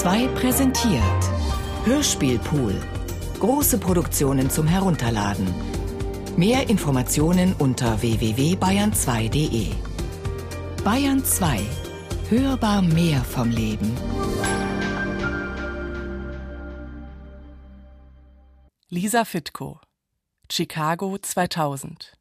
2 0.00 0.28
präsentiert 0.28 1.02
Hörspielpool. 1.84 2.74
Große 3.38 3.76
Produktionen 3.76 4.48
zum 4.48 4.66
Herunterladen. 4.66 5.46
Mehr 6.38 6.70
Informationen 6.70 7.54
unter 7.58 8.00
www.bayern2.de. 8.00 9.74
Bayern 10.82 11.22
2. 11.22 11.60
Hörbar 12.30 12.80
mehr 12.80 13.22
vom 13.22 13.50
Leben. 13.50 13.94
Lisa 18.88 19.26
Fitko. 19.26 19.80
Chicago 20.50 21.18
2000. 21.18 22.14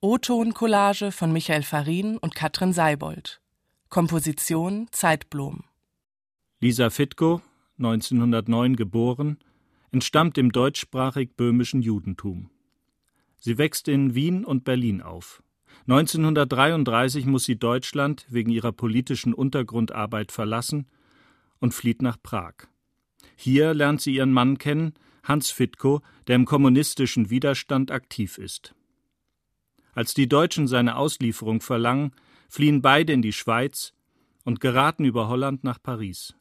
O-Ton-Collage 0.00 1.12
von 1.12 1.32
Michael 1.32 1.62
Farin 1.62 2.18
und 2.18 2.34
Katrin 2.34 2.72
Seibold. 2.72 3.40
Komposition 3.90 4.88
Zeitblom. 4.90 5.62
Lisa 6.62 6.90
Fitko, 6.90 7.42
1909 7.78 8.76
geboren, 8.76 9.38
entstammt 9.90 10.36
dem 10.36 10.52
deutschsprachig-böhmischen 10.52 11.82
Judentum. 11.82 12.50
Sie 13.40 13.58
wächst 13.58 13.88
in 13.88 14.14
Wien 14.14 14.44
und 14.44 14.62
Berlin 14.62 15.02
auf. 15.02 15.42
1933 15.88 17.26
muss 17.26 17.42
sie 17.42 17.58
Deutschland 17.58 18.26
wegen 18.28 18.52
ihrer 18.52 18.70
politischen 18.70 19.34
Untergrundarbeit 19.34 20.30
verlassen 20.30 20.86
und 21.58 21.74
flieht 21.74 22.00
nach 22.00 22.16
Prag. 22.22 22.54
Hier 23.34 23.74
lernt 23.74 24.00
sie 24.00 24.14
ihren 24.14 24.32
Mann 24.32 24.56
kennen, 24.56 24.94
Hans 25.24 25.50
Fitko, 25.50 26.00
der 26.28 26.36
im 26.36 26.44
kommunistischen 26.44 27.28
Widerstand 27.28 27.90
aktiv 27.90 28.38
ist. 28.38 28.72
Als 29.94 30.14
die 30.14 30.28
Deutschen 30.28 30.68
seine 30.68 30.94
Auslieferung 30.94 31.60
verlangen, 31.60 32.12
fliehen 32.48 32.82
beide 32.82 33.12
in 33.12 33.22
die 33.22 33.32
Schweiz 33.32 33.94
und 34.44 34.60
geraten 34.60 35.04
über 35.04 35.26
Holland 35.26 35.64
nach 35.64 35.82
Paris. 35.82 36.36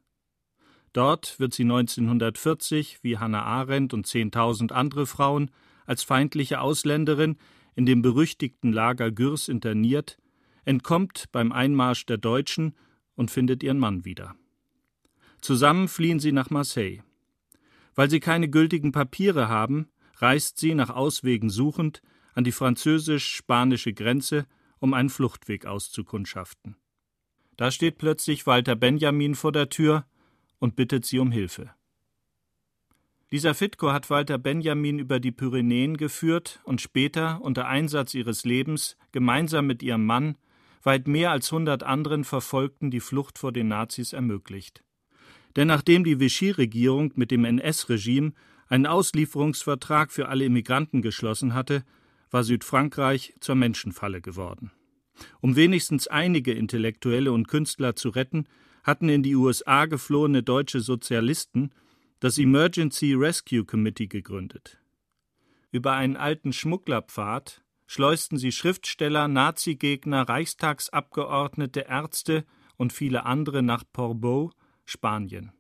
Dort 0.94 1.40
wird 1.40 1.54
sie 1.54 1.64
1940, 1.64 3.00
wie 3.02 3.18
Hannah 3.18 3.44
Arendt 3.44 3.94
und 3.94 4.08
10.000 4.08 4.72
andere 4.72 5.06
Frauen, 5.06 5.52
als 5.86 6.04
feindliche 6.04 6.62
Ausländerin 6.62 7.38
in 7.76 7.86
dem 7.86 8.02
berüchtigten 8.02 8.74
Lager 8.74 9.12
Gürs 9.12 9.48
interniert, 9.48 10.18
entkommt 10.66 11.26
beim 11.32 11.52
Einmarsch 11.52 12.06
der 12.06 12.18
Deutschen 12.18 12.76
und 13.16 13.32
findet 13.32 13.64
ihren 13.64 13.80
Mann 13.80 14.06
wieder. 14.06 14.36
Zusammen 15.42 15.88
fliehen 15.88 16.20
sie 16.20 16.32
nach 16.32 16.50
Marseille. 16.50 17.02
Weil 17.96 18.10
sie 18.10 18.20
keine 18.20 18.50
gültigen 18.50 18.92
Papiere 18.92 19.48
haben, 19.50 19.88
reist 20.18 20.60
sie 20.60 20.76
nach 20.76 20.90
Auswegen 20.90 21.50
suchend 21.50 22.02
an 22.34 22.44
die 22.44 22.52
französisch-spanische 22.52 23.94
Grenze 23.94 24.46
um 24.80 24.94
einen 24.94 25.10
Fluchtweg 25.10 25.66
auszukundschaften. 25.66 26.76
Da 27.58 27.72
steht 27.72 27.98
plötzlich 27.98 28.48
Walter 28.48 28.76
Benjamin 28.76 29.36
vor 29.36 29.52
der 29.52 29.70
Tür 29.70 30.06
und 30.62 30.78
bittet 30.78 31.06
sie 31.06 31.20
um 31.20 31.32
Hilfe. 31.32 31.72
Lisa 33.32 33.54
Fitko 33.54 33.92
hat 33.92 34.10
Walter 34.10 34.38
Benjamin 34.38 35.00
über 35.00 35.20
die 35.20 35.32
Pyrenäen 35.32 35.98
geführt 35.98 36.60
und 36.64 36.82
später, 36.82 37.42
unter 37.42 37.68
Einsatz 37.68 38.14
ihres 38.14 38.46
Lebens, 38.46 38.98
gemeinsam 39.12 39.68
mit 39.68 39.82
ihrem 39.82 40.06
Mann, 40.06 40.38
weit 40.84 41.08
mehr 41.08 41.32
als 41.32 41.52
hundert 41.52 41.84
anderen 41.84 42.24
Verfolgten 42.24 42.92
die 42.92 43.00
Flucht 43.00 43.40
vor 43.40 43.52
den 43.52 43.70
Nazis 43.70 44.14
ermöglicht. 44.14 44.84
Denn 45.56 45.68
nachdem 45.68 46.04
die 46.04 46.20
Vichy-Regierung 46.20 47.14
mit 47.16 47.32
dem 47.32 47.44
NS-Regime 47.44 48.34
einen 48.68 48.86
Auslieferungsvertrag 48.86 50.12
für 50.12 50.30
alle 50.30 50.46
Immigranten 50.46 51.02
geschlossen 51.02 51.54
hatte, 51.54 51.84
war 52.30 52.44
Südfrankreich 52.44 53.34
zur 53.40 53.56
Menschenfalle 53.56 54.22
geworden. 54.22 54.72
Um 55.40 55.56
wenigstens 55.56 56.08
einige 56.08 56.54
Intellektuelle 56.54 57.32
und 57.32 57.48
Künstler 57.48 57.96
zu 57.96 58.10
retten, 58.10 58.46
hatten 58.84 59.10
in 59.10 59.24
die 59.24 59.36
USA 59.36 59.86
geflohene 59.86 60.44
deutsche 60.44 60.82
Sozialisten 60.82 61.72
das 62.20 62.38
Emergency 62.38 63.14
Rescue 63.14 63.66
Committee 63.66 64.08
gegründet. 64.08 64.78
Über 65.72 65.94
einen 65.94 66.18
alten 66.18 66.54
Schmugglerpfad 66.54 67.64
schleusten 67.88 68.38
sie 68.38 68.52
Schriftsteller, 68.52 69.28
Nazigegner, 69.28 70.28
Reichstagsabgeordnete, 70.28 71.82
Ärzte 71.82 72.46
und 72.78 72.94
viele 72.94 73.26
andere 73.26 73.62
nach 73.62 73.84
Portbou, 73.92 74.52
Spanien. 74.86 75.52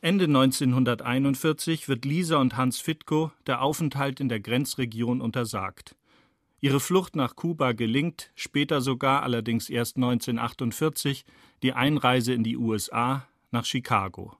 Ende 0.00 0.26
1941 0.26 1.88
wird 1.88 2.04
Lisa 2.04 2.36
und 2.36 2.56
Hans 2.56 2.80
Fitko 2.80 3.32
der 3.46 3.62
Aufenthalt 3.62 4.20
in 4.20 4.28
der 4.28 4.40
Grenzregion 4.40 5.20
untersagt. 5.20 5.96
Ihre 6.60 6.80
Flucht 6.80 7.16
nach 7.16 7.36
Kuba 7.36 7.72
gelingt, 7.72 8.30
später 8.34 8.80
sogar 8.80 9.22
allerdings 9.22 9.68
erst 9.68 9.96
1948 9.96 11.24
die 11.62 11.74
Einreise 11.74 12.32
in 12.32 12.44
die 12.44 12.56
USA 12.56 13.28
nach 13.50 13.64
Chicago. 13.64 14.36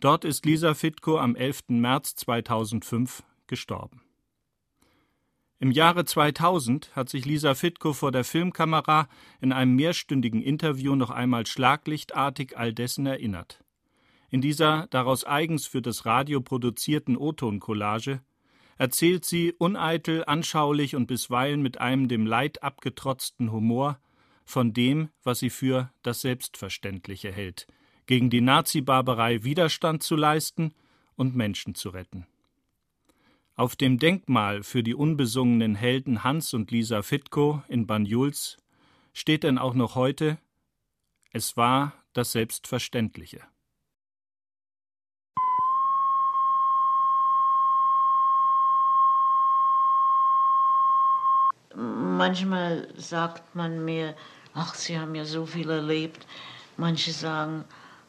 Dort 0.00 0.24
ist 0.24 0.44
Lisa 0.44 0.74
Fitko 0.74 1.18
am 1.18 1.34
11. 1.34 1.64
März 1.68 2.16
2005 2.16 3.22
gestorben. 3.46 4.02
Im 5.58 5.70
Jahre 5.70 6.04
2000 6.04 6.94
hat 6.94 7.08
sich 7.08 7.24
Lisa 7.24 7.54
Fitko 7.54 7.94
vor 7.94 8.12
der 8.12 8.24
Filmkamera 8.24 9.08
in 9.40 9.52
einem 9.52 9.74
mehrstündigen 9.74 10.42
Interview 10.42 10.96
noch 10.96 11.08
einmal 11.08 11.46
schlaglichtartig 11.46 12.58
all 12.58 12.74
dessen 12.74 13.06
erinnert. 13.06 13.64
In 14.28 14.42
dieser 14.42 14.86
daraus 14.88 15.24
eigens 15.24 15.66
für 15.66 15.80
das 15.80 16.04
Radio 16.04 16.42
produzierten 16.42 17.16
O-Ton-Collage 17.16 18.20
erzählt 18.78 19.24
sie 19.24 19.52
uneitel, 19.52 20.24
anschaulich 20.26 20.96
und 20.96 21.06
bisweilen 21.06 21.62
mit 21.62 21.78
einem 21.78 22.08
dem 22.08 22.26
Leid 22.26 22.62
abgetrotzten 22.62 23.52
Humor 23.52 23.98
von 24.44 24.72
dem, 24.72 25.08
was 25.22 25.40
sie 25.40 25.50
für 25.50 25.90
das 26.02 26.20
Selbstverständliche 26.20 27.32
hält, 27.32 27.66
gegen 28.06 28.30
die 28.30 28.40
Nazi-Barbarei 28.40 29.42
Widerstand 29.42 30.02
zu 30.02 30.16
leisten 30.16 30.72
und 31.16 31.34
Menschen 31.34 31.74
zu 31.74 31.90
retten. 31.90 32.26
Auf 33.56 33.74
dem 33.74 33.98
Denkmal 33.98 34.62
für 34.62 34.82
die 34.82 34.94
unbesungenen 34.94 35.74
Helden 35.74 36.22
Hans 36.22 36.52
und 36.52 36.70
Lisa 36.70 37.02
Fitko 37.02 37.62
in 37.68 37.86
Banjuls 37.86 38.58
steht 39.14 39.44
denn 39.44 39.56
auch 39.56 39.74
noch 39.74 39.94
heute 39.94 40.38
Es 41.32 41.56
war 41.56 41.92
das 42.12 42.32
Selbstverständliche. 42.32 43.40
Manchmal 52.16 52.88
sagt 52.96 53.54
man 53.54 53.84
mir, 53.84 54.14
ach, 54.54 54.74
Sie 54.74 54.98
haben 54.98 55.14
ja 55.14 55.24
so 55.24 55.46
viel 55.46 55.70
erlebt. 55.70 56.26
Manche 56.76 57.12
sagen 57.12 57.64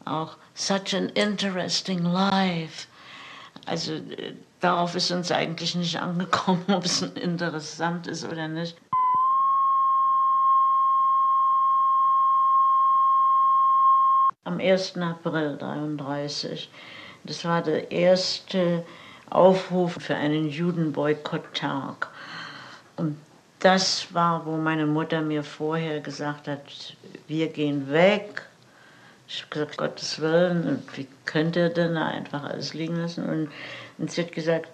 auch, 0.05 0.37
such 0.53 0.93
an 0.93 1.09
interesting 1.09 2.03
life. 2.03 2.87
Also 3.65 3.93
äh, 3.93 4.35
darauf 4.59 4.95
ist 4.95 5.11
uns 5.11 5.31
eigentlich 5.31 5.75
nicht 5.75 5.99
angekommen, 6.01 6.65
ob 6.73 6.85
es 6.85 7.01
interessant 7.01 8.07
ist 8.07 8.25
oder 8.25 8.47
nicht. 8.47 8.77
Am 14.45 14.61
1. 14.61 14.97
April 14.97 15.53
1933, 15.59 16.69
das 17.25 17.43
war 17.43 17.61
der 17.61 17.91
erste 17.91 18.85
Aufruf 19.29 19.97
für 19.99 20.15
einen 20.15 20.47
Judenboykott-Tag. 20.47 22.07
Und 22.95 23.17
das 23.59 24.13
war, 24.13 24.45
wo 24.45 24.57
meine 24.57 24.85
Mutter 24.85 25.21
mir 25.21 25.43
vorher 25.43 25.99
gesagt 25.99 26.47
hat, 26.47 26.95
wir 27.27 27.47
gehen 27.47 27.89
weg. 27.91 28.43
Ich 29.27 29.41
habe 29.41 29.49
gesagt, 29.49 29.77
Gottes 29.77 30.19
Willen, 30.21 30.83
wie 30.95 31.07
könnt 31.25 31.55
ihr 31.55 31.69
denn 31.69 31.97
einfach 31.97 32.43
alles 32.43 32.73
liegen 32.73 32.95
lassen? 32.95 33.27
Und, 33.27 33.49
und 33.97 34.11
sie 34.11 34.21
hat 34.21 34.31
gesagt, 34.31 34.69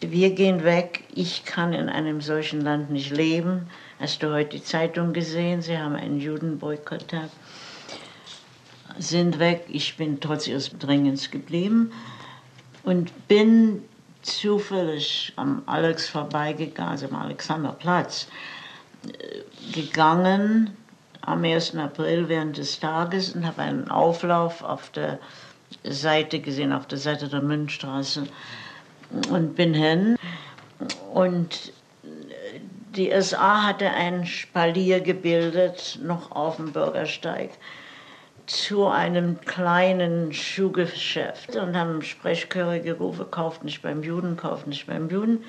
wir 0.00 0.30
gehen 0.30 0.64
weg, 0.64 1.04
ich 1.14 1.44
kann 1.44 1.72
in 1.72 1.88
einem 1.88 2.20
solchen 2.20 2.60
Land 2.60 2.90
nicht 2.90 3.10
leben. 3.10 3.68
Hast 3.98 4.22
du 4.22 4.32
heute 4.32 4.56
die 4.56 4.64
Zeitung 4.64 5.12
gesehen? 5.12 5.62
Sie 5.62 5.78
haben 5.78 5.94
einen 5.94 6.20
Judenboykott-Tag. 6.20 7.30
Sind 8.98 9.38
weg, 9.38 9.64
ich 9.68 9.96
bin 9.96 10.20
trotz 10.20 10.46
ihres 10.46 10.76
Drängens 10.78 11.30
geblieben 11.30 11.92
und 12.82 13.26
bin 13.26 13.82
zufällig 14.22 15.32
am 15.36 15.62
Alex 15.66 16.08
vorbeigegangen, 16.08 16.92
also 16.92 17.06
am 17.08 17.16
Alexanderplatz, 17.16 18.28
äh, 19.06 19.72
gegangen 19.72 20.76
am 21.20 21.44
1. 21.44 21.76
April 21.76 22.28
während 22.28 22.58
des 22.58 22.80
Tages 22.80 23.34
und 23.34 23.46
habe 23.46 23.62
einen 23.62 23.90
Auflauf 23.90 24.62
auf 24.62 24.90
der 24.90 25.18
Seite 25.84 26.40
gesehen, 26.40 26.72
auf 26.72 26.86
der 26.86 26.98
Seite 26.98 27.28
der 27.28 27.42
Münchstraße 27.42 28.24
und 29.30 29.54
bin 29.54 29.74
hin 29.74 30.16
und 31.12 31.72
die 32.96 33.10
SA 33.22 33.62
hatte 33.62 33.88
ein 33.90 34.26
Spalier 34.26 35.00
gebildet, 35.00 35.98
noch 36.02 36.32
auf 36.32 36.56
dem 36.56 36.72
Bürgersteig 36.72 37.50
zu 38.46 38.86
einem 38.86 39.40
kleinen 39.40 40.32
Schuhgeschäft 40.32 41.56
und 41.56 41.76
haben 41.76 42.02
Sprechchöre 42.02 42.80
gerufen, 42.80 43.30
kauft 43.30 43.64
nicht 43.64 43.82
beim 43.82 44.02
Juden, 44.02 44.36
kauft 44.36 44.66
nicht 44.66 44.86
beim 44.86 45.08
Juden. 45.08 45.44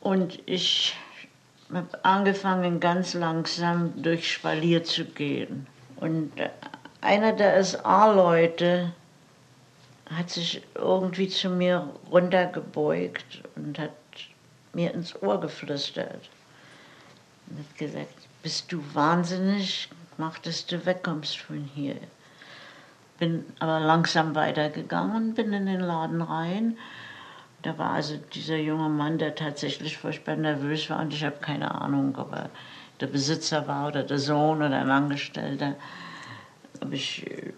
Und 0.00 0.40
ich 0.46 0.96
habe 1.72 2.04
angefangen, 2.04 2.80
ganz 2.80 3.14
langsam 3.14 3.92
durch 4.02 4.32
Spalier 4.32 4.84
zu 4.84 5.04
gehen. 5.04 5.66
Und 5.96 6.32
einer 7.00 7.32
der 7.32 7.62
SA-Leute 7.62 8.92
hat 10.06 10.30
sich 10.30 10.62
irgendwie 10.74 11.28
zu 11.28 11.48
mir 11.48 11.88
runtergebeugt 12.10 13.42
und 13.56 13.78
hat 13.78 13.92
mir 14.72 14.92
ins 14.92 15.20
Ohr 15.22 15.40
geflüstert. 15.40 16.28
Und 17.48 17.58
hat 17.58 17.78
gesagt, 17.78 18.14
bist 18.42 18.72
du 18.72 18.82
wahnsinnig? 18.92 19.88
Mach, 20.22 20.38
dass 20.38 20.66
du 20.66 20.86
wegkommst 20.86 21.36
von 21.36 21.68
hier. 21.74 21.96
Bin 23.18 23.44
aber 23.58 23.80
langsam 23.80 24.36
weitergegangen, 24.36 25.34
bin 25.34 25.52
in 25.52 25.66
den 25.66 25.80
Laden 25.80 26.22
rein. 26.22 26.78
Da 27.62 27.76
war 27.76 27.90
also 27.90 28.18
dieser 28.32 28.58
junge 28.58 28.88
Mann, 28.88 29.18
der 29.18 29.34
tatsächlich 29.34 29.98
furchtbar 29.98 30.36
nervös 30.36 30.88
war 30.90 31.00
und 31.00 31.12
ich 31.12 31.24
habe 31.24 31.38
keine 31.40 31.74
Ahnung, 31.74 32.14
ob 32.16 32.32
er 32.34 32.50
der 33.00 33.08
Besitzer 33.08 33.66
war 33.66 33.88
oder 33.88 34.04
der 34.04 34.20
Sohn 34.20 34.58
oder 34.58 34.78
ein 34.78 34.92
Angestellter. 34.92 35.74
Aber 36.80 36.92
ich 36.92 37.26
äh, 37.28 37.52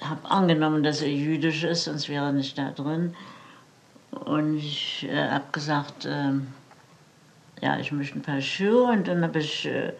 habe 0.00 0.30
angenommen, 0.30 0.84
dass 0.84 1.02
er 1.02 1.12
jüdisch 1.12 1.64
ist, 1.64 1.84
sonst 1.84 2.08
wäre 2.08 2.24
er 2.24 2.32
nicht 2.32 2.56
da 2.56 2.70
drin. 2.70 3.14
Und 4.10 4.56
ich 4.56 5.06
äh, 5.06 5.28
habe 5.28 5.52
gesagt, 5.52 6.06
äh, 6.06 6.32
ja, 7.60 7.78
ich 7.78 7.92
möchte 7.92 8.18
ein 8.18 8.22
paar 8.22 8.40
Schuhe. 8.40 8.84
Und 8.84 9.06
dann 9.06 9.22
habe 9.22 9.40
ich 9.40 9.66
äh, 9.66 9.92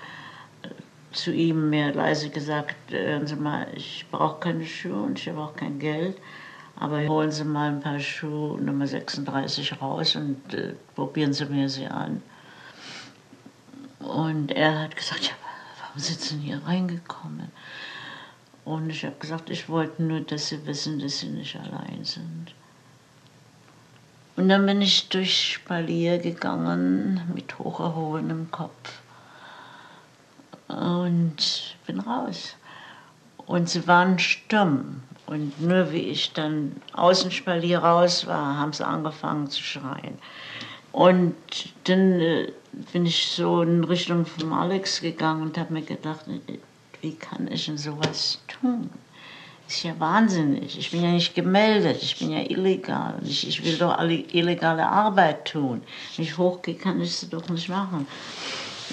zu 1.15 1.33
ihm 1.33 1.71
mehr 1.71 1.95
leise 1.95 2.29
gesagt, 2.31 2.75
hören 2.91 3.27
Sie 3.27 3.37
mal, 3.37 3.67
ich 3.75 4.07
brauche 4.11 4.41
keine 4.41 4.67
Schuhe 4.67 5.03
und 5.03 5.19
ich 5.19 5.29
habe 5.29 5.41
auch 5.41 5.57
kein 5.57 5.79
Geld. 5.79 6.17
Aber 6.77 7.07
holen 7.07 7.31
Sie 7.31 7.45
mal 7.45 7.71
ein 7.71 7.81
paar 7.81 8.01
Schuhe 8.01 8.61
Nummer 8.61 8.87
36 8.87 9.81
raus 9.81 10.17
und 10.17 10.55
äh, 10.55 10.75
probieren 10.95 11.33
Sie 11.33 11.47
mir 11.47 11.69
sie 11.69 11.87
an. 11.87 12.21
Und 14.01 14.51
er 14.51 14.81
hat 14.81 14.97
gesagt, 14.97 15.25
ja, 15.25 15.33
warum 15.81 16.01
sind 16.01 16.21
Sie 16.21 16.35
denn 16.35 16.43
hier 16.43 16.63
reingekommen? 16.67 17.53
Und 18.65 18.91
ich 18.91 19.05
habe 19.05 19.17
gesagt, 19.21 19.51
ich 19.51 19.69
wollte 19.69 20.03
nur, 20.03 20.21
dass 20.21 20.49
Sie 20.49 20.67
wissen, 20.67 20.99
dass 20.99 21.21
Sie 21.21 21.29
nicht 21.29 21.57
allein 21.57 22.05
sind. 22.05 22.55
Und 24.37 24.49
dann 24.49 24.67
bin 24.67 24.83
ich 24.83 25.09
durch 25.11 25.53
Spalier 25.53 26.19
gegangen 26.19 27.21
mit 27.33 27.57
hocherhobenem 27.61 28.51
Kopf 28.51 29.04
und 30.69 31.77
bin 31.87 32.01
raus. 32.01 32.57
Und 33.47 33.69
sie 33.69 33.87
waren 33.87 34.19
stumm. 34.19 35.03
Und 35.27 35.61
nur 35.61 35.91
wie 35.93 36.11
ich 36.11 36.33
dann 36.33 36.77
aus 36.93 37.23
dem 37.23 37.31
Spalier 37.31 37.79
raus 37.79 38.27
war, 38.27 38.59
haben 38.59 38.73
sie 38.73 38.87
angefangen 38.87 39.49
zu 39.49 39.63
schreien. 39.63 40.19
Und 40.93 41.35
dann 41.85 42.21
äh, 42.21 42.53
bin 42.93 43.07
ich 43.07 43.29
so 43.29 43.63
in 43.63 43.85
Richtung 43.85 44.27
von 44.27 44.53
Alex 44.53 45.01
gegangen 45.01 45.43
und 45.43 45.59
habe 45.59 45.73
mir 45.73 45.83
gedacht, 45.83 46.27
wie 47.01 47.15
kann 47.15 47.51
ich 47.51 47.67
denn 47.67 47.79
sowas 47.79 48.41
tun? 48.49 48.91
ist 49.69 49.83
ja 49.83 49.99
wahnsinnig. 49.99 50.79
Ich 50.79 50.91
bin 50.91 51.03
ja 51.03 51.11
nicht 51.11 51.35
gemeldet, 51.35 52.03
ich 52.03 52.19
bin 52.19 52.31
ja 52.31 52.41
illegal. 52.41 53.19
Ich, 53.25 53.49
ich 53.49 53.65
will 53.65 53.77
doch 53.77 53.97
alle 53.97 54.15
illegale 54.15 54.87
Arbeit 54.87 55.47
tun. 55.47 55.83
Wenn 56.17 56.25
ich 56.25 56.37
hochgehe, 56.37 56.75
kann 56.75 57.01
ich 57.01 57.17
sie 57.17 57.29
doch 57.29 57.49
nicht 57.49 57.69
machen. 57.69 58.07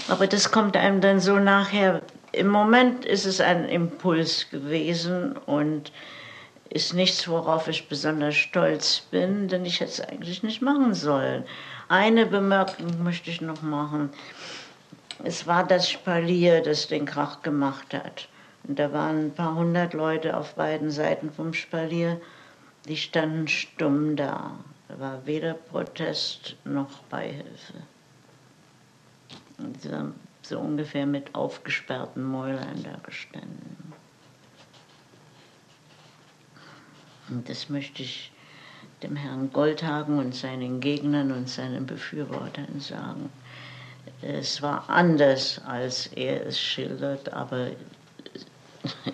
Aber 0.07 0.27
das 0.27 0.51
kommt 0.51 0.77
einem 0.77 1.01
dann 1.01 1.19
so 1.19 1.37
nachher. 1.37 2.01
Im 2.31 2.47
Moment 2.47 3.05
ist 3.05 3.25
es 3.25 3.41
ein 3.41 3.67
Impuls 3.67 4.49
gewesen 4.49 5.37
und 5.45 5.91
ist 6.69 6.93
nichts, 6.93 7.27
worauf 7.27 7.67
ich 7.67 7.89
besonders 7.89 8.35
stolz 8.35 9.01
bin, 9.11 9.49
denn 9.49 9.65
ich 9.65 9.81
hätte 9.81 9.91
es 9.91 10.01
eigentlich 10.01 10.41
nicht 10.41 10.61
machen 10.61 10.93
sollen. 10.93 11.43
Eine 11.89 12.25
Bemerkung 12.25 13.03
möchte 13.03 13.29
ich 13.29 13.41
noch 13.41 13.61
machen. 13.61 14.09
Es 15.23 15.45
war 15.45 15.67
das 15.67 15.89
Spalier, 15.89 16.61
das 16.61 16.87
den 16.87 17.05
Krach 17.05 17.41
gemacht 17.41 17.93
hat. 17.93 18.29
Und 18.63 18.79
da 18.79 18.93
waren 18.93 19.25
ein 19.25 19.33
paar 19.33 19.55
hundert 19.55 19.93
Leute 19.93 20.37
auf 20.37 20.55
beiden 20.55 20.89
Seiten 20.91 21.31
vom 21.31 21.53
Spalier, 21.53 22.21
die 22.87 22.97
standen 22.97 23.47
stumm 23.47 24.15
da. 24.15 24.51
Da 24.87 24.99
war 24.99 25.25
weder 25.25 25.53
Protest 25.53 26.55
noch 26.63 26.99
Beihilfe. 27.09 27.73
Und 29.63 29.81
sie 29.81 29.91
haben 29.91 30.15
so 30.41 30.59
ungefähr 30.59 31.05
mit 31.05 31.33
aufgesperrten 31.35 32.23
Mäulern 32.23 32.83
da 32.83 32.97
gestanden. 33.03 33.93
Und 37.29 37.47
das 37.47 37.69
möchte 37.69 38.03
ich 38.03 38.31
dem 39.03 39.15
Herrn 39.15 39.51
Goldhagen 39.51 40.19
und 40.19 40.35
seinen 40.35 40.79
Gegnern 40.79 41.31
und 41.31 41.49
seinen 41.49 41.85
Befürwortern 41.85 42.79
sagen. 42.79 43.29
Es 44.21 44.61
war 44.61 44.89
anders, 44.89 45.61
als 45.65 46.07
er 46.07 46.45
es 46.45 46.59
schildert, 46.59 47.31
aber 47.33 47.71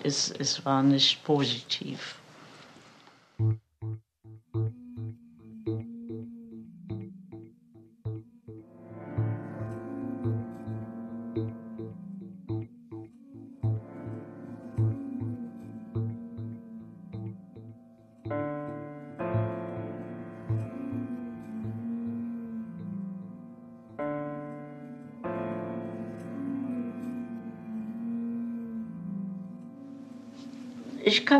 es, 0.02 0.30
es 0.30 0.64
war 0.64 0.82
nicht 0.82 1.24
positiv. 1.24 2.17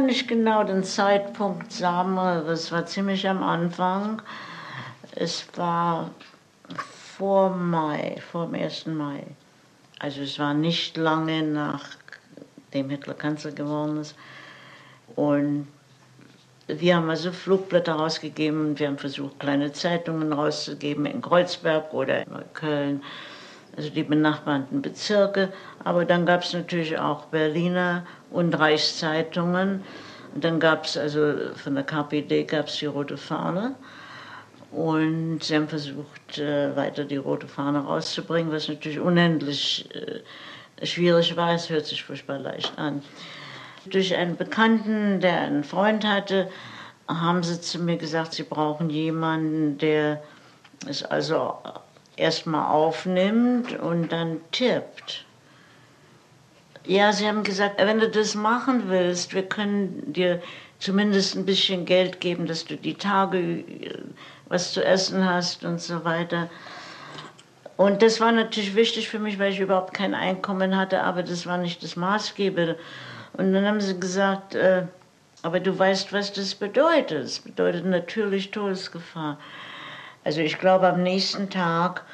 Nicht 0.09 0.27
genau 0.27 0.65
den 0.65 0.85
Zeitpunkt 0.85 1.71
sagen, 1.71 2.17
das 2.17 2.73
war 2.73 2.87
ziemlich 2.87 3.29
am 3.29 3.43
Anfang. 3.43 4.23
Es 5.15 5.47
war 5.55 6.11
vor 6.75 7.51
Mai, 7.51 8.17
vor 8.33 8.47
dem 8.47 8.55
1. 8.55 8.87
Mai. 8.87 9.27
Also 9.99 10.23
es 10.23 10.39
war 10.39 10.55
nicht 10.55 10.97
lange 10.97 11.43
nachdem 11.43 12.89
Hitler 12.89 13.13
Kanzler 13.13 13.53
geworden 13.53 13.99
ist. 13.99 14.17
Und 15.15 15.69
wir 16.69 16.97
haben 16.97 17.11
also 17.11 17.31
Flugblätter 17.31 17.93
rausgegeben, 17.93 18.79
wir 18.79 18.89
haben 18.89 18.99
versucht, 18.99 19.39
kleine 19.39 19.73
Zeitungen 19.73 20.33
rauszugeben 20.33 21.05
in 21.05 21.21
Kreuzberg 21.21 21.93
oder 21.93 22.27
in 22.27 22.33
Köln, 22.55 23.03
also 23.77 23.91
die 23.91 24.05
benachbarten 24.05 24.81
Bezirke. 24.81 25.53
Aber 25.85 26.07
dann 26.07 26.25
gab 26.25 26.45
es 26.45 26.55
natürlich 26.55 26.99
auch 26.99 27.27
Berliner 27.27 28.07
und 28.31 28.55
Reichszeitungen. 28.55 29.83
Und 30.35 30.45
dann 30.45 30.61
gab 30.61 30.85
es 30.85 30.97
also 30.97 31.35
von 31.55 31.75
der 31.75 31.85
KPD 31.85 32.45
gab 32.45 32.69
es 32.69 32.79
die 32.79 32.87
Rote 32.87 33.17
Fahne. 33.17 33.75
Und 34.71 35.43
sie 35.43 35.57
haben 35.57 35.69
versucht, 35.69 36.39
äh, 36.39 36.77
weiter 36.77 37.05
die 37.05 37.17
Rote 37.17 37.49
Fahne 37.49 37.81
rauszubringen, 37.81 38.53
was 38.53 38.69
natürlich 38.69 39.01
unendlich 39.01 39.89
äh, 39.95 40.87
schwierig 40.87 41.37
war. 41.37 41.55
Es 41.55 41.71
hört 41.71 41.87
sich 41.87 42.05
furchtbar 42.05 42.39
leicht 42.39 42.79
an. 42.79 43.03
Durch 43.87 44.15
einen 44.15 44.37
Bekannten, 44.37 45.21
der 45.21 45.41
einen 45.41 45.65
Freund 45.65 46.07
hatte, 46.07 46.51
haben 47.09 47.43
sie 47.43 47.59
zu 47.61 47.79
mir 47.79 47.97
gesagt, 47.97 48.35
sie 48.35 48.43
brauchen 48.43 48.91
jemanden, 48.91 49.79
der 49.79 50.23
es 50.87 51.03
also 51.03 51.55
erstmal 52.17 52.71
aufnimmt 52.71 53.79
und 53.79 54.13
dann 54.13 54.41
tippt. 54.53 55.25
Ja, 56.89 57.13
sie 57.13 57.29
haben 57.29 57.43
gesagt, 57.43 57.77
wenn 57.77 58.01
du 58.01 58.09
das 58.09 58.35
machen 58.35 58.85
willst, 58.89 59.35
wir 59.35 59.43
können 59.43 60.11
dir 60.11 60.41
zumindest 60.79 61.37
ein 61.37 61.45
bisschen 61.45 61.85
Geld 61.85 62.19
geben, 62.19 62.47
dass 62.47 62.65
du 62.65 62.77
die 62.79 62.95
Tage 62.95 63.39
äh, 63.39 63.99
was 64.49 64.73
zu 64.73 64.83
essen 64.83 65.23
hast 65.23 65.65
und 65.67 65.83
so 65.83 66.03
weiter. 66.07 66.49
Und 67.77 68.01
das 68.01 68.23
war 68.23 68.33
natürlich 68.33 68.75
wichtig 68.75 69.11
für 69.11 69.19
mich, 69.19 69.39
weil 69.39 69.53
ich 69.53 69.61
überhaupt 69.61 69.93
kein 69.93 70.15
Einkommen 70.15 70.79
hatte, 70.79 71.03
aber 71.03 71.23
das 71.23 71.47
war 71.47 71.59
nicht 71.59 71.83
das 71.83 71.95
Maßgebende. 71.95 72.79
Und 73.35 73.53
dann 73.53 73.67
haben 73.67 73.83
sie 73.83 74.01
gesagt, 74.01 74.55
äh, 74.55 74.85
aber 75.43 75.61
du 75.61 75.79
weißt, 75.79 76.15
was 76.15 76.33
das 76.33 76.55
bedeutet. 76.55 77.23
Es 77.23 77.39
bedeutet 77.39 77.85
natürlich 77.85 78.51
Todesgefahr. 78.51 79.39
Also 80.25 80.41
ich 80.41 80.59
glaube, 80.59 80.89
am 80.89 81.03
nächsten 81.03 81.51
Tag 81.51 82.07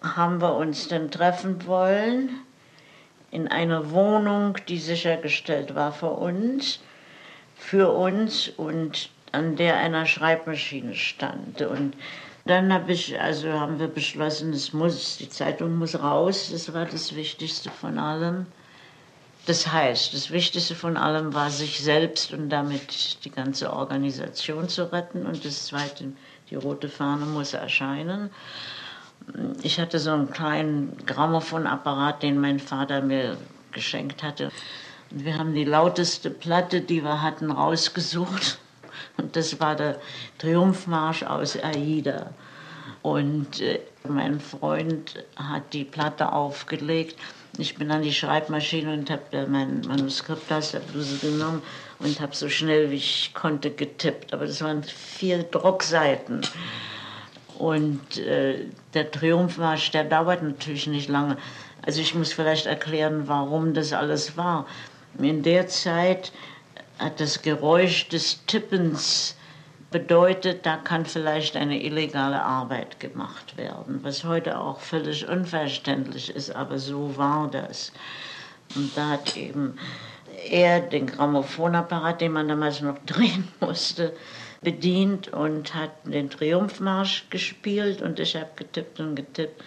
haben 0.00 0.40
wir 0.40 0.54
uns 0.54 0.88
dann 0.88 1.10
treffen 1.10 1.66
wollen 1.66 2.40
in 3.36 3.48
einer 3.48 3.90
Wohnung, 3.90 4.56
die 4.66 4.78
sichergestellt 4.78 5.74
war 5.74 5.92
für 5.92 6.08
uns, 6.08 6.78
für 7.54 7.92
uns 7.92 8.48
und 8.48 9.10
an 9.30 9.56
der 9.56 9.76
einer 9.76 10.06
Schreibmaschine 10.06 10.94
stand. 10.94 11.60
Und 11.60 11.96
dann 12.46 12.72
hab 12.72 12.88
ich, 12.88 13.20
also 13.20 13.52
haben 13.52 13.78
wir 13.78 13.88
beschlossen, 13.88 14.54
es 14.54 14.72
muss, 14.72 15.18
die 15.18 15.28
Zeitung 15.28 15.76
muss 15.76 16.00
raus. 16.00 16.48
Das 16.50 16.72
war 16.72 16.86
das 16.86 17.14
Wichtigste 17.14 17.68
von 17.68 17.98
allem. 17.98 18.46
Das 19.44 19.70
heißt, 19.70 20.14
das 20.14 20.30
Wichtigste 20.30 20.74
von 20.74 20.96
allem 20.96 21.34
war, 21.34 21.50
sich 21.50 21.80
selbst 21.80 22.32
und 22.32 22.48
damit 22.48 23.22
die 23.26 23.30
ganze 23.30 23.70
Organisation 23.70 24.70
zu 24.70 24.90
retten. 24.90 25.26
Und 25.26 25.44
das 25.44 25.66
Zweite, 25.66 26.12
die 26.48 26.54
rote 26.54 26.88
Fahne 26.88 27.26
muss 27.26 27.52
erscheinen 27.52 28.30
ich 29.62 29.80
hatte 29.80 29.98
so 29.98 30.10
einen 30.10 30.30
kleinen 30.30 30.96
Grammophonapparat, 31.06 32.22
den 32.22 32.40
mein 32.40 32.60
Vater 32.60 33.02
mir 33.02 33.36
geschenkt 33.72 34.22
hatte. 34.22 34.50
Und 35.10 35.24
wir 35.24 35.36
haben 35.38 35.54
die 35.54 35.64
lauteste 35.64 36.30
Platte, 36.30 36.80
die 36.80 37.02
wir 37.02 37.22
hatten, 37.22 37.50
rausgesucht. 37.50 38.58
Und 39.16 39.36
das 39.36 39.60
war 39.60 39.76
der 39.76 40.00
Triumphmarsch 40.38 41.22
aus 41.22 41.56
Aida. 41.62 42.30
Und 43.02 43.60
äh, 43.60 43.80
mein 44.08 44.40
Freund 44.40 45.24
hat 45.36 45.72
die 45.72 45.84
Platte 45.84 46.32
aufgelegt. 46.32 47.16
Ich 47.58 47.76
bin 47.76 47.90
an 47.90 48.02
die 48.02 48.12
Schreibmaschine 48.12 48.92
und 48.92 49.10
habe 49.10 49.46
mein 49.48 49.80
Manuskript 49.82 50.52
aus 50.52 50.72
der 50.72 50.80
Bluse 50.80 51.18
genommen 51.18 51.62
und 51.98 52.20
habe 52.20 52.34
so 52.34 52.48
schnell 52.48 52.90
wie 52.90 52.96
ich 52.96 53.32
konnte 53.34 53.70
getippt. 53.70 54.34
Aber 54.34 54.46
das 54.46 54.62
waren 54.62 54.82
vier 54.82 55.42
Druckseiten. 55.44 56.42
Und 57.58 58.18
äh, 58.18 58.66
der 58.94 59.10
Triumphmarsch, 59.10 59.90
der 59.90 60.04
dauert 60.04 60.42
natürlich 60.42 60.86
nicht 60.86 61.08
lange. 61.08 61.36
Also 61.82 62.00
ich 62.00 62.14
muss 62.14 62.32
vielleicht 62.32 62.66
erklären, 62.66 63.28
warum 63.28 63.74
das 63.74 63.92
alles 63.92 64.36
war. 64.36 64.66
In 65.18 65.42
der 65.42 65.66
Zeit 65.68 66.32
hat 66.98 67.20
das 67.20 67.42
Geräusch 67.42 68.08
des 68.08 68.44
Tippens 68.46 69.36
bedeutet, 69.90 70.66
da 70.66 70.76
kann 70.76 71.06
vielleicht 71.06 71.56
eine 71.56 71.82
illegale 71.82 72.42
Arbeit 72.42 73.00
gemacht 73.00 73.56
werden, 73.56 74.00
was 74.02 74.24
heute 74.24 74.58
auch 74.58 74.80
völlig 74.80 75.28
unverständlich 75.28 76.34
ist, 76.34 76.54
aber 76.54 76.78
so 76.78 77.16
war 77.16 77.48
das. 77.50 77.92
Und 78.74 78.96
da 78.96 79.10
hat 79.10 79.36
eben 79.36 79.78
er 80.50 80.80
den 80.80 81.06
Grammophonapparat, 81.06 82.20
den 82.20 82.32
man 82.32 82.48
damals 82.48 82.80
noch 82.80 82.98
drehen 83.06 83.48
musste, 83.60 84.12
bedient 84.62 85.28
und 85.28 85.74
hat 85.74 85.90
den 86.04 86.30
Triumphmarsch 86.30 87.26
gespielt 87.30 88.02
und 88.02 88.18
ich 88.20 88.36
habe 88.36 88.50
getippt 88.56 89.00
und 89.00 89.14
getippt. 89.14 89.62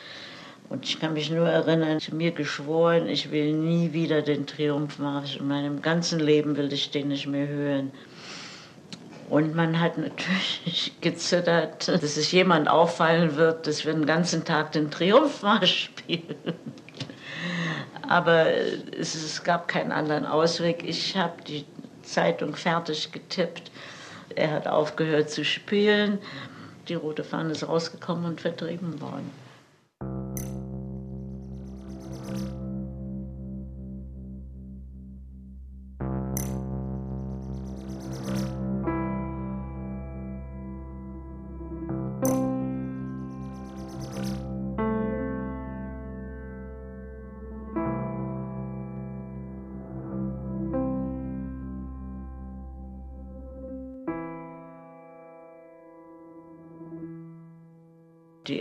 Und 0.70 0.86
ich 0.86 1.00
kann 1.00 1.14
mich 1.14 1.32
nur 1.32 1.48
erinnern, 1.48 2.00
zu 2.00 2.14
mir 2.14 2.32
geschworen, 2.32 3.08
ich 3.08 3.32
will 3.32 3.54
nie 3.54 3.92
wieder 3.92 4.22
den 4.22 4.46
Triumphmarsch. 4.46 5.38
In 5.38 5.48
meinem 5.48 5.82
ganzen 5.82 6.20
Leben 6.20 6.58
will 6.58 6.72
ich 6.72 6.92
den 6.92 7.08
nicht 7.08 7.26
mehr 7.26 7.48
hören. 7.48 7.92
Und 9.30 9.56
man 9.56 9.80
hat 9.80 9.98
natürlich 9.98 10.94
gezittert, 11.02 11.88
dass 11.88 12.18
es 12.18 12.32
jemand 12.32 12.68
auffallen 12.68 13.36
wird, 13.36 13.66
dass 13.66 13.86
wir 13.86 13.94
den 13.94 14.06
ganzen 14.06 14.46
Tag 14.46 14.72
den 14.72 14.92
Triumphmarsch 14.92 15.86
spielen. 15.86 16.36
Aber 18.08 18.48
es, 18.98 19.16
es 19.16 19.44
gab 19.44 19.68
keinen 19.68 19.92
anderen 19.92 20.26
Ausweg. 20.26 20.84
Ich 20.84 21.16
habe 21.16 21.42
die 21.44 21.66
Zeitung 22.02 22.56
fertig 22.56 23.12
getippt. 23.12 23.72
Er 24.40 24.52
hat 24.52 24.68
aufgehört 24.70 25.30
zu 25.30 25.44
spielen. 25.44 26.18
Die 26.88 26.94
rote 26.94 27.26
Fahne 27.26 27.52
ist 27.52 27.68
rausgekommen 27.68 28.24
und 28.24 28.40
vertrieben 28.40 29.02
worden. 29.02 29.30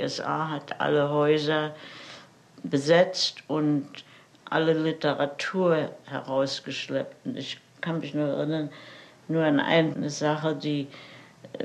Die 0.09 0.15
SA 0.15 0.49
hat 0.49 0.81
alle 0.81 1.11
Häuser 1.11 1.73
besetzt 2.63 3.43
und 3.47 3.87
alle 4.49 4.73
Literatur 4.73 5.91
herausgeschleppt. 6.07 7.27
Und 7.27 7.37
ich 7.37 7.61
kann 7.83 8.01
mich 8.01 8.15
nur 8.15 8.27
erinnern, 8.27 8.71
nur 9.29 9.45
an 9.45 9.61
eine 9.61 10.09
Sache, 10.09 10.55
die 10.55 10.87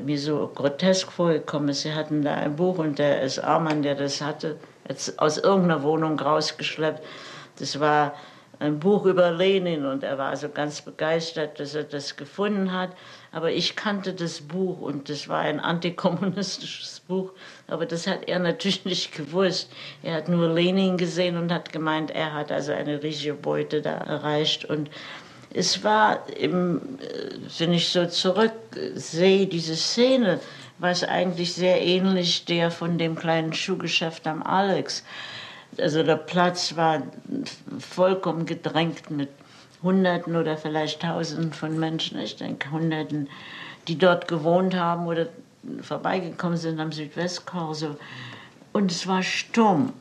mir 0.01 0.19
so 0.19 0.51
grotesk 0.53 1.09
vorgekommen 1.09 1.69
ist. 1.69 1.83
Sie 1.83 1.93
hatten 1.93 2.21
da 2.21 2.33
ein 2.33 2.57
Buch 2.57 2.79
und 2.79 3.00
der 3.00 3.27
SA-Mann, 3.29 3.81
der 3.81 3.95
das 3.95 4.21
hatte, 4.21 4.57
jetzt 4.89 5.17
aus 5.19 5.38
irgendeiner 5.38 5.81
Wohnung 5.83 6.19
rausgeschleppt. 6.19 7.01
Das 7.59 7.79
war 7.79 8.13
ein 8.60 8.79
Buch 8.79 9.05
über 9.05 9.31
Lenin 9.31 9.86
und 9.86 10.03
er 10.03 10.17
war 10.17 10.29
also 10.29 10.50
ganz 10.50 10.81
begeistert, 10.81 11.60
dass 11.60 11.75
er 11.75 11.83
das 11.83 12.15
gefunden 12.15 12.72
hat. 12.72 12.91
Aber 13.31 13.51
ich 13.51 13.75
kannte 13.75 14.13
das 14.13 14.41
Buch 14.41 14.79
und 14.79 15.10
das 15.10 15.27
war 15.27 15.39
ein 15.39 15.60
antikommunistisches 15.60 17.00
Buch, 17.01 17.31
aber 17.67 17.86
das 17.86 18.07
hat 18.07 18.27
er 18.27 18.39
natürlich 18.39 18.86
nicht 18.86 19.12
gewusst. 19.12 19.72
Er 20.03 20.15
hat 20.15 20.29
nur 20.29 20.50
Lenin 20.50 20.98
gesehen 20.98 21.38
und 21.38 21.51
hat 21.51 21.74
gemeint, 21.74 22.12
er 22.12 22.33
hat 22.33 22.51
also 22.51 22.72
eine 22.72 23.01
riesige 23.01 23.33
Beute 23.33 23.81
da 23.81 23.95
erreicht 23.95 24.65
und 24.65 24.89
es 25.55 25.83
war, 25.83 26.27
im, 26.39 26.77
äh, 27.00 27.60
wenn 27.60 27.74
ich 27.74 27.89
so 27.89 28.05
zurücksehe, 28.07 29.45
diese 29.45 29.75
Szene, 29.75 30.39
war 30.79 30.91
es 30.91 31.03
eigentlich 31.03 31.53
sehr 31.53 31.81
ähnlich 31.81 32.45
der 32.45 32.72
von 32.72 32.98
dem 32.98 33.15
kleinen 33.15 33.53
Schuhgeschäft 33.53 34.25
am 34.27 34.41
Alex. 34.41 35.03
Also 35.77 36.03
der 36.03 36.15
Platz 36.15 36.75
war 36.75 37.01
vollkommen 37.80 38.46
gedrängt 38.46 39.10
mit 39.10 39.30
Hunderten 39.82 40.36
oder 40.36 40.58
vielleicht 40.58 41.01
Tausenden 41.01 41.53
von 41.53 41.80
Menschen, 41.80 42.20
ich 42.20 42.38
denke 42.38 42.72
Hunderten, 42.72 43.30
die 43.88 43.98
dort 43.98 44.27
gewohnt 44.27 44.75
haben 44.75 45.08
oder 45.08 45.27
vorbeigekommen 45.82 46.58
sind 46.58 46.80
am 46.80 46.92
Südwestkorso. 46.92 47.98
Und 48.72 48.92
es 48.92 49.08
war 49.08 49.24
stumm. 49.24 49.94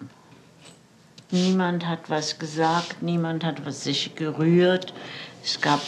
Niemand 1.30 1.86
hat 1.86 2.10
was 2.10 2.38
gesagt, 2.38 3.02
niemand 3.02 3.44
hat 3.44 3.64
was 3.64 3.84
sich 3.84 4.14
gerührt. 4.14 4.92
Es 5.42 5.60
gab 5.60 5.80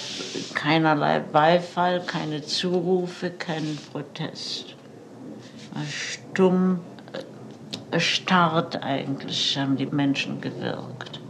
keinerlei 0.55 1.21
Beifall, 1.21 2.01
keine 2.05 2.43
Zurufe, 2.43 3.31
keinen 3.31 3.79
Protest. 3.93 4.75
Es 5.57 5.77
war 5.77 5.85
stumm 5.87 6.81
erstarrt 7.91 8.83
eigentlich 8.83 9.57
haben 9.57 9.77
die 9.77 9.87
Menschen 9.87 10.41
gewirkt. 10.41 11.21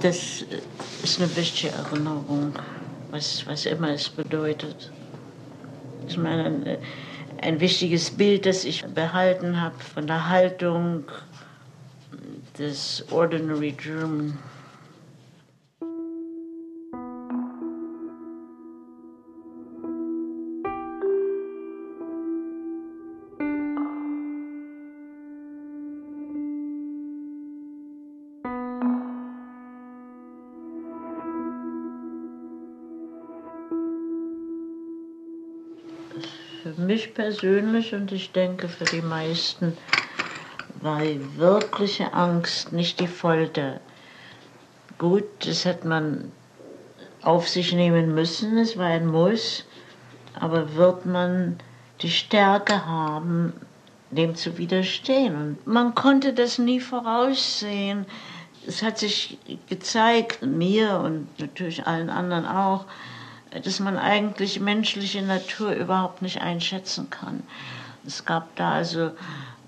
Das 0.00 0.44
ist 1.02 1.20
eine 1.20 1.36
wichtige 1.36 1.72
Erinnerung, 1.72 2.52
was, 3.10 3.46
was 3.46 3.66
immer 3.66 3.90
es 3.90 4.08
bedeutet. 4.08 4.90
Ich 6.08 6.16
meine, 6.16 6.78
ein 7.40 7.60
wichtiges 7.60 8.10
Bild, 8.10 8.46
das 8.46 8.64
ich 8.64 8.84
behalten 8.84 9.60
habe 9.60 9.78
von 9.78 10.06
der 10.06 10.28
Haltung 10.28 11.04
des 12.58 13.04
Ordinary 13.10 13.72
German. 13.72 14.38
Mich 36.86 37.14
persönlich 37.14 37.94
und 37.94 38.12
ich 38.12 38.32
denke 38.32 38.68
für 38.68 38.84
die 38.84 39.02
meisten 39.02 39.76
war 40.80 41.00
wirkliche 41.36 42.12
Angst, 42.12 42.72
nicht 42.72 42.98
die 42.98 43.06
Folter. 43.06 43.80
Gut, 44.98 45.24
das 45.40 45.64
hat 45.64 45.84
man 45.84 46.32
auf 47.22 47.48
sich 47.48 47.72
nehmen 47.72 48.14
müssen, 48.14 48.58
es 48.58 48.76
war 48.76 48.86
ein 48.86 49.06
Muss, 49.06 49.64
aber 50.34 50.74
wird 50.74 51.06
man 51.06 51.58
die 52.00 52.10
Stärke 52.10 52.84
haben, 52.84 53.52
dem 54.10 54.34
zu 54.34 54.58
widerstehen. 54.58 55.36
Und 55.36 55.66
man 55.66 55.94
konnte 55.94 56.32
das 56.32 56.58
nie 56.58 56.80
voraussehen. 56.80 58.06
Es 58.66 58.82
hat 58.82 58.98
sich 58.98 59.38
gezeigt, 59.68 60.42
mir 60.42 60.98
und 60.98 61.28
natürlich 61.38 61.86
allen 61.86 62.10
anderen 62.10 62.46
auch, 62.46 62.86
dass 63.60 63.80
man 63.80 63.98
eigentlich 63.98 64.60
menschliche 64.60 65.22
Natur 65.22 65.72
überhaupt 65.72 66.22
nicht 66.22 66.40
einschätzen 66.40 67.10
kann. 67.10 67.42
Es 68.06 68.24
gab 68.24 68.54
da 68.56 68.72
also 68.72 69.06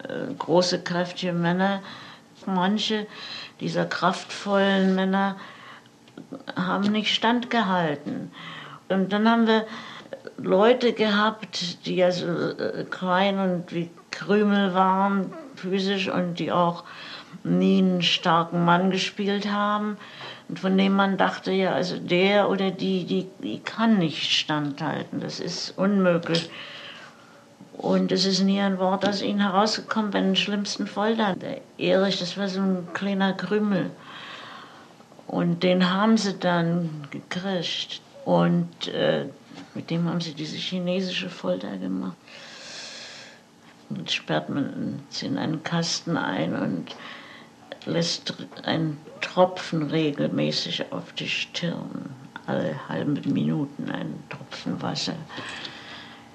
äh, 0.08 0.32
große, 0.38 0.82
kräftige 0.82 1.32
Männer. 1.32 1.82
Manche 2.46 3.06
dieser 3.60 3.84
kraftvollen 3.84 4.94
Männer 4.94 5.36
haben 6.56 6.92
nicht 6.92 7.14
standgehalten. 7.14 8.32
Und 8.88 9.12
dann 9.12 9.28
haben 9.28 9.46
wir 9.46 9.66
Leute 10.36 10.92
gehabt, 10.92 11.86
die 11.86 12.02
also 12.02 12.26
äh, 12.26 12.84
klein 12.90 13.38
und 13.38 13.72
wie 13.72 13.90
Krümel 14.10 14.74
waren, 14.74 15.32
physisch, 15.54 16.08
und 16.08 16.38
die 16.38 16.52
auch 16.52 16.84
nie 17.42 17.78
einen 17.78 18.02
starken 18.02 18.64
Mann 18.64 18.90
gespielt 18.90 19.50
haben 19.50 19.96
und 20.48 20.58
von 20.58 20.76
dem 20.76 20.92
man 20.92 21.16
dachte, 21.16 21.52
ja, 21.52 21.72
also 21.72 21.98
der 21.98 22.50
oder 22.50 22.70
die, 22.70 23.04
die, 23.04 23.26
die 23.42 23.60
kann 23.60 23.98
nicht 23.98 24.30
standhalten, 24.30 25.20
das 25.20 25.40
ist 25.40 25.76
unmöglich. 25.78 26.50
Und 27.76 28.12
es 28.12 28.24
ist 28.24 28.42
nie 28.42 28.60
ein 28.60 28.78
Wort 28.78 29.06
aus 29.06 29.20
ihnen 29.20 29.40
herausgekommen 29.40 30.10
bei 30.10 30.20
den 30.20 30.36
schlimmsten 30.36 30.86
Foltern. 30.86 31.38
Der 31.40 31.60
Erich, 31.76 32.20
das 32.20 32.38
war 32.38 32.48
so 32.48 32.60
ein 32.60 32.88
kleiner 32.92 33.32
Krümel. 33.32 33.90
Und 35.26 35.62
den 35.62 35.90
haben 35.90 36.16
sie 36.16 36.38
dann 36.38 37.08
gekriegt. 37.10 38.00
Und 38.24 38.88
äh, 38.88 39.26
mit 39.74 39.90
dem 39.90 40.08
haben 40.08 40.20
sie 40.20 40.34
diese 40.34 40.56
chinesische 40.56 41.28
Folter 41.28 41.76
gemacht. 41.76 42.16
Und 43.90 44.10
sperrt 44.10 44.48
man 44.48 45.02
sie 45.10 45.26
in 45.26 45.36
einen 45.36 45.62
Kasten 45.62 46.16
ein 46.16 46.54
und 46.54 46.94
lässt 47.86 48.34
einen 48.64 48.98
Tropfen 49.20 49.82
regelmäßig 49.84 50.92
auf 50.92 51.12
die 51.12 51.28
Stirn. 51.28 52.14
Alle 52.46 52.88
halben 52.88 53.20
Minuten 53.32 53.90
ein 53.90 54.22
Tropfen 54.28 54.80
Wasser. 54.82 55.14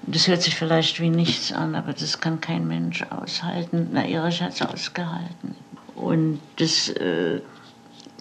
Das 0.02 0.26
hört 0.26 0.42
sich 0.42 0.56
vielleicht 0.56 1.00
wie 1.00 1.10
nichts 1.10 1.52
an, 1.52 1.74
aber 1.74 1.92
das 1.92 2.20
kann 2.20 2.40
kein 2.40 2.66
Mensch 2.66 3.04
aushalten. 3.10 3.90
Na, 3.92 4.04
Erich 4.04 4.42
hat 4.42 4.54
es 4.54 4.62
ausgehalten. 4.62 5.54
Und 5.94 6.40
das 6.56 6.88
äh, 6.88 7.40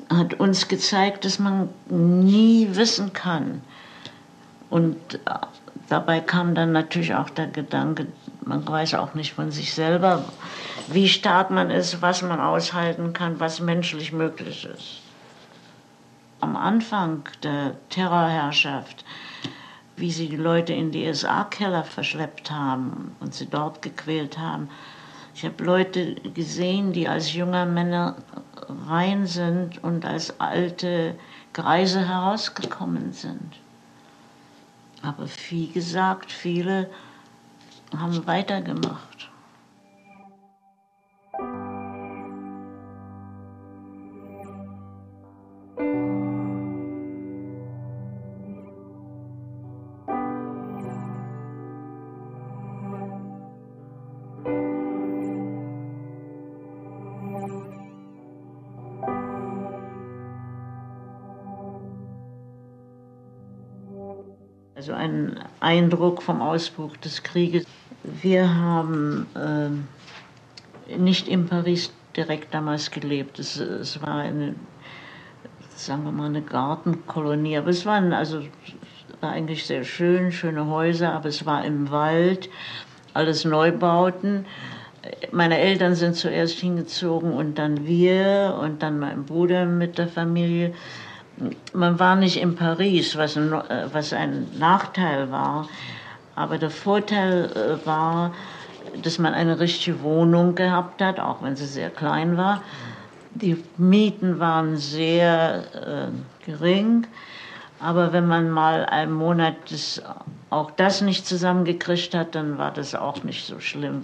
hat 0.09 0.33
uns 0.35 0.67
gezeigt, 0.67 1.25
dass 1.25 1.39
man 1.39 1.69
nie 1.87 2.67
wissen 2.73 3.13
kann. 3.13 3.61
Und 4.69 4.97
äh, 5.15 5.17
dabei 5.87 6.19
kam 6.19 6.53
dann 6.53 6.71
natürlich 6.73 7.15
auch 7.15 7.29
der 7.29 7.47
Gedanke, 7.47 8.07
man 8.45 8.67
weiß 8.67 8.95
auch 8.95 9.13
nicht 9.13 9.33
von 9.33 9.51
sich 9.51 9.73
selber, 9.73 10.25
wie 10.93 11.07
stark 11.07 11.51
man 11.51 11.69
ist, 11.69 12.01
was 12.01 12.21
man 12.21 12.39
aushalten 12.39 13.13
kann, 13.13 13.39
was 13.39 13.59
menschlich 13.59 14.11
möglich 14.11 14.65
ist. 14.65 15.01
Am 16.41 16.55
Anfang 16.55 17.23
der 17.43 17.75
Terrorherrschaft, 17.89 19.03
wie 19.97 20.11
sie 20.11 20.29
die 20.29 20.37
Leute 20.37 20.73
in 20.73 20.91
die 20.91 21.13
SA-Keller 21.13 21.83
verschleppt 21.83 22.49
haben 22.49 23.15
und 23.19 23.33
sie 23.33 23.47
dort 23.47 23.81
gequält 23.81 24.37
haben, 24.37 24.69
ich 25.35 25.45
habe 25.45 25.63
Leute 25.63 26.15
gesehen, 26.15 26.91
die 26.91 27.07
als 27.07 27.33
junger 27.33 27.65
Männer 27.65 28.15
rein 28.87 29.25
sind 29.27 29.81
und 29.83 30.05
als 30.05 30.39
alte 30.39 31.15
Greise 31.53 32.07
herausgekommen 32.07 33.13
sind. 33.13 33.55
Aber 35.01 35.27
wie 35.49 35.67
gesagt, 35.67 36.31
viele 36.31 36.89
haben 37.97 38.27
weitergemacht. 38.27 39.08
Also 64.99 65.11
ein 65.11 65.39
Eindruck 65.59 66.21
vom 66.21 66.41
Ausbruch 66.41 66.97
des 66.97 67.23
Krieges. 67.23 67.65
Wir 68.03 68.53
haben 68.53 69.27
äh, 69.35 70.97
nicht 70.97 71.27
in 71.27 71.47
Paris 71.47 71.91
direkt 72.15 72.53
damals 72.53 72.91
gelebt. 72.91 73.39
Es, 73.39 73.57
es, 73.57 74.01
war 74.01 74.15
eine, 74.15 74.55
sagen 75.75 76.03
wir 76.03 76.11
mal, 76.11 76.25
eine 76.25 76.41
Gartenkolonie. 76.41 77.57
Aber 77.57 77.69
es 77.69 77.85
waren 77.85 78.13
also 78.13 78.41
war 79.21 79.31
eigentlich 79.31 79.65
sehr 79.65 79.83
schön, 79.83 80.31
schöne 80.31 80.67
Häuser, 80.67 81.13
aber 81.13 81.27
es 81.27 81.45
war 81.45 81.65
im 81.65 81.91
Wald, 81.91 82.49
alles 83.13 83.43
Neubauten. 83.43 84.45
Meine 85.31 85.57
Eltern 85.59 85.95
sind 85.95 86.15
zuerst 86.15 86.59
hingezogen 86.59 87.33
und 87.33 87.57
dann 87.57 87.85
wir 87.85 88.57
und 88.61 88.81
dann 88.81 88.99
mein 88.99 89.25
Bruder 89.25 89.65
mit 89.65 89.97
der 89.97 90.07
Familie 90.07 90.73
man 91.73 91.99
war 91.99 92.15
nicht 92.15 92.37
in 92.37 92.55
Paris, 92.55 93.17
was 93.17 93.37
ein, 93.37 93.53
äh, 93.53 93.87
was 93.91 94.13
ein 94.13 94.47
Nachteil 94.57 95.31
war. 95.31 95.67
Aber 96.35 96.57
der 96.57 96.69
Vorteil 96.69 97.51
äh, 97.51 97.85
war, 97.85 98.33
dass 99.03 99.19
man 99.19 99.33
eine 99.33 99.59
richtige 99.59 100.01
Wohnung 100.01 100.55
gehabt 100.55 101.01
hat, 101.01 101.19
auch 101.19 101.41
wenn 101.41 101.55
sie 101.55 101.65
sehr 101.65 101.89
klein 101.89 102.37
war. 102.37 102.61
Die 103.35 103.63
Mieten 103.77 104.39
waren 104.39 104.77
sehr 104.77 105.63
äh, 105.73 106.45
gering. 106.45 107.07
Aber 107.79 108.11
wenn 108.11 108.27
man 108.27 108.49
mal 108.49 108.85
einen 108.85 109.13
Monat 109.13 109.55
das, 109.69 110.01
auch 110.49 110.71
das 110.71 111.01
nicht 111.01 111.25
zusammengekriegt 111.25 112.13
hat, 112.13 112.35
dann 112.35 112.57
war 112.57 112.71
das 112.71 112.93
auch 112.95 113.23
nicht 113.23 113.45
so 113.45 113.59
schlimm. 113.59 114.01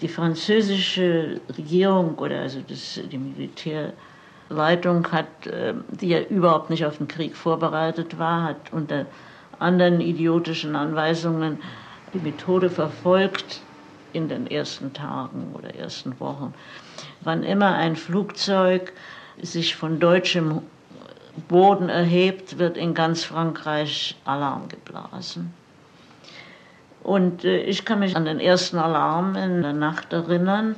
Die 0.00 0.08
französische 0.08 1.40
Regierung 1.56 2.16
oder 2.16 2.40
also 2.40 2.60
das, 2.68 3.00
die 3.10 3.18
Militär 3.18 3.94
Leitung 4.48 5.10
hat, 5.12 5.46
äh, 5.46 5.74
die 5.90 6.08
ja 6.08 6.20
überhaupt 6.20 6.70
nicht 6.70 6.84
auf 6.84 6.98
den 6.98 7.08
Krieg 7.08 7.36
vorbereitet 7.36 8.18
war, 8.18 8.44
hat 8.44 8.72
unter 8.72 9.06
anderen 9.58 10.00
idiotischen 10.00 10.76
Anweisungen 10.76 11.58
die 12.12 12.18
Methode 12.18 12.70
verfolgt 12.70 13.60
in 14.12 14.28
den 14.28 14.46
ersten 14.46 14.92
Tagen 14.92 15.52
oder 15.54 15.74
ersten 15.74 16.18
Wochen. 16.20 16.54
Wann 17.22 17.42
immer 17.42 17.74
ein 17.74 17.96
Flugzeug 17.96 18.92
sich 19.42 19.76
von 19.76 20.00
deutschem 20.00 20.62
Boden 21.48 21.88
erhebt, 21.88 22.58
wird 22.58 22.76
in 22.76 22.94
ganz 22.94 23.24
Frankreich 23.24 24.16
Alarm 24.24 24.68
geblasen. 24.68 25.52
Und 27.02 27.44
äh, 27.44 27.62
ich 27.62 27.84
kann 27.84 28.00
mich 28.00 28.16
an 28.16 28.24
den 28.24 28.40
ersten 28.40 28.78
Alarm 28.78 29.36
in 29.36 29.62
der 29.62 29.74
Nacht 29.74 30.12
erinnern. 30.12 30.76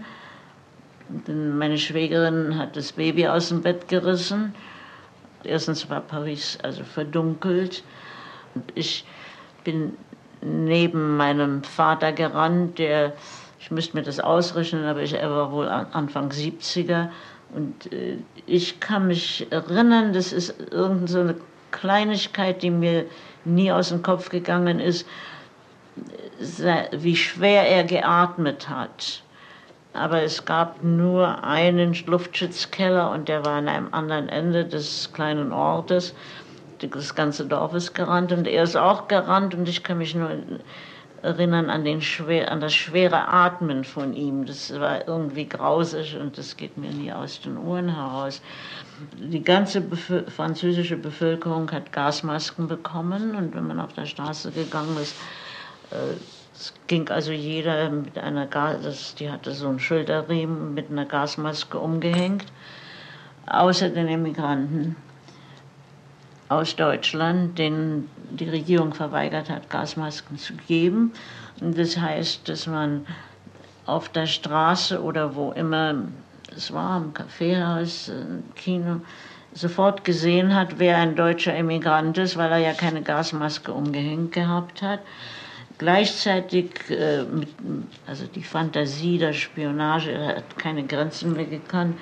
Denn 1.08 1.56
meine 1.56 1.78
Schwägerin 1.78 2.58
hat 2.58 2.76
das 2.76 2.92
Baby 2.92 3.28
aus 3.28 3.48
dem 3.48 3.62
Bett 3.62 3.88
gerissen. 3.88 4.54
Erstens 5.42 5.88
war 5.88 6.00
Paris 6.00 6.58
also 6.62 6.84
verdunkelt. 6.84 7.82
Und 8.54 8.64
ich 8.74 9.06
bin 9.64 9.96
neben 10.42 11.16
meinem 11.16 11.62
Vater 11.64 12.12
gerannt, 12.12 12.78
der, 12.78 13.14
ich 13.58 13.70
müsste 13.70 13.96
mir 13.96 14.02
das 14.02 14.20
ausrechnen, 14.20 14.84
aber 14.84 15.02
ich, 15.02 15.14
er 15.14 15.30
war 15.30 15.50
wohl 15.50 15.68
Anfang 15.68 16.30
70er. 16.30 17.08
Und 17.54 17.90
äh, 17.92 18.18
ich 18.46 18.78
kann 18.78 19.06
mich 19.06 19.46
erinnern, 19.50 20.12
das 20.12 20.32
ist 20.32 20.54
irgendeine 20.70 21.34
so 21.34 21.40
Kleinigkeit, 21.70 22.62
die 22.62 22.70
mir 22.70 23.06
nie 23.44 23.72
aus 23.72 23.88
dem 23.88 24.02
Kopf 24.02 24.28
gegangen 24.28 24.78
ist, 24.78 25.06
wie 26.92 27.16
schwer 27.16 27.66
er 27.66 27.84
geatmet 27.84 28.68
hat 28.68 29.22
aber 29.92 30.22
es 30.22 30.44
gab 30.44 30.82
nur 30.82 31.42
einen 31.44 31.94
Luftschutzkeller 32.06 33.10
und 33.10 33.28
der 33.28 33.44
war 33.44 33.56
an 33.56 33.68
einem 33.68 33.88
anderen 33.92 34.28
Ende 34.28 34.64
des 34.64 35.10
kleinen 35.12 35.52
Ortes. 35.52 36.14
Das 36.78 37.14
ganze 37.14 37.46
Dorf 37.46 37.74
ist 37.74 37.94
gerannt 37.94 38.30
und 38.32 38.46
er 38.46 38.62
ist 38.62 38.76
auch 38.76 39.08
gerannt 39.08 39.54
und 39.54 39.68
ich 39.68 39.82
kann 39.82 39.98
mich 39.98 40.14
nur 40.14 40.30
erinnern 41.22 41.70
an, 41.70 41.84
den 41.84 42.00
schwer, 42.00 42.52
an 42.52 42.60
das 42.60 42.74
schwere 42.74 43.28
Atmen 43.28 43.82
von 43.84 44.14
ihm. 44.14 44.46
Das 44.46 44.78
war 44.78 45.08
irgendwie 45.08 45.46
grausig 45.46 46.16
und 46.16 46.38
das 46.38 46.56
geht 46.56 46.76
mir 46.76 46.90
nie 46.90 47.12
aus 47.12 47.40
den 47.40 47.56
Ohren 47.58 47.94
heraus. 47.94 48.40
Die 49.18 49.42
ganze 49.42 49.80
Bevö 49.80 50.28
französische 50.30 50.96
Bevölkerung 50.96 51.70
hat 51.72 51.92
Gasmasken 51.92 52.68
bekommen 52.68 53.34
und 53.34 53.54
wenn 53.54 53.66
man 53.66 53.80
auf 53.80 53.92
der 53.92 54.06
Straße 54.06 54.52
gegangen 54.52 54.96
ist, 55.00 55.16
äh, 55.90 56.14
es 56.58 56.72
ging 56.88 57.08
also 57.08 57.30
jeder 57.30 57.88
mit 57.88 58.18
einer 58.18 58.46
Gas, 58.46 59.14
die 59.14 59.30
hatte 59.30 59.52
so 59.52 59.68
einen 59.68 59.78
Schulterriemen 59.78 60.74
mit 60.74 60.90
einer 60.90 61.04
Gasmaske 61.04 61.78
umgehängt, 61.78 62.46
außer 63.46 63.90
den 63.90 64.08
Immigranten 64.08 64.96
aus 66.48 66.74
Deutschland, 66.74 67.58
denen 67.58 68.10
die 68.30 68.48
Regierung 68.48 68.92
verweigert 68.92 69.50
hat, 69.50 69.70
Gasmasken 69.70 70.36
zu 70.38 70.54
geben. 70.54 71.12
Und 71.60 71.78
das 71.78 71.96
heißt, 71.96 72.48
dass 72.48 72.66
man 72.66 73.06
auf 73.86 74.08
der 74.08 74.26
Straße 74.26 75.00
oder 75.00 75.36
wo 75.36 75.52
immer 75.52 75.94
es 76.56 76.72
war, 76.72 76.96
im 76.96 77.14
Kaffeehaus, 77.14 78.08
im 78.08 78.42
Kino, 78.56 79.00
sofort 79.52 80.04
gesehen 80.04 80.54
hat, 80.54 80.78
wer 80.78 80.96
ein 80.96 81.14
deutscher 81.14 81.56
Immigrant 81.56 82.18
ist, 82.18 82.36
weil 82.36 82.50
er 82.50 82.58
ja 82.58 82.72
keine 82.72 83.02
Gasmaske 83.02 83.72
umgehängt 83.72 84.32
gehabt 84.32 84.82
hat. 84.82 85.00
Gleichzeitig, 85.78 86.90
äh, 86.90 87.22
mit, 87.22 87.48
also 88.06 88.26
die 88.26 88.42
Fantasie 88.42 89.16
der 89.18 89.32
Spionage 89.32 90.18
hat 90.18 90.58
keine 90.58 90.84
Grenzen 90.84 91.34
mehr 91.34 91.46
gekannt. 91.46 91.96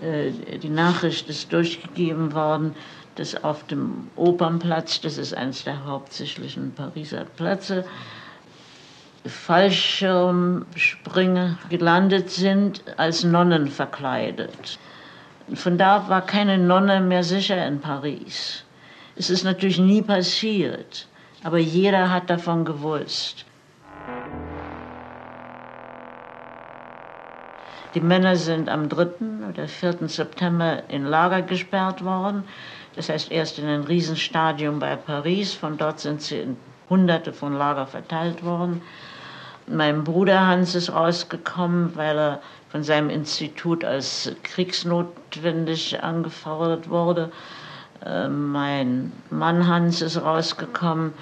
Äh, 0.00 0.30
die 0.58 0.68
Nachricht 0.68 1.28
ist 1.28 1.52
durchgegeben 1.52 2.32
worden, 2.32 2.76
dass 3.16 3.42
auf 3.42 3.66
dem 3.66 4.06
Opernplatz, 4.14 5.00
das 5.00 5.18
ist 5.18 5.34
eines 5.34 5.64
der 5.64 5.84
hauptsächlichen 5.84 6.72
Pariser 6.74 7.24
Plätze, 7.24 7.84
Fallschirmspringer 9.24 11.58
gelandet 11.68 12.30
sind, 12.30 12.84
als 12.96 13.24
Nonnen 13.24 13.66
verkleidet. 13.66 14.78
Von 15.54 15.76
da 15.76 16.08
war 16.08 16.24
keine 16.24 16.56
Nonne 16.56 17.00
mehr 17.00 17.24
sicher 17.24 17.66
in 17.66 17.80
Paris. 17.80 18.62
Es 19.16 19.28
ist 19.28 19.42
natürlich 19.42 19.80
nie 19.80 20.02
passiert 20.02 21.08
aber 21.46 21.58
jeder 21.58 22.10
hat 22.10 22.28
davon 22.28 22.64
gewusst. 22.64 23.44
Die 27.94 28.00
Männer 28.00 28.34
sind 28.34 28.68
am 28.68 28.88
3. 28.88 29.06
oder 29.48 29.68
4. 29.68 30.08
September 30.08 30.82
in 30.88 31.04
Lager 31.04 31.42
gesperrt 31.42 32.04
worden. 32.04 32.42
Das 32.96 33.08
heißt 33.10 33.30
erst 33.30 33.60
in 33.60 33.68
ein 33.68 33.84
Riesenstadium 33.84 34.80
bei 34.80 34.96
Paris. 34.96 35.54
Von 35.54 35.78
dort 35.78 36.00
sind 36.00 36.20
sie 36.20 36.40
in 36.40 36.56
Hunderte 36.90 37.32
von 37.32 37.56
Lager 37.56 37.86
verteilt 37.86 38.44
worden. 38.44 38.82
Mein 39.68 40.02
Bruder 40.02 40.48
Hans 40.48 40.74
ist 40.74 40.92
rausgekommen, 40.92 41.94
weil 41.94 42.18
er 42.18 42.40
von 42.70 42.82
seinem 42.82 43.08
Institut 43.08 43.84
als 43.84 44.32
kriegsnotwendig 44.42 46.02
angefordert 46.02 46.90
wurde. 46.90 47.30
Äh, 48.04 48.28
mein 48.28 49.12
Mann 49.30 49.68
Hans 49.68 50.02
ist 50.02 50.20
rausgekommen, 50.20 51.12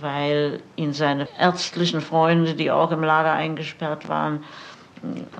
weil 0.00 0.60
ihn 0.76 0.92
seine 0.92 1.28
ärztlichen 1.38 2.00
Freunde, 2.00 2.54
die 2.54 2.70
auch 2.70 2.90
im 2.90 3.02
Lager 3.02 3.32
eingesperrt 3.32 4.08
waren, 4.08 4.44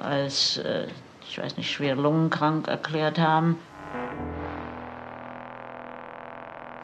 als, 0.00 0.58
äh, 0.58 0.86
ich 1.28 1.38
weiß 1.38 1.56
nicht, 1.56 1.70
schwer 1.70 1.96
lungenkrank 1.96 2.68
erklärt 2.68 3.18
haben. 3.18 3.58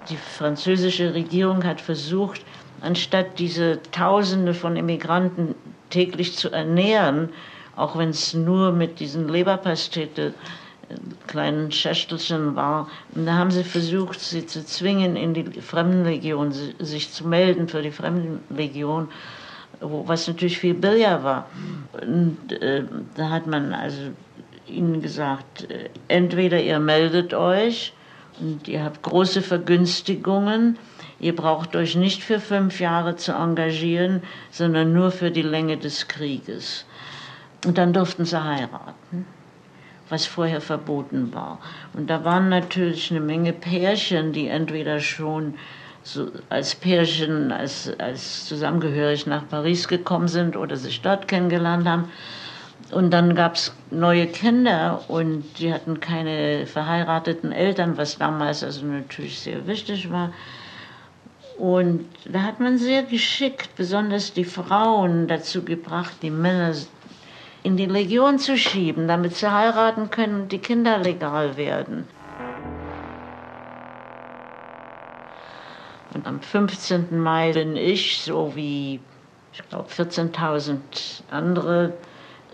Die 0.09 0.17
französische 0.17 1.15
Regierung 1.15 1.65
hat 1.65 1.81
versucht, 1.81 2.45
anstatt 2.81 3.39
diese 3.39 3.81
Tausende 3.93 4.55
von 4.55 4.77
Immigranten 4.77 5.55
täglich 5.91 6.37
zu 6.37 6.51
ernähren, 6.51 7.29
auch 7.77 7.97
wenn 7.97 8.11
es 8.11 8.35
nur 8.35 8.73
mit 8.73 9.01
diesen 9.01 9.29
Leberpastete 9.29 10.35
kleinen 11.33 11.73
Schächtelchen 11.73 12.55
war. 12.55 12.89
Und 13.15 13.27
da 13.27 13.33
haben 13.35 13.51
sie 13.51 13.65
versucht, 13.65 14.21
sie 14.21 14.47
zu 14.47 14.65
zwingen, 14.65 15.17
in 15.17 15.35
die 15.35 15.61
Fremdenlegion, 15.61 16.53
sich 16.79 17.11
zu 17.11 17.27
melden 17.27 17.69
für 17.69 17.83
die 17.83 17.91
Fremdenlegion 17.91 19.09
was 19.83 20.29
natürlich 20.29 20.59
viel 20.59 20.75
billiger 20.75 21.25
war. 21.25 21.47
Und 22.01 22.53
äh, 22.53 22.85
da 23.17 23.31
hat 23.31 23.47
man 23.47 23.75
also 23.75 24.11
ihnen 24.67 25.03
gesagt, 25.03 25.71
äh, 25.71 25.91
entweder 26.09 26.63
ihr 26.63 26.79
meldet 26.79 27.35
euch 27.35 27.93
und 28.41 28.69
ihr 28.69 28.85
habt 28.85 29.03
große 29.03 29.43
Vergünstigungen, 29.43 30.79
ihr 31.21 31.35
braucht 31.35 31.75
euch 31.77 31.97
nicht 31.97 32.23
für 32.23 32.41
fünf 32.41 32.81
Jahre 32.81 33.17
zu 33.17 33.33
engagieren, 33.33 34.23
sondern 34.51 34.93
nur 34.93 35.11
für 35.11 35.31
die 35.31 35.43
Länge 35.43 35.77
des 35.77 36.07
Krieges. 36.07 36.85
Und 37.67 37.79
dann 37.79 37.93
durften 37.93 38.25
sie 38.25 38.43
heiraten 38.43 39.27
was 40.13 40.27
vorher 40.27 40.61
verboten 40.61 41.33
war. 41.33 41.59
Und 41.95 42.09
da 42.11 42.25
waren 42.25 42.51
natürlich 42.51 43.11
eine 43.11 43.21
Menge 43.21 43.53
Pärchen, 43.53 44.33
die 44.33 44.47
entweder 44.47 45.01
schon 45.01 45.55
so 46.05 46.31
als 46.51 46.75
Pärchen, 46.75 47.51
als, 47.51 47.91
als 47.99 48.47
zusammengehörig 48.47 49.27
nach 49.27 49.49
Paris 49.49 49.89
gekommen 49.89 50.29
sind 50.29 50.57
oder 50.57 50.77
sich 50.77 51.01
dort 51.01 51.29
kennengelernt 51.29 51.89
haben. 51.89 52.11
Und 52.91 53.11
dann 53.11 53.35
gab 53.35 53.55
es 53.55 53.75
neue 53.91 54.27
Kinder 54.27 55.03
und 55.09 55.45
die 55.59 55.73
hatten 55.73 56.01
keine 56.01 56.67
verheirateten 56.67 57.51
Eltern, 57.51 57.97
was 57.97 58.19
damals 58.19 58.63
also 58.63 58.85
natürlich 58.85 59.41
sehr 59.41 59.67
wichtig 59.67 60.11
war. 60.11 60.33
Und 61.57 62.07
da 62.27 62.43
hat 62.43 62.61
man 62.61 62.77
sehr 62.77 63.03
geschickt, 63.05 63.71
besonders 63.77 64.35
die 64.35 64.45
Frauen, 64.45 65.29
dazu 65.29 65.63
gebracht, 65.63 66.15
die 66.21 66.31
Männer 66.31 66.75
in 67.63 67.77
die 67.77 67.87
Legion 67.87 68.39
zu 68.39 68.57
schieben, 68.57 69.09
damit 69.09 69.37
sie 69.37 69.51
heiraten 69.51 70.11
können 70.11 70.43
und 70.43 70.53
die 70.53 70.59
Kinder 70.59 70.99
legal 70.99 71.57
werden. 71.57 72.07
Und 76.15 76.27
am 76.27 76.41
15. 76.41 77.19
Mai 77.19 77.53
bin 77.53 77.77
ich, 77.77 78.21
so 78.23 78.55
wie 78.55 79.01
ich 79.53 79.69
glaube 79.69 79.89
14.000 79.91 80.79
andere 81.31 81.93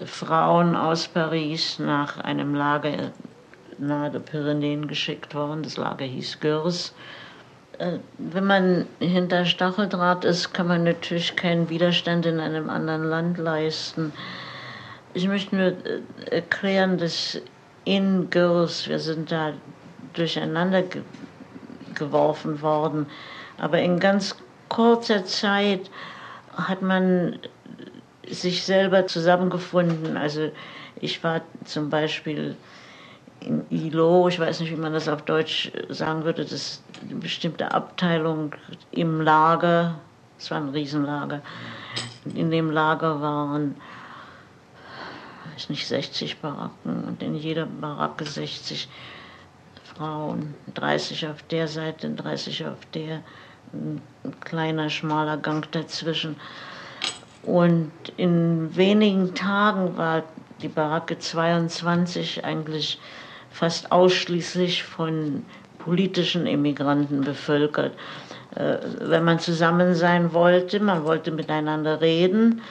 Frauen 0.04 0.76
aus 0.76 1.08
Paris, 1.08 1.78
nach 1.78 2.18
einem 2.18 2.54
Lager 2.54 3.12
nahe 3.78 4.10
der 4.10 4.20
Pyrenäen 4.20 4.88
geschickt 4.88 5.34
worden. 5.34 5.62
Das 5.62 5.76
Lager 5.76 6.04
hieß 6.04 6.40
Gürs. 6.40 6.94
Äh, 7.78 7.98
wenn 8.18 8.44
man 8.44 8.86
hinter 8.98 9.44
Stacheldraht 9.44 10.24
ist, 10.24 10.52
kann 10.52 10.66
man 10.66 10.84
natürlich 10.84 11.36
keinen 11.36 11.68
Widerstand 11.70 12.26
in 12.26 12.40
einem 12.40 12.68
anderen 12.70 13.04
Land 13.04 13.38
leisten. 13.38 14.12
Ich 15.18 15.26
möchte 15.26 15.56
nur 15.56 15.66
äh, 15.66 16.00
erklären, 16.30 16.96
dass 16.96 17.40
in 17.84 18.30
Gürs, 18.30 18.86
wir 18.86 19.00
sind 19.00 19.32
da 19.32 19.52
durcheinander 20.12 20.84
geworfen 21.96 22.62
worden, 22.62 23.06
aber 23.56 23.80
in 23.80 23.98
ganz 23.98 24.36
kurzer 24.68 25.24
Zeit 25.24 25.90
hat 26.52 26.82
man 26.82 27.40
sich 28.30 28.62
selber 28.62 29.08
zusammengefunden. 29.08 30.16
Also 30.16 30.52
ich 31.00 31.24
war 31.24 31.40
zum 31.64 31.90
Beispiel 31.90 32.54
in 33.40 33.64
ILO, 33.70 34.28
ich 34.28 34.38
weiß 34.38 34.60
nicht, 34.60 34.70
wie 34.70 34.80
man 34.80 34.92
das 34.92 35.08
auf 35.08 35.22
Deutsch 35.22 35.72
sagen 35.88 36.22
würde, 36.22 36.44
das 36.44 36.52
ist 36.52 36.84
eine 37.02 37.18
bestimmte 37.18 37.72
Abteilung 37.72 38.52
im 38.92 39.20
Lager, 39.20 39.98
es 40.38 40.48
war 40.52 40.58
ein 40.58 40.68
Riesenlager. 40.68 41.42
In 42.36 42.52
dem 42.52 42.70
Lager 42.70 43.20
waren, 43.20 43.74
weiß 45.58 45.70
nicht, 45.70 45.88
60 45.88 46.38
Baracken 46.38 47.02
und 47.04 47.20
in 47.20 47.34
jeder 47.34 47.66
Baracke 47.66 48.24
60 48.24 48.88
Frauen, 49.96 50.54
30 50.74 51.26
auf 51.26 51.42
der 51.42 51.66
Seite, 51.66 52.08
30 52.10 52.66
auf 52.66 52.78
der 52.94 53.22
ein 53.72 54.00
kleiner, 54.38 54.88
schmaler 54.88 55.36
Gang 55.36 55.68
dazwischen. 55.72 56.36
Und 57.42 57.90
in 58.16 58.76
wenigen 58.76 59.34
Tagen 59.34 59.96
war 59.96 60.22
die 60.62 60.68
Baracke 60.68 61.18
22 61.18 62.44
eigentlich 62.44 63.00
fast 63.50 63.90
ausschließlich 63.90 64.84
von 64.84 65.44
politischen 65.80 66.46
Immigranten 66.46 67.22
bevölkert. 67.22 67.94
Äh, 68.54 68.76
wenn 69.00 69.24
man 69.24 69.40
zusammen 69.40 69.96
sein 69.96 70.32
wollte, 70.32 70.78
man 70.78 71.04
wollte 71.04 71.32
miteinander 71.32 72.00
reden, 72.00 72.62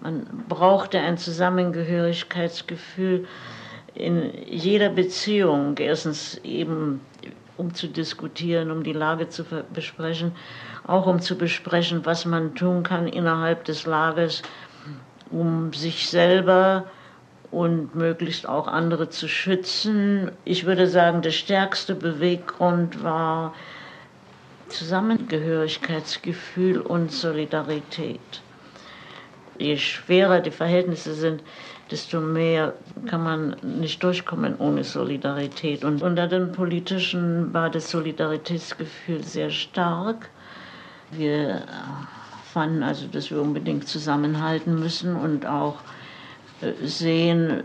man 0.00 0.26
brauchte 0.48 1.00
ein 1.00 1.18
Zusammengehörigkeitsgefühl 1.18 3.26
in 3.94 4.30
jeder 4.46 4.90
Beziehung. 4.90 5.76
Erstens 5.78 6.38
eben 6.44 7.00
um 7.56 7.74
zu 7.74 7.88
diskutieren, 7.88 8.70
um 8.70 8.82
die 8.82 8.92
Lage 8.92 9.28
zu 9.28 9.44
besprechen, 9.72 10.32
auch 10.86 11.06
um 11.06 11.20
zu 11.20 11.38
besprechen, 11.38 12.04
was 12.04 12.26
man 12.26 12.54
tun 12.54 12.82
kann 12.82 13.08
innerhalb 13.08 13.64
des 13.64 13.86
Lagers, 13.86 14.42
um 15.30 15.72
sich 15.72 16.10
selber 16.10 16.84
und 17.50 17.94
möglichst 17.94 18.46
auch 18.48 18.68
andere 18.68 19.08
zu 19.08 19.28
schützen. 19.28 20.30
Ich 20.44 20.66
würde 20.66 20.86
sagen, 20.86 21.22
der 21.22 21.30
stärkste 21.30 21.94
Beweggrund 21.94 23.02
war 23.02 23.54
Zusammengehörigkeitsgefühl 24.68 26.80
und 26.80 27.12
Solidarität. 27.12 28.42
Je 29.58 29.76
schwerer 29.76 30.40
die 30.40 30.50
Verhältnisse 30.50 31.14
sind, 31.14 31.42
desto 31.90 32.20
mehr 32.20 32.74
kann 33.06 33.22
man 33.22 33.56
nicht 33.62 34.02
durchkommen 34.02 34.56
ohne 34.58 34.84
Solidarität. 34.84 35.84
Und 35.84 36.02
unter 36.02 36.26
den 36.26 36.52
Politischen 36.52 37.52
war 37.54 37.70
das 37.70 37.90
Solidaritätsgefühl 37.90 39.22
sehr 39.22 39.50
stark. 39.50 40.30
Wir 41.10 41.62
fanden 42.52 42.82
also, 42.82 43.06
dass 43.06 43.30
wir 43.30 43.40
unbedingt 43.40 43.86
zusammenhalten 43.86 44.80
müssen 44.80 45.14
und 45.14 45.46
auch 45.46 45.76
äh, 46.62 46.72
sehen, 46.86 47.62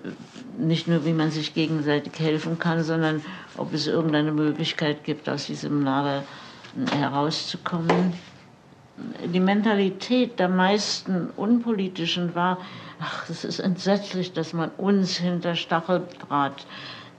nicht 0.58 0.88
nur, 0.88 1.06
wie 1.06 1.14
man 1.14 1.32
sich 1.32 1.54
gegenseitig 1.54 2.14
helfen 2.20 2.60
kann, 2.60 2.84
sondern 2.84 3.22
ob 3.58 3.74
es 3.74 3.88
irgendeine 3.88 4.32
Möglichkeit 4.32 5.04
gibt, 5.04 5.30
aus 5.30 5.46
diesem 5.46 5.84
Lager 5.84 6.24
herauszukommen. 6.92 8.14
Die 9.34 9.40
Mentalität 9.40 10.40
der 10.40 10.50
meisten 10.50 11.30
Unpolitischen 11.38 12.36
war, 12.36 12.58
ach, 13.00 13.30
es 13.30 13.44
ist 13.44 13.60
entsetzlich, 13.60 14.34
dass 14.34 14.54
man 14.54 14.70
uns 14.78 15.18
hinter 15.18 15.56
Stacheldraht 15.56 16.66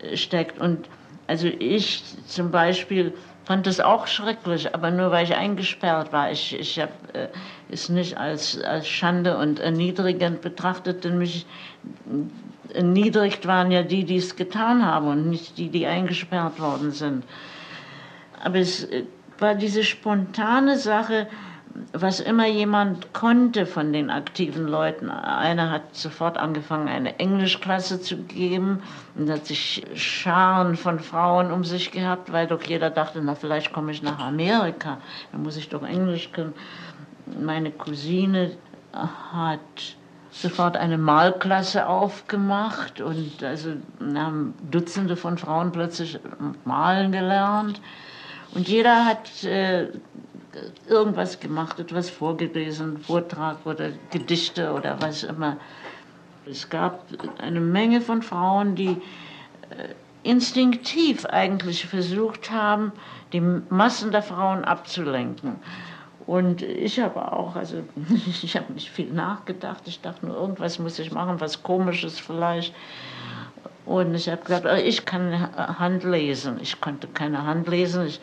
äh, 0.01 0.17
steckt. 0.17 0.59
Und 0.59 0.89
also 1.27 1.47
ich 1.47 2.05
zum 2.27 2.51
Beispiel 2.51 3.15
fand 3.45 3.67
das 3.67 3.81
auch 3.81 4.07
schrecklich, 4.07 4.75
aber 4.75 4.91
nur 4.91 5.11
weil 5.11 5.25
ich 5.25 5.35
eingesperrt 5.35 6.13
war. 6.13 6.31
Ich, 6.31 6.59
ich 6.59 6.79
habe 6.79 6.93
äh, 7.15 7.29
es 7.71 7.89
nicht 7.89 8.17
als, 8.17 8.61
als 8.63 8.87
Schande 8.87 9.37
und 9.37 9.59
erniedrigend 9.59 10.43
betrachtet, 10.43 11.05
denn 11.05 11.19
mich 11.19 11.47
erniedrigt 12.73 13.47
waren 13.47 13.71
ja 13.71 13.83
die, 13.83 14.05
die 14.05 14.17
es 14.17 14.37
getan 14.37 14.85
haben 14.85 15.09
und 15.09 15.29
nicht 15.29 15.59
die, 15.59 15.69
die 15.69 15.87
eingesperrt 15.87 16.61
worden 16.61 16.93
sind. 16.93 17.25
Aber 18.43 18.59
es 18.59 18.85
äh, 18.85 19.05
war 19.39 19.55
diese 19.55 19.83
spontane 19.83 20.79
Sache, 20.79 21.27
was 21.93 22.21
immer 22.21 22.47
jemand 22.47 23.13
konnte 23.13 23.67
von 23.67 23.93
den 23.93 24.11
aktiven 24.11 24.67
Leuten. 24.67 25.11
Einer 25.11 25.71
hat 25.71 25.95
sofort 25.95 26.39
angefangen, 26.39 26.89
eine 26.89 27.19
Englischklasse 27.19 28.01
zu 28.01 28.17
geben 28.19 28.83
und 29.15 29.31
hat 29.31 29.47
sich 29.47 29.85
Scharen 29.95 30.77
von 30.77 30.99
Frauen 30.99 31.53
um 31.53 31.65
sich 31.65 31.91
gehabt, 31.91 32.33
weil 32.33 32.47
doch 32.47 32.63
jeder 32.63 32.91
dachte, 32.91 33.21
na 33.23 33.35
vielleicht 33.35 33.73
komme 33.73 33.93
ich 33.93 34.03
nach 34.03 34.19
Amerika, 34.19 34.99
dann 35.33 35.43
muss 35.43 35.57
ich 35.57 35.69
doch 35.69 35.83
Englisch 35.83 36.33
können. 36.33 36.55
Meine 37.41 37.71
Cousine 37.71 38.53
hat 38.93 39.61
sofort 40.31 40.77
eine 40.77 40.99
Malklasse 40.99 41.87
aufgemacht 41.87 43.01
und 43.01 43.43
also 43.43 43.73
haben 44.15 44.55
Dutzende 44.71 45.17
von 45.17 45.39
Frauen 45.39 45.73
plötzlich 45.73 46.19
malen 46.65 47.13
gelernt. 47.13 47.81
Und 48.55 48.69
jeder 48.69 49.05
hat 49.07 49.45
äh, 49.45 49.89
irgendwas 50.89 51.41
gemacht, 51.41 51.79
etwas 51.79 52.11
vorgelesen, 52.11 52.99
Vortrag 52.99 53.65
oder 53.65 53.91
Gedichte 54.11 54.73
oder 54.73 55.01
was 55.01 55.23
immer. 55.23 55.57
Es 56.47 56.69
gab 56.69 57.07
eine 57.39 57.61
Menge 57.61 58.01
von 58.01 58.23
Frauen, 58.23 58.75
die 58.75 58.91
äh, 59.71 59.95
instinktiv 60.23 61.25
eigentlich 61.27 61.87
versucht 61.87 62.51
haben, 62.51 62.93
die 63.33 63.41
Massen 63.41 64.13
der 64.13 64.23
Frauen 64.23 64.65
abzulenken. 64.65 65.57
Und 66.27 66.63
ich 66.63 67.01
habe 67.01 67.33
auch, 67.33 67.57
also 67.57 67.83
ich 68.43 68.57
habe 68.57 68.73
nicht 68.73 68.91
viel 68.91 69.13
nachgedacht. 69.13 69.83
Ich 69.87 70.01
dachte 70.01 70.27
nur, 70.27 70.37
irgendwas 70.37 70.79
muss 70.79 70.99
ich 70.99 71.13
machen, 71.13 71.41
was 71.41 71.63
Komisches 71.63 72.21
vielleicht. 72.21 72.75
Und 73.85 74.15
ich 74.15 74.29
habe 74.29 74.43
gesagt, 74.43 74.67
ich 74.85 75.05
kann 75.05 75.57
Hand 75.57 76.05
lesen. 76.05 76.59
Ich 76.61 76.81
konnte 76.81 77.09
keine 77.09 77.45
Hand 77.45 77.67
lesen. 77.69 78.07
Ich, 78.07 78.21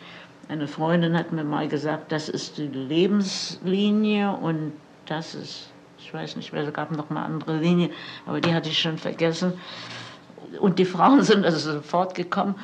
eine 0.50 0.66
Freundin 0.66 1.16
hat 1.16 1.30
mir 1.30 1.44
mal 1.44 1.68
gesagt, 1.68 2.10
das 2.10 2.28
ist 2.28 2.58
die 2.58 2.66
Lebenslinie 2.66 4.32
und 4.32 4.72
das 5.06 5.34
ist, 5.36 5.70
ich 5.98 6.12
weiß 6.12 6.34
nicht 6.36 6.52
es 6.52 6.72
gab 6.72 6.90
noch 6.90 7.08
eine 7.08 7.20
andere 7.20 7.58
Linie, 7.58 7.90
aber 8.26 8.40
die 8.40 8.52
hatte 8.52 8.68
ich 8.68 8.78
schon 8.78 8.98
vergessen. 8.98 9.52
Und 10.60 10.80
die 10.80 10.84
Frauen 10.84 11.22
sind 11.30 11.44
also 11.44 11.72
sofort 11.74 12.16
gekommen. 12.16 12.56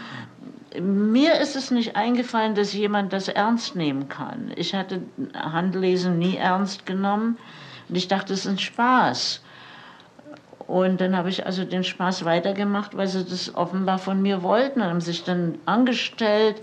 Mir 0.81 1.38
ist 1.38 1.55
es 1.55 1.70
nicht 1.70 1.94
eingefallen, 1.94 2.57
dass 2.57 2.72
jemand 2.72 3.12
das 3.12 3.29
ernst 3.29 3.77
nehmen 3.77 4.09
kann. 4.09 4.53
Ich 4.57 4.75
hatte 4.75 5.03
Handlesen 5.35 6.18
nie 6.18 6.37
ernst 6.37 6.87
genommen 6.87 7.38
und 7.88 7.94
ich 7.94 8.09
dachte, 8.09 8.33
es 8.33 8.40
ist 8.40 8.51
ein 8.51 8.59
Spaß. 8.59 9.42
Und 10.66 11.01
dann 11.01 11.16
habe 11.16 11.29
ich 11.29 11.46
also 11.46 11.64
den 11.64 11.85
Spaß 11.85 12.25
weitergemacht, 12.25 12.96
weil 12.96 13.07
sie 13.07 13.25
das 13.25 13.55
offenbar 13.55 13.99
von 13.99 14.20
mir 14.20 14.42
wollten 14.42 14.81
und 14.81 14.88
haben 14.88 15.01
sich 15.01 15.22
dann 15.22 15.59
angestellt. 15.66 16.61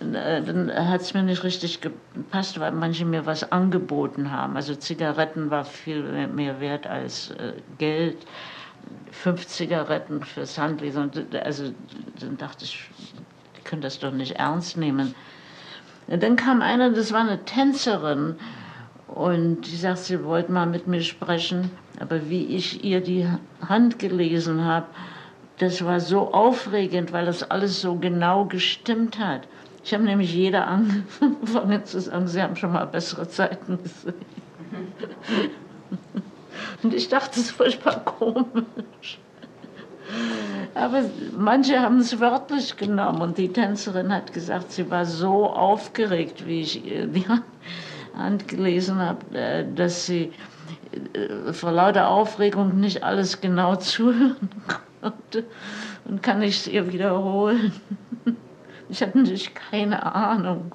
Äh, 0.00 0.42
dann 0.42 0.72
hat 0.72 1.00
es 1.00 1.14
mir 1.14 1.22
nicht 1.22 1.44
richtig 1.44 1.80
gepasst, 1.80 2.58
weil 2.60 2.72
manche 2.72 3.04
mir 3.04 3.26
was 3.26 3.50
angeboten 3.52 4.30
haben. 4.30 4.56
Also 4.56 4.74
Zigaretten 4.74 5.50
war 5.50 5.64
viel 5.64 6.02
mehr 6.28 6.60
wert 6.60 6.86
als 6.86 7.30
äh, 7.30 7.54
Geld. 7.78 8.18
Fünf 9.10 9.46
Zigaretten 9.46 10.22
fürs 10.22 10.58
Handlesen. 10.58 11.10
Also 11.42 11.72
dann 12.20 12.36
dachte 12.36 12.64
ich, 12.64 12.90
können 13.64 13.82
das 13.82 13.98
doch 13.98 14.12
nicht 14.12 14.32
ernst 14.32 14.76
nehmen. 14.76 15.14
Und 16.06 16.22
dann 16.22 16.36
kam 16.36 16.60
einer, 16.60 16.90
das 16.90 17.12
war 17.12 17.20
eine 17.20 17.44
Tänzerin, 17.44 18.36
und 19.14 19.62
die 19.66 19.76
sagt, 19.76 19.98
sie 19.98 20.24
wollte 20.24 20.50
mal 20.50 20.66
mit 20.66 20.88
mir 20.88 21.02
sprechen, 21.02 21.70
aber 22.00 22.28
wie 22.28 22.46
ich 22.46 22.84
ihr 22.84 23.00
die 23.00 23.28
Hand 23.66 23.98
gelesen 24.00 24.64
habe, 24.64 24.86
das 25.58 25.84
war 25.84 26.00
so 26.00 26.32
aufregend, 26.32 27.12
weil 27.12 27.26
das 27.26 27.48
alles 27.48 27.80
so 27.80 27.94
genau 27.94 28.46
gestimmt 28.46 29.20
hat. 29.20 29.42
Ich 29.84 29.92
habe 29.92 30.04
nämlich 30.04 30.34
jeder 30.34 30.66
angefangen 30.66 31.84
zu 31.84 32.00
sagen, 32.00 32.26
sie 32.26 32.42
haben 32.42 32.56
schon 32.56 32.72
mal 32.72 32.86
bessere 32.86 33.28
Zeiten 33.28 33.78
gesehen. 33.82 34.14
Und 36.82 36.94
ich 36.94 37.08
dachte, 37.08 37.30
das 37.30 37.38
ist 37.38 37.50
furchtbar 37.50 38.02
komisch. 38.04 39.18
Aber 40.74 41.04
manche 41.36 41.80
haben 41.80 41.98
es 41.98 42.18
wörtlich 42.18 42.76
genommen 42.76 43.20
und 43.20 43.38
die 43.38 43.48
Tänzerin 43.48 44.12
hat 44.12 44.32
gesagt, 44.32 44.72
sie 44.72 44.90
war 44.90 45.04
so 45.04 45.48
aufgeregt, 45.50 46.46
wie 46.46 46.62
ich 46.62 46.82
die 46.82 47.24
Hand 48.16 48.48
gelesen 48.48 48.98
habe, 48.98 49.36
äh, 49.36 49.64
dass 49.74 50.06
sie 50.06 50.32
äh, 51.12 51.52
vor 51.52 51.72
lauter 51.72 52.08
Aufregung 52.08 52.80
nicht 52.80 53.02
alles 53.02 53.40
genau 53.40 53.76
zuhören 53.76 54.50
konnte 55.00 55.44
und 56.04 56.22
kann 56.22 56.42
ich 56.42 56.60
es 56.60 56.66
ihr 56.68 56.92
wiederholen. 56.92 57.72
Ich 58.88 59.02
hatte 59.02 59.18
natürlich 59.18 59.54
keine 59.54 60.14
Ahnung, 60.14 60.72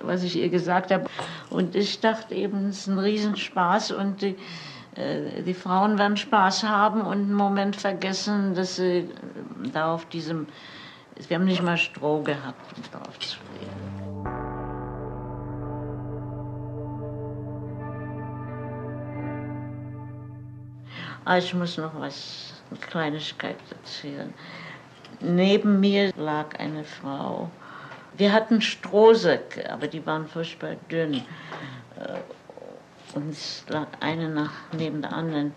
was 0.00 0.22
ich 0.22 0.36
ihr 0.36 0.48
gesagt 0.48 0.90
habe. 0.90 1.06
Und 1.50 1.74
ich 1.74 2.00
dachte 2.00 2.34
eben, 2.34 2.68
es 2.68 2.80
ist 2.80 2.86
ein 2.88 2.98
Riesenspaß 2.98 3.92
und 3.92 4.22
die, 4.22 4.36
äh, 4.94 5.42
die 5.42 5.54
Frauen 5.54 5.98
werden 5.98 6.16
Spaß 6.16 6.64
haben 6.64 7.02
und 7.02 7.18
einen 7.18 7.34
Moment 7.34 7.76
vergessen, 7.76 8.54
dass 8.54 8.76
sie 8.76 9.08
da 9.72 9.94
auf 9.94 10.06
diesem, 10.06 10.46
wir 11.28 11.36
haben 11.36 11.44
nicht 11.44 11.62
mal 11.62 11.76
Stroh 11.76 12.22
gehabt, 12.22 12.76
um 12.76 12.82
drauf 12.90 13.18
zu 13.18 13.36
legen. 13.60 13.92
Ah, 21.24 21.38
ich 21.38 21.54
muss 21.54 21.78
noch 21.78 21.94
was, 22.00 22.52
eine 22.70 22.80
Kleinigkeit 22.80 23.56
erzählen. 23.70 24.34
Neben 25.20 25.80
mir 25.80 26.12
lag 26.16 26.58
eine 26.58 26.84
Frau. 26.84 27.50
Wir 28.16 28.32
hatten 28.32 28.60
Strohsäcke, 28.60 29.70
aber 29.70 29.86
die 29.86 30.04
waren 30.04 30.26
furchtbar 30.26 30.76
dünn. 30.90 31.14
Äh, 31.14 32.20
und 33.14 33.30
es 33.30 33.64
lag 33.68 33.86
eine 34.00 34.28
nach, 34.28 34.52
neben 34.72 35.02
der 35.02 35.12
anderen. 35.12 35.54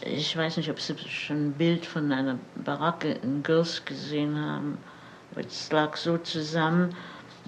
Ich 0.00 0.36
weiß 0.36 0.56
nicht, 0.58 0.70
ob 0.70 0.80
Sie 0.80 0.96
schon 0.98 1.48
ein 1.48 1.52
Bild 1.52 1.86
von 1.86 2.12
einer 2.12 2.38
Baracke 2.56 3.12
in 3.12 3.42
Gürs 3.42 3.84
gesehen 3.84 4.38
haben. 4.38 4.78
Es 5.34 5.70
lag 5.70 5.96
so 5.96 6.16
zusammen, 6.18 6.94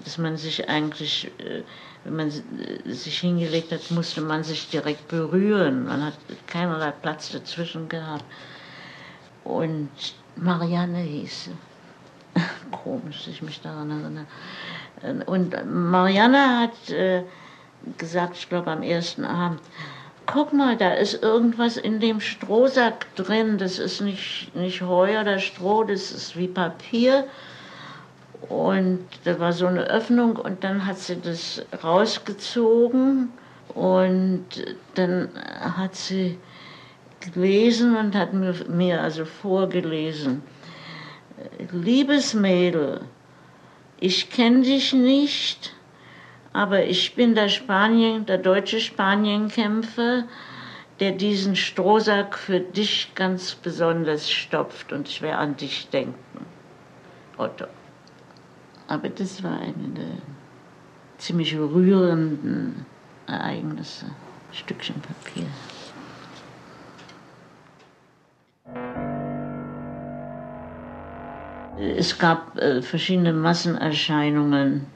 dass 0.03 0.17
man 0.17 0.37
sich 0.37 0.69
eigentlich, 0.69 1.31
äh, 1.39 1.63
wenn 2.03 2.15
man 2.15 2.27
äh, 2.29 2.91
sich 2.91 3.19
hingelegt 3.19 3.71
hat, 3.71 3.89
musste 3.91 4.21
man 4.21 4.43
sich 4.43 4.69
direkt 4.69 5.07
berühren. 5.07 5.85
Man 5.85 6.05
hat 6.05 6.13
keinerlei 6.47 6.91
Platz 6.91 7.31
dazwischen 7.31 7.89
gehabt. 7.89 8.25
Und 9.43 9.89
Marianne 10.35 10.99
hieß 10.99 11.45
sie. 11.45 12.41
Komisch, 12.71 13.25
dass 13.25 13.27
ich 13.27 13.41
mich 13.41 13.61
daran 13.61 13.89
erinnere. 13.91 14.25
Und 15.25 15.55
Marianne 15.65 16.59
hat 16.59 16.89
äh, 16.89 17.23
gesagt, 17.97 18.37
ich 18.37 18.49
glaube 18.49 18.71
am 18.71 18.83
ersten 18.83 19.25
Abend, 19.25 19.61
guck 20.25 20.53
mal, 20.53 20.77
da 20.77 20.93
ist 20.93 21.23
irgendwas 21.23 21.77
in 21.77 21.99
dem 21.99 22.19
Strohsack 22.19 23.13
drin, 23.15 23.57
das 23.57 23.79
ist 23.79 24.01
nicht, 24.01 24.55
nicht 24.55 24.81
Heu 24.81 25.19
oder 25.19 25.39
Stroh, 25.39 25.83
das 25.83 26.11
ist 26.11 26.37
wie 26.37 26.47
Papier. 26.47 27.25
Und 28.47 29.05
da 29.25 29.39
war 29.39 29.53
so 29.53 29.67
eine 29.67 29.83
Öffnung 29.83 30.35
und 30.35 30.63
dann 30.63 30.85
hat 30.85 30.97
sie 30.97 31.19
das 31.19 31.61
rausgezogen 31.83 33.29
und 33.73 34.45
dann 34.95 35.29
hat 35.77 35.95
sie 35.95 36.37
gelesen 37.21 37.95
und 37.95 38.15
hat 38.15 38.33
mir, 38.33 38.53
mir 38.67 39.01
also 39.01 39.25
vorgelesen. 39.25 40.41
Liebes 41.71 42.33
Mädel, 42.33 43.01
ich 43.99 44.29
kenne 44.29 44.61
dich 44.61 44.93
nicht, 44.93 45.73
aber 46.53 46.85
ich 46.85 47.15
bin 47.15 47.35
der 47.35 47.49
Spanien, 47.49 48.25
der 48.25 48.37
deutsche 48.37 48.79
Spanienkämpfer, 48.79 50.25
der 50.99 51.11
diesen 51.13 51.55
Strohsack 51.55 52.37
für 52.37 52.59
dich 52.59 53.11
ganz 53.15 53.55
besonders 53.55 54.29
stopft 54.29 54.91
und 54.91 55.07
ich 55.07 55.21
werde 55.21 55.37
an 55.37 55.57
dich 55.57 55.89
denken. 55.89 56.45
Otto. 57.37 57.65
Aber 58.87 59.07
das 59.07 59.43
war 59.43 59.59
eine 59.59 59.89
der 59.95 60.17
ziemlich 61.17 61.55
rührenden 61.55 62.85
Ereignisse. 63.27 64.07
Stückchen 64.51 64.99
Papier. 65.01 65.45
Es 71.77 72.17
gab 72.17 72.57
äh, 72.57 72.81
verschiedene 72.81 73.33
Massenerscheinungen 73.33 74.87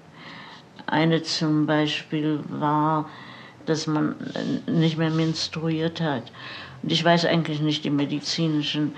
eine 0.85 1.23
zum 1.23 1.65
Beispiel 1.65 2.41
war, 2.49 3.09
dass 3.65 3.87
man 3.87 4.15
nicht 4.67 4.97
mehr 4.97 5.09
menstruiert 5.09 6.01
hat. 6.01 6.23
Und 6.81 6.91
ich 6.91 7.03
weiß 7.03 7.25
eigentlich 7.25 7.61
nicht 7.61 7.85
die 7.85 7.89
medizinischen 7.89 8.93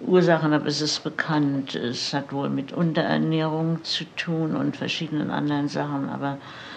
Ursachen, 0.00 0.52
aber 0.52 0.66
es 0.66 0.80
ist 0.80 1.02
bekannt. 1.02 1.74
Es 1.74 2.14
hat 2.14 2.32
wohl 2.32 2.48
mit 2.48 2.72
Unterernährung 2.72 3.82
zu 3.82 4.04
tun 4.16 4.54
und 4.54 4.76
verschiedenen 4.76 5.30
anderen 5.30 5.68
Sachen. 5.68 6.08
Aber 6.08 6.34
äh, 6.34 6.75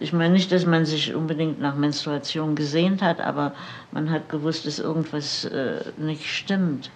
ich 0.00 0.12
meine 0.12 0.32
nicht, 0.32 0.50
dass 0.50 0.66
man 0.66 0.86
sich 0.86 1.14
unbedingt 1.14 1.60
nach 1.60 1.76
Menstruation 1.76 2.54
gesehnt 2.54 3.02
hat, 3.02 3.20
aber 3.20 3.52
man 3.92 4.10
hat 4.10 4.28
gewusst, 4.28 4.66
dass 4.66 4.78
irgendwas 4.78 5.44
äh, 5.44 5.80
nicht 5.96 6.26
stimmt. 6.26 6.90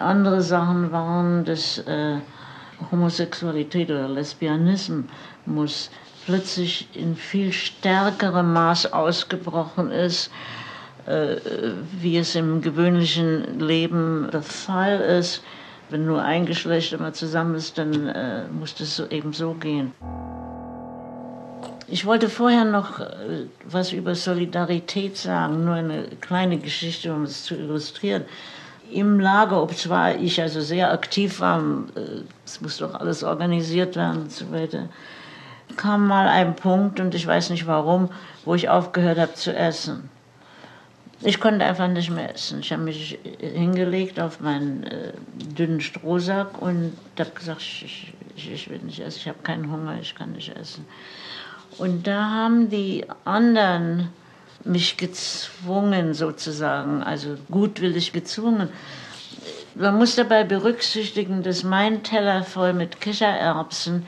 Andere 0.00 0.42
Sachen 0.42 0.90
waren, 0.92 1.44
dass 1.44 1.78
äh, 1.78 2.16
Homosexualität 2.90 3.90
oder 3.90 4.08
Lesbianismus 4.08 5.90
plötzlich 6.26 6.88
in 6.94 7.16
viel 7.16 7.52
stärkerem 7.52 8.52
Maß 8.52 8.92
ausgebrochen 8.92 9.90
ist, 9.90 10.30
äh, 11.06 11.36
wie 12.00 12.18
es 12.18 12.34
im 12.34 12.60
gewöhnlichen 12.60 13.60
Leben 13.60 14.28
der 14.32 14.42
Fall 14.42 15.00
ist. 15.00 15.42
Wenn 15.88 16.06
nur 16.06 16.22
ein 16.22 16.46
Geschlecht 16.46 16.92
immer 16.92 17.12
zusammen 17.12 17.54
ist, 17.54 17.78
dann 17.78 18.08
äh, 18.08 18.44
muss 18.48 18.74
das 18.74 18.96
so 18.96 19.06
eben 19.08 19.32
so 19.32 19.54
gehen. 19.54 19.92
Ich 21.92 22.06
wollte 22.06 22.28
vorher 22.28 22.64
noch 22.64 23.00
äh, 23.00 23.46
was 23.64 23.90
über 23.90 24.14
Solidarität 24.14 25.16
sagen, 25.16 25.64
nur 25.64 25.74
eine 25.74 26.04
kleine 26.20 26.56
Geschichte, 26.58 27.12
um 27.12 27.24
es 27.24 27.42
zu 27.42 27.56
illustrieren. 27.56 28.24
Im 28.92 29.18
Lager, 29.18 29.60
ob 29.60 29.76
zwar 29.76 30.14
ich 30.14 30.40
also 30.40 30.60
sehr 30.60 30.92
aktiv 30.92 31.40
war, 31.40 31.60
äh, 31.96 32.22
es 32.46 32.60
muss 32.60 32.78
doch 32.78 32.94
alles 32.94 33.24
organisiert 33.24 33.96
werden 33.96 34.22
und 34.22 34.32
so 34.32 34.52
weiter, 34.52 34.88
kam 35.76 36.06
mal 36.06 36.28
ein 36.28 36.54
Punkt, 36.54 37.00
und 37.00 37.12
ich 37.16 37.26
weiß 37.26 37.50
nicht 37.50 37.66
warum, 37.66 38.10
wo 38.44 38.54
ich 38.54 38.68
aufgehört 38.68 39.18
habe 39.18 39.34
zu 39.34 39.52
essen. 39.52 40.08
Ich 41.22 41.40
konnte 41.40 41.64
einfach 41.64 41.88
nicht 41.88 42.10
mehr 42.10 42.32
essen. 42.32 42.60
Ich 42.60 42.72
habe 42.72 42.82
mich 42.82 43.18
hingelegt 43.40 44.20
auf 44.20 44.38
meinen 44.38 44.84
äh, 44.84 45.12
dünnen 45.58 45.80
Strohsack 45.80 46.62
und 46.62 46.96
habe 47.18 47.30
gesagt, 47.30 47.62
ich, 47.62 48.14
ich, 48.36 48.52
ich 48.52 48.70
will 48.70 48.78
nicht 48.78 49.00
essen, 49.00 49.18
ich 49.18 49.28
habe 49.28 49.42
keinen 49.42 49.72
Hunger, 49.72 49.98
ich 50.00 50.14
kann 50.14 50.32
nicht 50.32 50.56
essen. 50.56 50.86
Und 51.80 52.06
da 52.06 52.28
haben 52.28 52.68
die 52.68 53.06
anderen 53.24 54.10
mich 54.64 54.98
gezwungen 54.98 56.12
sozusagen, 56.12 57.02
also 57.02 57.38
gutwillig 57.50 58.12
gezwungen. 58.12 58.68
Man 59.74 59.96
muss 59.96 60.14
dabei 60.14 60.44
berücksichtigen, 60.44 61.42
dass 61.42 61.64
mein 61.64 62.02
Teller 62.02 62.42
voll 62.42 62.74
mit 62.74 63.00
Kichererbsen 63.00 64.06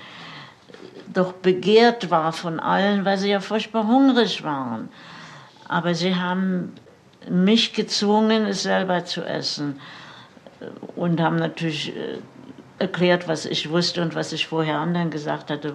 doch 1.14 1.32
begehrt 1.32 2.10
war 2.10 2.34
von 2.34 2.60
allen, 2.60 3.06
weil 3.06 3.16
sie 3.16 3.30
ja 3.30 3.40
furchtbar 3.40 3.86
hungrig 3.86 4.44
waren. 4.44 4.90
Aber 5.66 5.94
sie 5.94 6.14
haben 6.14 6.74
mich 7.30 7.72
gezwungen, 7.72 8.44
es 8.44 8.64
selber 8.64 9.06
zu 9.06 9.22
essen 9.22 9.80
und 10.94 11.22
haben 11.22 11.36
natürlich 11.36 11.96
äh, 11.96 12.18
erklärt, 12.78 13.28
was 13.28 13.46
ich 13.46 13.70
wusste 13.70 14.02
und 14.02 14.14
was 14.14 14.32
ich 14.32 14.46
vorher 14.46 14.76
anderen 14.76 15.08
gesagt 15.08 15.50
hatte. 15.50 15.74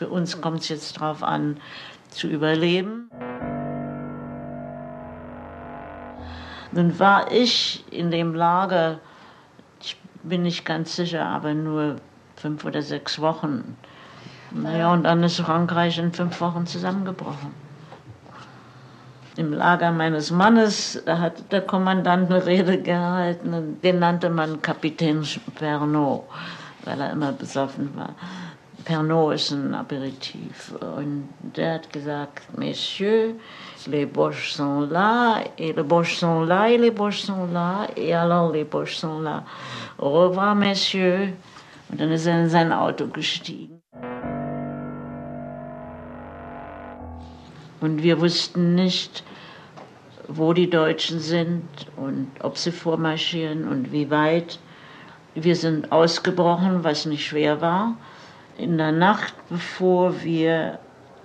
Für 0.00 0.08
uns 0.08 0.40
kommt 0.40 0.60
es 0.60 0.70
jetzt 0.70 0.96
darauf 0.96 1.22
an, 1.22 1.58
zu 2.08 2.26
überleben. 2.26 3.10
Nun 6.72 6.98
war 6.98 7.30
ich 7.30 7.84
in 7.90 8.10
dem 8.10 8.34
Lager, 8.34 8.98
ich 9.78 10.00
bin 10.22 10.40
nicht 10.40 10.64
ganz 10.64 10.96
sicher, 10.96 11.26
aber 11.26 11.52
nur 11.52 11.96
fünf 12.36 12.64
oder 12.64 12.80
sechs 12.80 13.20
Wochen. 13.20 13.76
Naja, 14.52 14.90
und 14.90 15.02
dann 15.02 15.22
ist 15.22 15.38
Frankreich 15.38 15.98
in 15.98 16.14
fünf 16.14 16.40
Wochen 16.40 16.64
zusammengebrochen. 16.64 17.52
Im 19.36 19.52
Lager 19.52 19.92
meines 19.92 20.30
Mannes 20.30 21.02
hat 21.06 21.52
der 21.52 21.60
Kommandant 21.60 22.30
eine 22.30 22.46
Rede 22.46 22.80
gehalten 22.80 23.76
den 23.82 23.98
nannte 23.98 24.30
man 24.30 24.62
Kapitän 24.62 25.26
Pernod, 25.56 26.22
weil 26.86 26.98
er 27.02 27.12
immer 27.12 27.32
besoffen 27.32 27.94
war. 27.94 28.14
Pernod 28.84 29.34
ist 29.34 29.50
ein 29.50 29.74
Aperitif 29.74 30.72
und 30.80 31.28
der 31.42 31.74
hat 31.74 31.92
gesagt, 31.92 32.42
Messieurs, 32.56 33.34
les 33.86 34.06
Boches 34.06 34.54
sont 34.54 34.90
là, 34.90 35.42
et 35.58 35.72
les 35.72 35.82
Boches 35.82 36.18
sont 36.18 36.44
là, 36.44 36.68
et 36.68 36.78
les 36.78 36.90
Boches 36.90 37.24
sont 37.26 37.52
là, 37.52 37.88
et 37.96 38.14
alors 38.14 38.52
les 38.52 38.64
Boches 38.64 38.98
sont 38.98 39.20
là. 39.20 39.44
Au 39.98 40.10
revoir, 40.10 40.54
Messieurs. 40.54 41.32
Und 41.90 42.00
dann 42.00 42.12
ist 42.12 42.26
er 42.26 42.40
in 42.40 42.48
sein 42.48 42.72
Auto 42.72 43.06
gestiegen. 43.08 43.82
Und 47.80 48.02
wir 48.02 48.20
wussten 48.20 48.74
nicht, 48.74 49.24
wo 50.28 50.52
die 50.52 50.70
Deutschen 50.70 51.18
sind 51.18 51.64
und 51.96 52.30
ob 52.40 52.56
sie 52.56 52.72
vormarschieren 52.72 53.66
und 53.66 53.92
wie 53.92 54.10
weit. 54.10 54.58
Wir 55.34 55.56
sind 55.56 55.90
ausgebrochen, 55.90 56.84
was 56.84 57.06
nicht 57.06 57.26
schwer 57.26 57.60
war. 57.60 57.96
In 58.60 58.76
der 58.76 58.92
Nacht, 58.92 59.32
bevor 59.48 60.22
wir 60.22 60.78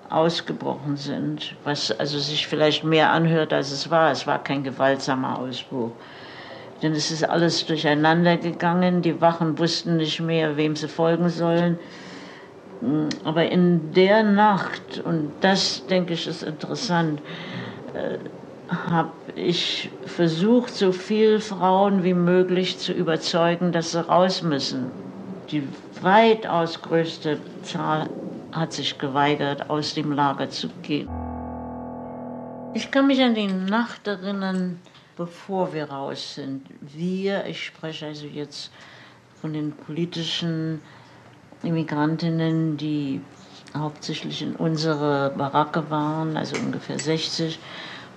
ausgebrochen 0.10 0.96
sind, 0.96 1.54
was 1.66 1.92
also 1.92 2.18
sich 2.18 2.48
vielleicht 2.48 2.86
mehr 2.86 3.12
anhört, 3.12 3.52
als 3.52 3.72
es 3.72 3.92
war. 3.92 4.10
Es 4.10 4.26
war 4.26 4.42
kein 4.42 4.64
gewaltsamer 4.64 5.38
Ausbruch. 5.40 5.92
Denn 6.82 6.94
es 6.94 7.12
ist 7.12 7.28
alles 7.28 7.66
durcheinander 7.66 8.38
gegangen. 8.38 9.02
Die 9.02 9.20
Wachen 9.20 9.60
wussten 9.60 9.98
nicht 9.98 10.22
mehr, 10.22 10.56
wem 10.56 10.78
sie 10.78 10.88
folgen 10.88 11.28
sollen. 11.28 11.78
Aber 13.26 13.52
in 13.52 13.92
der 13.94 14.24
Nacht, 14.24 15.02
und 15.04 15.34
das 15.42 15.86
denke 15.88 16.14
ich 16.14 16.28
ist 16.28 16.42
interessant, 16.42 17.22
äh, 17.94 18.18
habe 18.70 19.12
ich 19.36 19.90
versucht, 20.06 20.74
so 20.74 20.94
viele 20.94 21.42
Frauen 21.42 22.06
wie 22.06 22.14
möglich 22.14 22.78
zu 22.78 22.94
überzeugen, 22.94 23.74
dass 23.74 23.92
sie 23.92 24.08
raus 24.08 24.42
müssen. 24.42 24.90
Die 25.52 25.64
weitaus 26.02 26.82
größte 26.82 27.40
Zahl 27.64 28.10
hat 28.52 28.74
sich 28.74 28.98
geweigert, 28.98 29.70
aus 29.70 29.94
dem 29.94 30.12
Lager 30.12 30.50
zu 30.50 30.70
gehen. 30.82 31.10
Ich 32.74 32.92
kann 32.92 33.08
mich 33.08 33.22
an 33.22 33.36
die 33.36 33.48
Nacht 33.48 34.08
erinnern, 34.08 34.80
bevor 35.16 35.74
wir 35.74 35.90
raus 35.90 36.36
sind. 36.36 36.66
Wir, 36.82 37.46
ich 37.46 37.64
spreche 37.64 38.08
also 38.08 38.26
jetzt 38.28 38.72
von 39.42 39.54
den 39.54 39.72
politischen 39.72 40.82
Immigrantinnen, 41.64 42.78
die 42.78 43.22
hauptsächlich 43.76 44.42
in 44.42 44.56
unserer 44.56 45.30
Baracke 45.30 45.90
waren, 45.90 46.38
also 46.38 46.56
ungefähr 46.58 47.00
60. 47.00 47.60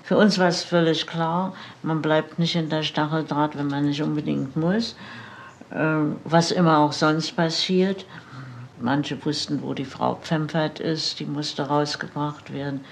Für 0.03 0.17
uns 0.17 0.39
war 0.39 0.49
es 0.49 0.65
völlig 0.65 1.07
klar, 1.07 1.55
man 1.83 2.01
bleibt 2.01 2.39
nicht 2.39 2.57
in 2.57 2.71
der 2.71 2.83
Stacheldraht, 2.83 3.59
wenn 3.59 3.69
man 3.69 3.85
nicht 3.85 4.03
unbedingt 4.03 4.57
muss, 4.57 4.97
was 5.71 6.51
immer 6.51 6.79
auch 6.79 6.93
sonst 6.93 7.33
passiert. 7.37 8.07
Manche 8.81 9.23
wussten, 9.25 9.63
wo 9.63 9.75
die 9.75 9.85
Frau 9.85 10.15
Pfemfert 10.15 10.79
ist, 10.81 11.19
die 11.21 11.27
musste 11.27 11.63
rausgebracht 11.63 12.53
werden. 12.53 12.85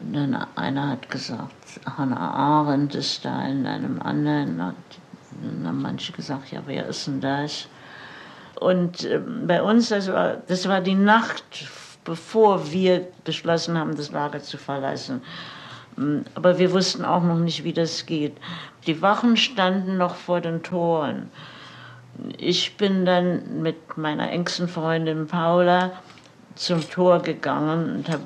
Und 0.00 0.14
dann 0.14 0.46
einer 0.56 0.88
hat 0.88 1.10
gesagt, 1.10 1.80
Hannah 1.96 2.30
Arendt 2.30 2.94
ist 2.94 3.24
da 3.24 3.46
in 3.46 3.66
einem 3.66 4.00
anderen. 4.00 4.58
Dann 4.58 5.66
haben 5.66 5.82
manche 5.82 6.12
gesagt, 6.12 6.50
ja, 6.50 6.62
wer 6.66 6.86
ist 6.86 7.06
denn 7.06 7.20
das? 7.20 7.68
Und 8.58 9.04
äh, 9.04 9.20
bei 9.46 9.62
uns, 9.62 9.90
das 9.90 10.10
war, 10.10 10.38
das 10.48 10.66
war 10.66 10.80
die 10.80 10.94
Nacht, 10.94 11.44
bevor 12.04 12.72
wir 12.72 13.06
beschlossen 13.24 13.76
haben, 13.76 13.96
das 13.96 14.12
Lager 14.12 14.40
zu 14.40 14.56
verlassen. 14.56 15.20
Mm, 15.96 16.20
aber 16.34 16.58
wir 16.58 16.72
wussten 16.72 17.04
auch 17.04 17.22
noch 17.22 17.38
nicht, 17.38 17.64
wie 17.64 17.74
das 17.74 18.06
geht. 18.06 18.36
Die 18.86 19.02
Wachen 19.02 19.36
standen 19.36 19.98
noch 19.98 20.14
vor 20.14 20.40
den 20.40 20.62
Toren 20.62 21.30
ich 22.38 22.76
bin 22.76 23.04
dann 23.04 23.62
mit 23.62 23.96
meiner 23.96 24.30
engsten 24.30 24.68
Freundin 24.68 25.26
Paula 25.26 25.92
zum 26.54 26.88
Tor 26.88 27.20
gegangen 27.20 27.96
und 27.96 28.08
habe 28.08 28.22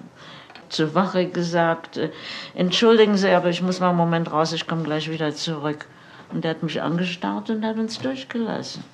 zur 0.69 0.95
Wache 0.95 1.27
gesagt, 1.27 1.97
äh, 1.97 2.11
entschuldigen 2.55 3.17
Sie, 3.17 3.31
aber 3.31 3.49
ich 3.49 3.63
muss 3.63 3.81
mal 3.81 3.89
einen 3.89 3.99
Moment 3.99 4.33
raus, 4.33 4.53
ich 4.53 4.67
komme 4.67 4.85
gleich 4.85 5.11
wieder 5.11 5.35
zurück. 5.35 5.87
Und 6.33 6.45
er 6.45 6.53
hat 6.53 6.63
mich 6.63 6.81
angestarrt 6.81 7.51
und 7.51 7.65
hat 7.65 7.77
uns 7.77 7.99
durchgelassen. 7.99 8.85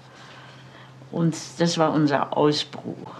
Und 1.13 1.37
das 1.59 1.77
war 1.77 1.93
unser 1.93 2.37
Ausbruch. 2.37 3.13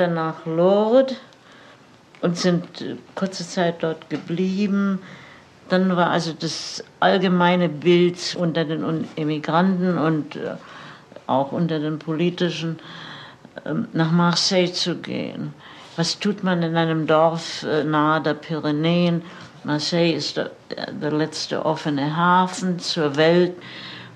Dann 0.00 0.14
nach 0.14 0.46
Lourdes 0.46 1.16
und 2.20 2.36
sind 2.36 2.80
äh, 2.80 2.96
kurze 3.14 3.46
Zeit 3.46 3.82
dort 3.82 4.08
geblieben. 4.10 5.00
Dann 5.68 5.96
war 5.96 6.10
also 6.10 6.32
das 6.32 6.82
allgemeine 7.00 7.68
Bild 7.68 8.36
unter 8.38 8.64
den 8.64 9.06
Emigranten 9.16 9.98
und 9.98 10.36
äh, 10.36 10.54
auch 11.26 11.52
unter 11.52 11.78
den 11.78 11.98
politischen, 11.98 12.78
ähm, 13.66 13.88
nach 13.92 14.10
Marseille 14.10 14.72
zu 14.72 14.96
gehen. 14.96 15.52
Was 15.96 16.18
tut 16.18 16.42
man 16.42 16.62
in 16.62 16.76
einem 16.76 17.06
Dorf 17.06 17.64
äh, 17.64 17.84
nahe 17.84 18.22
der 18.22 18.34
Pyrenäen? 18.34 19.22
Marseille 19.64 20.14
ist 20.14 20.36
der 20.36 21.10
letzte 21.10 21.66
offene 21.66 22.16
Hafen 22.16 22.78
zur 22.78 23.16
Welt. 23.16 23.54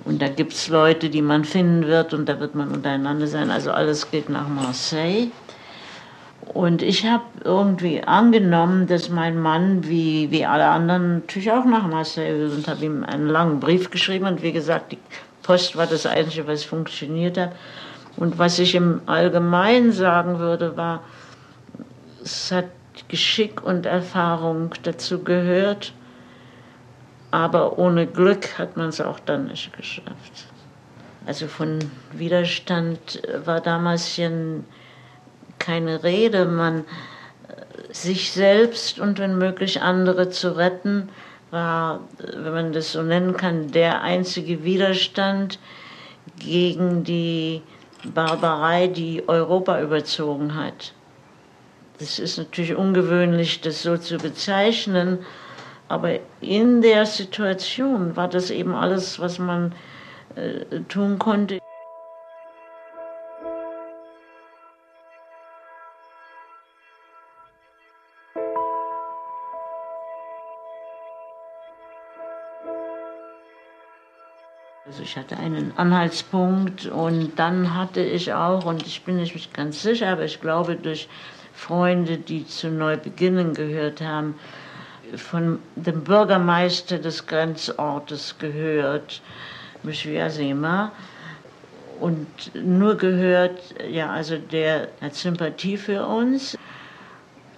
Und 0.05 0.21
da 0.21 0.29
gibt 0.29 0.53
es 0.53 0.69
Leute, 0.69 1.11
die 1.11 1.23
man 1.23 1.45
finden 1.45 1.87
wird 1.87 2.13
und 2.15 2.29
da 2.29 2.41
wird 2.41 2.55
man 2.55 2.71
untereinander 2.73 3.27
sein. 3.27 3.51
Also 3.51 3.71
alles 3.71 4.11
geht 4.11 4.29
nach 4.29 4.49
Marseille. 4.49 5.31
Und 6.55 6.83
ich 6.83 7.07
habe 7.07 7.25
irgendwie 7.45 8.03
angenommen, 8.03 8.87
dass 8.87 9.09
mein 9.09 9.41
Mann, 9.41 9.89
wie, 9.89 10.31
wie 10.31 10.45
alle 10.45 10.67
anderen, 10.69 11.21
natürlich 11.21 11.51
auch 11.51 11.65
nach 11.65 11.87
Marseille 11.87 12.35
will 12.35 12.51
und 12.51 12.69
habe 12.69 12.85
ihm 12.85 13.05
einen 13.05 13.29
langen 13.29 13.59
Brief 13.59 13.91
geschrieben. 13.91 14.27
Und 14.27 14.43
wie 14.43 14.53
gesagt, 14.53 14.93
die 14.93 14.99
Post 15.43 15.77
war 15.77 15.87
das 15.87 16.05
Einzige, 16.05 16.47
was 16.47 16.65
funktioniert 16.65 17.39
hat. 17.39 17.53
Und 18.17 18.39
was 18.39 18.59
ich 18.59 18.75
im 18.75 19.01
Allgemeinen 19.07 19.93
sagen 19.93 20.39
würde, 20.39 20.77
war, 20.77 21.03
es 22.23 22.53
hat 22.53 22.67
Geschick 23.09 23.63
und 23.63 23.87
Erfahrung 23.87 24.75
dazu 24.83 25.23
gehört, 25.23 25.93
aber 27.31 27.79
ohne 27.79 28.07
Glück 28.07 28.59
hat 28.59 28.77
man 28.77 28.89
es 28.89 29.01
auch 29.01 29.19
dann 29.21 29.47
nicht 29.47 29.75
geschafft. 29.75 30.47
Also 31.25 31.47
von 31.47 31.79
Widerstand 32.13 33.23
war 33.45 33.61
damals 33.61 34.17
ja 34.17 34.29
keine 35.63 36.03
Rede. 36.03 36.45
Man 36.45 36.85
sich 37.93 38.33
selbst 38.33 38.99
und 38.99 39.19
wenn 39.19 39.39
möglich 39.39 39.83
andere 39.83 40.31
zu 40.31 40.57
retten, 40.57 41.09
war, 41.51 42.01
wenn 42.19 42.53
man 42.53 42.73
das 42.73 42.93
so 42.93 43.03
nennen 43.03 43.37
kann, 43.37 43.71
der 43.71 44.03
einzige 44.03 44.65
Widerstand 44.65 45.59
gegen 46.39 47.05
die 47.05 47.63
Barbarei, 48.05 48.87
die 48.89 49.29
Europa 49.29 49.81
überzogen 49.81 50.55
hat. 50.55 50.95
Das 51.99 52.19
ist 52.19 52.39
natürlich 52.39 52.75
ungewöhnlich, 52.75 53.61
das 53.61 53.83
so 53.83 53.97
zu 53.97 54.17
bezeichnen, 54.17 55.19
aber 55.89 56.19
in 56.41 56.81
der 56.81 57.05
Situation 57.05 58.17
war 58.17 58.29
das 58.29 58.51
eben 58.51 58.75
alles, 58.75 59.21
was 59.21 59.39
man 59.39 59.75
äh, 60.35 60.81
tun 60.89 61.19
konnte. 61.19 61.59
Also 74.93 75.05
ich 75.05 75.17
hatte 75.17 75.39
einen 75.39 75.73
Anhaltspunkt 75.79 76.85
und 76.85 77.39
dann 77.39 77.75
hatte 77.75 78.03
ich 78.03 78.35
auch, 78.35 78.67
und 78.67 78.87
ich 78.87 79.03
bin 79.05 79.17
nicht 79.17 79.55
ganz 79.55 79.81
sicher, 79.81 80.11
aber 80.11 80.25
ich 80.27 80.39
glaube 80.39 80.77
durch 80.77 81.09
Freunde, 81.55 82.19
die 82.19 82.47
zu 82.47 82.69
Neubeginnen 82.69 83.55
gehört 83.55 84.03
haben, 84.03 84.35
von 85.17 85.61
dem 85.77 86.05
Bürgermeister 86.05 86.99
des 86.99 87.27
Grenzortes 87.27 88.37
gehört, 88.39 89.23
Mishwasema, 89.83 90.93
und 91.99 92.27
nur 92.55 92.97
gehört, 92.97 93.63
ja, 93.91 94.11
also 94.11 94.37
der 94.37 94.89
hat 95.01 95.15
Sympathie 95.15 95.79
für 95.79 96.05
uns. 96.05 96.59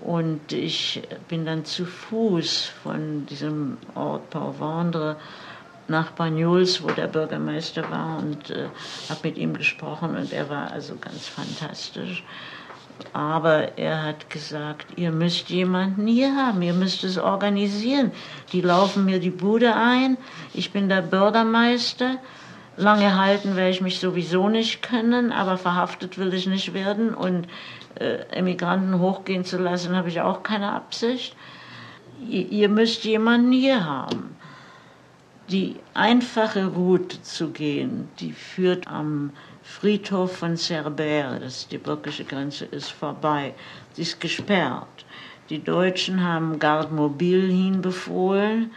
Und 0.03 0.53
ich 0.53 1.03
bin 1.27 1.45
dann 1.47 1.65
zu 1.65 1.85
Fuß 1.85 2.67
von 2.85 3.27
diesem 3.27 3.79
Ort 3.97 4.31
Pau 4.31 4.55
Vendre 4.57 5.17
nach 5.89 6.13
Bagnols, 6.13 6.83
wo 6.83 6.89
der 6.89 7.07
Bürgermeister 7.07 7.91
war 7.91 8.19
und 8.19 8.51
äh, 8.51 8.69
habe 9.09 9.21
mit 9.25 9.37
ihm 9.37 9.55
gesprochen 9.55 10.17
und 10.17 10.33
er 10.33 10.49
war 10.49 10.71
also 10.71 10.97
ganz 10.97 11.27
fantastisch. 11.27 12.25
Aber 13.13 13.77
er 13.77 14.05
hat 14.05 14.31
gesagt, 14.31 14.87
ihr 14.97 15.11
müsst 15.11 15.51
jemanden 15.51 16.07
hier 16.07 16.37
haben, 16.37 16.63
ihr 16.63 16.75
müsst 16.75 17.03
es 17.03 17.19
organisieren. 17.19 18.13
Die 18.53 18.61
laufen 18.61 19.05
mir 19.05 19.19
die 19.19 19.31
Bude 19.31 19.75
ein, 19.75 20.17
ich 20.53 20.73
bin 20.73 20.89
der 20.89 21.03
Bürgermeister. 21.03 22.19
Lange 22.77 23.17
halten 23.17 23.57
werde 23.57 23.71
ich 23.71 23.81
mich 23.81 24.01
sowieso 24.01 24.49
nicht 24.49 24.83
können, 24.83 25.33
aber 25.33 25.59
verhaftet 25.59 26.19
will 26.19 26.35
ich 26.35 26.47
nicht 26.47 26.75
werden 26.75 27.15
und 27.15 27.47
äh, 27.97 28.17
Emigranten 28.33 28.99
hochgehen 28.99 29.45
zu 29.45 29.59
lassen, 29.59 29.97
habe 29.97 30.09
ich 30.09 30.21
auch 30.21 30.43
keine 30.43 30.73
Absicht. 30.73 31.37
Ihr, 32.29 32.49
ihr 32.51 32.69
müsst 32.69 33.05
jemanden 33.05 33.53
hier 33.53 33.85
haben 33.85 34.34
die 35.49 35.77
einfache 35.93 36.67
Route 36.67 37.21
zu 37.23 37.51
gehen, 37.51 38.09
die 38.19 38.33
führt 38.33 38.89
am 38.89 39.31
Friedhof 39.63 40.37
von 40.37 40.57
Cerbère, 40.57 41.39
das 41.39 41.69
die 41.69 41.79
türkische 41.79 42.25
Grenze 42.25 42.65
ist, 42.65 42.91
vorbei. 42.91 43.55
Sie 43.93 44.03
ist 44.03 44.21
gesperrt. 44.21 45.05
Die 45.51 45.63
Deutschen 45.63 46.23
haben 46.23 46.59
Garde 46.59 46.95
Mobil 46.95 47.51
hinbefohlen. 47.51 48.71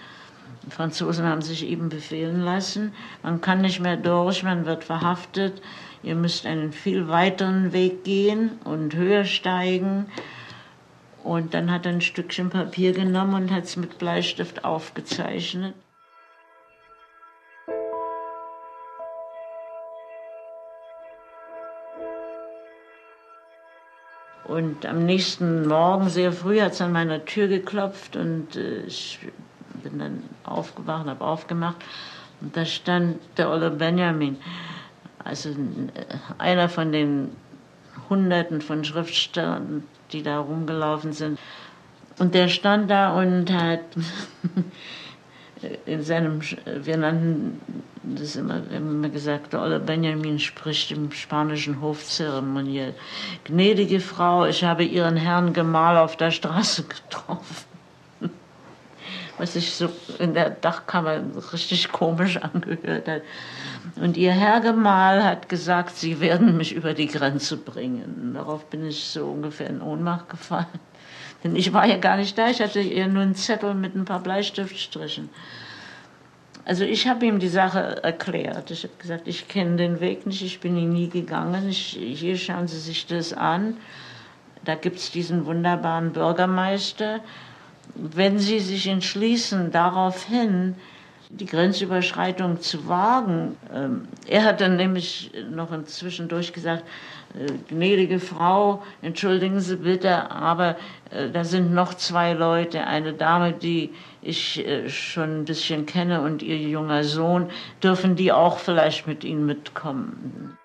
Die 0.65 0.71
Franzosen 0.71 1.25
haben 1.25 1.41
sich 1.41 1.65
eben 1.65 1.87
befehlen 1.87 2.41
lassen. 2.41 2.93
Man 3.23 3.39
kann 3.39 3.61
nicht 3.61 3.79
mehr 3.79 3.95
durch, 3.95 4.43
man 4.43 4.65
wird 4.65 4.83
verhaftet. 4.83 5.61
Ihr 6.03 6.15
müsst 6.15 6.45
einen 6.45 6.73
viel 6.73 7.07
weiteren 7.07 7.71
Weg 7.71 8.03
gehen 8.03 8.51
und 8.65 8.95
höher 8.95 9.23
steigen. 9.23 10.07
Und 11.23 11.53
dann 11.53 11.71
hat 11.71 11.85
er 11.85 11.93
ein 11.93 12.01
Stückchen 12.01 12.49
Papier 12.49 12.91
genommen 12.91 13.33
und 13.33 13.51
hat 13.51 13.63
es 13.63 13.77
mit 13.77 13.97
Bleistift 13.97 14.65
aufgezeichnet. 14.65 15.73
Und 24.47 24.85
am 24.85 25.05
nächsten 25.05 25.67
Morgen, 25.67 26.07
sehr 26.07 26.31
früh, 26.31 26.61
hat 26.61 26.71
es 26.71 26.81
an 26.81 26.93
meiner 26.93 27.25
Tür 27.25 27.47
geklopft 27.47 28.15
und 28.15 28.55
äh, 28.55 28.83
ich 28.83 29.19
bin 29.83 29.99
dann 29.99 30.23
aufgewacht, 30.45 31.05
habe 31.05 31.23
aufgemacht 31.23 31.75
und 32.39 32.55
da 32.55 32.63
stand 32.63 33.17
der 33.37 33.49
Olle 33.49 33.71
Benjamin, 33.71 34.37
also 35.21 35.49
äh, 35.49 35.53
einer 36.37 36.69
von 36.69 36.93
den 36.93 37.31
Hunderten 38.09 38.61
von 38.61 38.85
Schriftstellern, 38.85 39.83
die 40.13 40.23
da 40.23 40.39
rumgelaufen 40.39 41.11
sind. 41.11 41.39
Und 42.17 42.33
der 42.33 42.47
stand 42.47 42.89
da 42.89 43.19
und 43.19 43.51
hat 43.51 43.81
in 45.85 46.03
seinem, 46.03 46.41
wir 46.65 46.97
nannten 46.97 47.61
das 48.03 48.35
immer, 48.35 48.61
wir 48.69 48.77
haben 48.77 48.89
immer 48.89 49.09
gesagt, 49.09 49.53
der 49.53 49.61
Olle 49.61 49.79
Benjamin 49.79 50.39
spricht 50.39 50.91
im 50.91 51.11
spanischen 51.11 51.81
Hof 51.81 52.05
zeremoniell. 52.05 52.93
Gnädige 53.43 53.99
Frau, 53.99 54.45
ich 54.45 54.63
habe 54.63 54.83
Ihren 54.83 55.17
Herrn 55.17 55.53
Gemahl 55.53 55.97
auf 55.97 56.15
der 56.15 56.31
Straße 56.31 56.83
getroffen. 56.83 57.65
Was 59.37 59.53
sich 59.53 59.71
so 59.71 59.89
in 60.17 60.33
der 60.33 60.49
Dachkammer 60.49 61.21
richtig 61.53 61.91
komisch 61.91 62.37
angehört 62.37 63.07
hat. 63.07 63.21
Und 64.01 64.17
Ihr 64.17 64.31
Herr 64.31 64.61
Gemahl 64.61 65.23
hat 65.23 65.47
gesagt, 65.47 65.95
Sie 65.95 66.19
werden 66.19 66.57
mich 66.57 66.73
über 66.73 66.93
die 66.93 67.07
Grenze 67.07 67.57
bringen. 67.57 68.31
Darauf 68.33 68.65
bin 68.65 68.85
ich 68.85 69.03
so 69.03 69.25
ungefähr 69.25 69.69
in 69.69 69.81
Ohnmacht 69.81 70.29
gefallen. 70.29 70.65
Denn 71.43 71.55
ich 71.55 71.73
war 71.73 71.85
ja 71.85 71.97
gar 71.97 72.17
nicht 72.17 72.37
da, 72.37 72.49
ich 72.49 72.61
hatte 72.61 72.79
eher 72.79 73.07
nur 73.07 73.21
einen 73.21 73.35
Zettel 73.35 73.73
mit 73.73 73.95
ein 73.95 74.05
paar 74.05 74.19
Bleistiftstrichen. 74.19 75.29
Also 76.65 76.83
ich 76.83 77.07
habe 77.07 77.25
ihm 77.25 77.39
die 77.39 77.47
Sache 77.47 78.03
erklärt. 78.03 78.71
Ich 78.71 78.83
habe 78.83 78.93
gesagt, 78.99 79.27
ich 79.27 79.47
kenne 79.47 79.77
den 79.77 80.01
Weg 80.01 80.25
nicht, 80.25 80.41
ich 80.41 80.59
bin 80.59 80.75
ihn 80.75 80.91
nie 80.91 81.07
gegangen. 81.07 81.69
Ich, 81.69 81.97
hier 81.97 82.37
schauen 82.37 82.67
Sie 82.67 82.79
sich 82.79 83.07
das 83.07 83.31
an. 83.31 83.77
Da 84.65 84.75
gibt 84.75 84.97
es 84.97 85.11
diesen 85.11 85.45
wunderbaren 85.45 86.11
Bürgermeister. 86.11 87.21
Wenn 87.95 88.37
Sie 88.37 88.59
sich 88.59 88.87
entschließen, 88.87 89.71
daraufhin 89.71 90.75
die 91.29 91.45
Grenzüberschreitung 91.45 92.59
zu 92.59 92.87
wagen, 92.89 93.55
ähm, 93.73 94.07
er 94.27 94.43
hat 94.43 94.59
dann 94.59 94.75
nämlich 94.75 95.31
noch 95.49 95.71
inzwischen 95.71 96.27
durchgesagt, 96.27 96.83
äh, 96.83 97.16
gnädige 97.69 98.19
Frau, 98.19 98.83
entschuldigen 99.01 99.59
Sie 99.59 99.77
bitte, 99.77 100.31
aber 100.31 100.75
äh, 101.11 101.29
da 101.29 101.43
sind 101.43 101.73
noch 101.73 101.93
zwei 101.93 102.33
Leute, 102.33 102.85
eine 102.85 103.13
Dame, 103.13 103.53
die 103.53 103.93
ich 104.21 104.65
äh, 104.65 104.89
schon 104.89 105.41
ein 105.41 105.45
bisschen 105.45 105.85
kenne 105.85 106.21
und 106.21 106.41
ihr 106.41 106.57
junger 106.57 107.03
Sohn, 107.03 107.49
dürfen 107.83 108.15
die 108.15 108.31
auch 108.31 108.57
vielleicht 108.59 109.07
mit 109.07 109.23
Ihnen 109.23 109.45
mitkommen? 109.45 110.57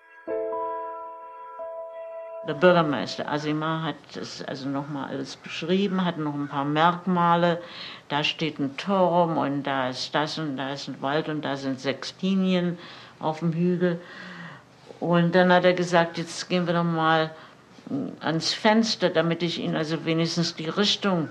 Der 2.45 2.55
Bürgermeister 2.55 3.31
Asimar 3.31 3.83
hat 3.83 3.95
das 4.15 4.43
also 4.43 4.67
nochmal 4.67 5.09
alles 5.09 5.37
beschrieben, 5.37 6.03
hat 6.03 6.17
noch 6.17 6.33
ein 6.33 6.49
paar 6.49 6.65
Merkmale. 6.65 7.61
Da 8.09 8.21
steht 8.25 8.59
ein 8.59 8.75
Turm 8.75 9.37
und 9.37 9.63
da 9.63 9.87
ist 9.87 10.13
das 10.13 10.37
und 10.37 10.57
da 10.57 10.73
ist 10.73 10.89
ein 10.89 11.01
Wald 11.01 11.29
und 11.29 11.45
da 11.45 11.55
sind 11.55 11.79
sechs 11.79 12.13
Linien 12.21 12.77
auf 13.21 13.39
dem 13.39 13.53
Hügel. 13.53 14.01
Und 15.03 15.35
dann 15.35 15.51
hat 15.51 15.65
er 15.65 15.73
gesagt, 15.73 16.17
jetzt 16.17 16.47
gehen 16.47 16.65
wir 16.65 16.73
doch 16.73 16.85
mal 16.85 17.31
ans 18.21 18.53
Fenster, 18.53 19.09
damit 19.09 19.43
ich 19.43 19.59
Ihnen 19.59 19.75
also 19.75 20.05
wenigstens 20.05 20.55
die 20.55 20.69
Richtung 20.69 21.29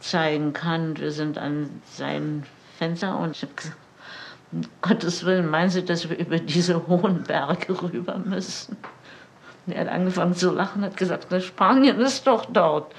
zeigen 0.00 0.52
kann. 0.52 0.98
Wir 0.98 1.12
sind 1.12 1.38
an 1.38 1.70
sein 1.84 2.42
Fenster 2.78 3.16
und 3.16 3.36
ich 3.36 3.42
habe 3.42 3.54
gesagt, 3.54 3.76
um 4.50 4.62
Gottes 4.82 5.24
Willen, 5.24 5.48
meinen 5.48 5.70
Sie, 5.70 5.84
dass 5.84 6.10
wir 6.10 6.18
über 6.18 6.40
diese 6.40 6.88
hohen 6.88 7.22
Berge 7.22 7.80
rüber 7.80 8.18
müssen? 8.18 8.76
Und 9.68 9.74
er 9.74 9.82
hat 9.82 9.88
angefangen 9.88 10.34
zu 10.34 10.50
lachen, 10.50 10.82
hat 10.82 10.96
gesagt, 10.96 11.28
na, 11.30 11.38
Spanien 11.38 12.00
ist 12.00 12.26
doch 12.26 12.46
dort. 12.46 12.92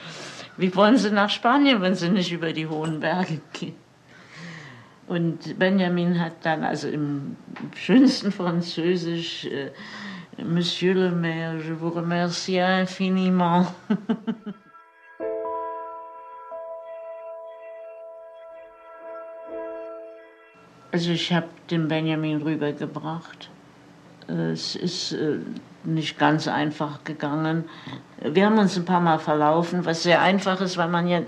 Wie 0.56 0.74
wollen 0.74 0.96
Sie 0.96 1.12
nach 1.12 1.30
Spanien, 1.30 1.82
wenn 1.82 1.96
Sie 1.96 2.08
nicht 2.08 2.32
über 2.32 2.54
die 2.54 2.68
hohen 2.68 3.02
Berge 3.02 3.42
gehen? 3.52 3.76
Und 5.08 5.58
Benjamin 5.58 6.20
hat 6.20 6.46
dann 6.46 6.64
also 6.66 6.90
im 6.90 7.38
schönsten 7.76 8.32
Französisch, 8.32 9.46
äh, 9.46 9.72
Monsieur 10.44 10.94
le 10.94 11.12
Maire, 11.12 11.58
je 11.64 11.74
vous 11.80 11.96
remercie 11.96 12.58
infiniment. 12.58 13.68
also 20.92 21.12
ich 21.12 21.32
habe 21.34 21.48
den 21.72 21.88
Benjamin 21.88 22.42
rübergebracht. 22.42 23.50
Es 24.28 24.76
ist 24.76 25.14
äh, 25.14 25.40
nicht 25.84 26.20
ganz 26.20 26.48
einfach 26.48 27.04
gegangen. 27.04 27.66
Wir 28.22 28.46
haben 28.46 28.58
uns 28.58 28.76
ein 28.76 28.86
paar 28.86 29.00
Mal 29.00 29.20
verlaufen, 29.20 29.86
was 29.86 30.04
sehr 30.04 30.22
einfach 30.22 30.60
ist, 30.60 30.78
weil 30.78 30.90
man 30.90 31.08
ja 31.08 31.22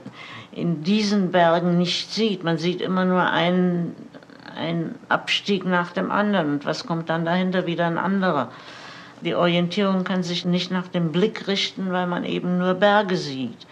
in 0.51 0.83
diesen 0.83 1.31
Bergen 1.31 1.77
nicht 1.77 2.11
sieht. 2.11 2.43
Man 2.43 2.57
sieht 2.57 2.81
immer 2.81 3.05
nur 3.05 3.23
einen, 3.23 3.95
ein 4.55 4.95
Abstieg 5.07 5.65
nach 5.65 5.91
dem 5.91 6.11
anderen. 6.11 6.53
Und 6.53 6.65
was 6.65 6.85
kommt 6.85 7.09
dann 7.09 7.25
dahinter? 7.25 7.65
Wieder 7.65 7.87
ein 7.87 7.97
anderer. 7.97 8.51
Die 9.21 9.35
Orientierung 9.35 10.03
kann 10.03 10.23
sich 10.23 10.45
nicht 10.45 10.71
nach 10.71 10.87
dem 10.87 11.11
Blick 11.11 11.47
richten, 11.47 11.91
weil 11.91 12.07
man 12.07 12.25
eben 12.25 12.57
nur 12.57 12.73
Berge 12.73 13.17
sieht. 13.17 13.67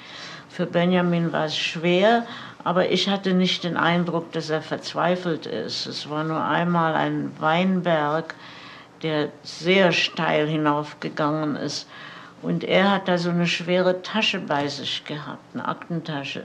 Für 0.50 0.66
Benjamin 0.66 1.32
war 1.32 1.46
es 1.46 1.58
schwer, 1.58 2.26
aber 2.64 2.92
ich 2.92 3.10
hatte 3.10 3.34
nicht 3.34 3.64
den 3.64 3.78
Eindruck, 3.78 4.32
dass 4.32 4.50
er 4.50 4.62
verzweifelt 4.62 5.46
ist. 5.46 5.86
Es 5.86 6.10
war 6.10 6.24
nur 6.24 6.44
einmal 6.44 6.96
ein 6.96 7.32
Weinberg, 7.40 8.36
der 9.04 9.30
sehr 9.44 9.92
steil 9.92 10.48
hinaufgegangen 10.48 11.56
ist. 11.56 11.88
Und 12.42 12.64
er 12.64 12.92
hat 12.92 13.08
da 13.08 13.18
so 13.18 13.30
eine 13.30 13.48
schwere 13.48 14.02
Tasche 14.02 14.40
bei 14.40 14.68
sich 14.68 15.04
gehabt, 15.06 15.44
eine 15.54 15.68
Aktentasche, 15.68 16.44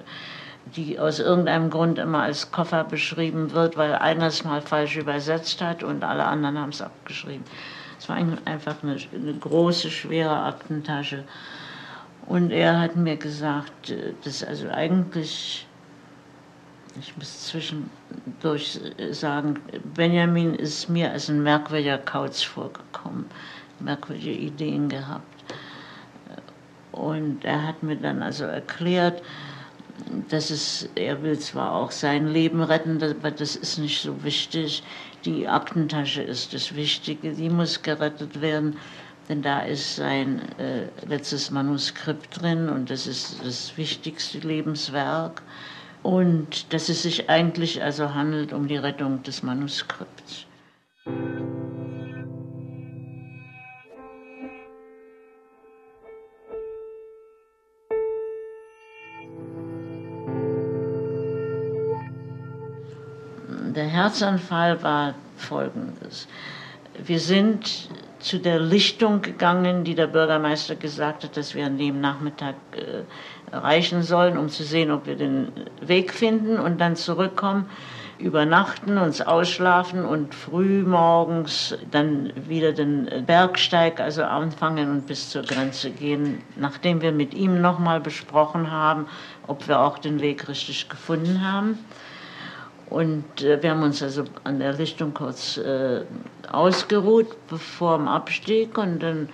die 0.74 0.98
aus 0.98 1.18
irgendeinem 1.18 1.70
Grund 1.70 1.98
immer 1.98 2.22
als 2.22 2.50
Koffer 2.50 2.84
beschrieben 2.84 3.52
wird, 3.52 3.76
weil 3.76 3.94
einer 3.94 4.26
es 4.26 4.44
mal 4.44 4.62
falsch 4.62 4.96
übersetzt 4.96 5.60
hat 5.60 5.82
und 5.82 6.02
alle 6.02 6.24
anderen 6.24 6.58
haben 6.58 6.70
es 6.70 6.80
abgeschrieben. 6.80 7.44
Es 7.98 8.08
war 8.08 8.16
einfach 8.16 8.76
eine, 8.82 8.96
eine 9.14 9.34
große, 9.34 9.90
schwere 9.90 10.44
Aktentasche. 10.44 11.24
Und 12.26 12.50
er 12.50 12.80
hat 12.80 12.96
mir 12.96 13.16
gesagt, 13.16 13.90
äh, 13.90 14.14
dass 14.24 14.42
also 14.42 14.68
eigentlich 14.68 15.66
ich 17.00 17.16
muss 17.16 17.46
zwischendurch 17.46 18.80
sagen, 19.10 19.58
Benjamin 19.94 20.54
ist 20.54 20.88
mir 20.88 21.10
als 21.10 21.28
ein 21.28 21.42
merkwürdiger 21.42 21.98
Kauz 21.98 22.42
vorgekommen, 22.42 23.26
merkwürdige 23.80 24.32
Ideen 24.32 24.88
gehabt. 24.88 25.26
Und 26.92 27.44
er 27.44 27.66
hat 27.66 27.82
mir 27.82 27.96
dann 27.96 28.22
also 28.22 28.44
erklärt, 28.44 29.22
dass 30.28 30.50
es, 30.50 30.88
er 30.94 31.22
will 31.22 31.38
zwar 31.38 31.72
auch 31.72 31.90
sein 31.90 32.28
Leben 32.28 32.62
retten, 32.62 33.02
aber 33.02 33.30
das 33.30 33.56
ist 33.56 33.78
nicht 33.78 34.02
so 34.02 34.22
wichtig. 34.24 34.82
Die 35.24 35.48
Aktentasche 35.48 36.22
ist 36.22 36.52
das 36.52 36.74
Wichtige, 36.74 37.32
die 37.32 37.48
muss 37.48 37.82
gerettet 37.82 38.40
werden, 38.40 38.76
denn 39.28 39.40
da 39.40 39.60
ist 39.60 39.96
sein 39.96 40.40
äh, 40.58 40.88
letztes 41.06 41.50
Manuskript 41.50 42.42
drin 42.42 42.68
und 42.68 42.90
das 42.90 43.06
ist 43.06 43.36
das 43.44 43.76
wichtigste 43.76 44.38
Lebenswerk 44.38 45.42
und 46.02 46.72
dass 46.72 46.88
es 46.88 47.02
sich 47.02 47.30
eigentlich 47.30 47.82
also 47.82 48.14
handelt 48.14 48.52
um 48.52 48.66
die 48.66 48.76
Rettung 48.76 49.22
des 49.22 49.42
Manuskripts. 49.42 50.46
Der 63.74 63.86
Herzanfall 63.86 64.82
war 64.82 65.14
folgendes. 65.36 66.28
Wir 67.04 67.20
sind 67.20 67.88
zu 68.22 68.38
der 68.38 68.60
Lichtung 68.60 69.20
gegangen, 69.20 69.84
die 69.84 69.94
der 69.94 70.06
Bürgermeister 70.06 70.76
gesagt 70.76 71.24
hat, 71.24 71.36
dass 71.36 71.54
wir 71.54 71.66
an 71.66 71.76
dem 71.76 72.00
Nachmittag 72.00 72.54
äh, 72.72 73.02
erreichen 73.52 74.02
sollen, 74.02 74.38
um 74.38 74.48
zu 74.48 74.62
sehen, 74.64 74.90
ob 74.90 75.06
wir 75.06 75.16
den 75.16 75.48
Weg 75.80 76.12
finden 76.12 76.58
und 76.58 76.80
dann 76.80 76.96
zurückkommen, 76.96 77.68
übernachten, 78.18 78.98
uns 78.98 79.20
ausschlafen 79.20 80.04
und 80.04 80.34
früh 80.34 80.84
morgens 80.84 81.76
dann 81.90 82.32
wieder 82.48 82.72
den 82.72 83.08
Bergsteig, 83.26 84.00
also 84.00 84.22
anfangen 84.22 84.90
und 84.90 85.06
bis 85.06 85.30
zur 85.30 85.42
Grenze 85.42 85.90
gehen, 85.90 86.40
nachdem 86.56 87.02
wir 87.02 87.12
mit 87.12 87.34
ihm 87.34 87.60
nochmal 87.60 88.00
besprochen 88.00 88.70
haben, 88.70 89.06
ob 89.46 89.66
wir 89.66 89.80
auch 89.80 89.98
den 89.98 90.20
Weg 90.20 90.48
richtig 90.48 90.88
gefunden 90.88 91.44
haben. 91.44 91.78
Und 92.92 93.42
äh, 93.42 93.62
wir 93.62 93.70
haben 93.70 93.82
uns 93.82 94.02
also 94.02 94.24
an 94.44 94.58
der 94.58 94.74
Lichtung 94.74 95.14
kurz 95.14 95.56
äh, 95.56 96.02
ausgeruht 96.50 97.28
vor 97.48 97.96
dem 97.96 98.06
Abstieg 98.06 98.76
und 98.76 99.02
dann 99.02 99.30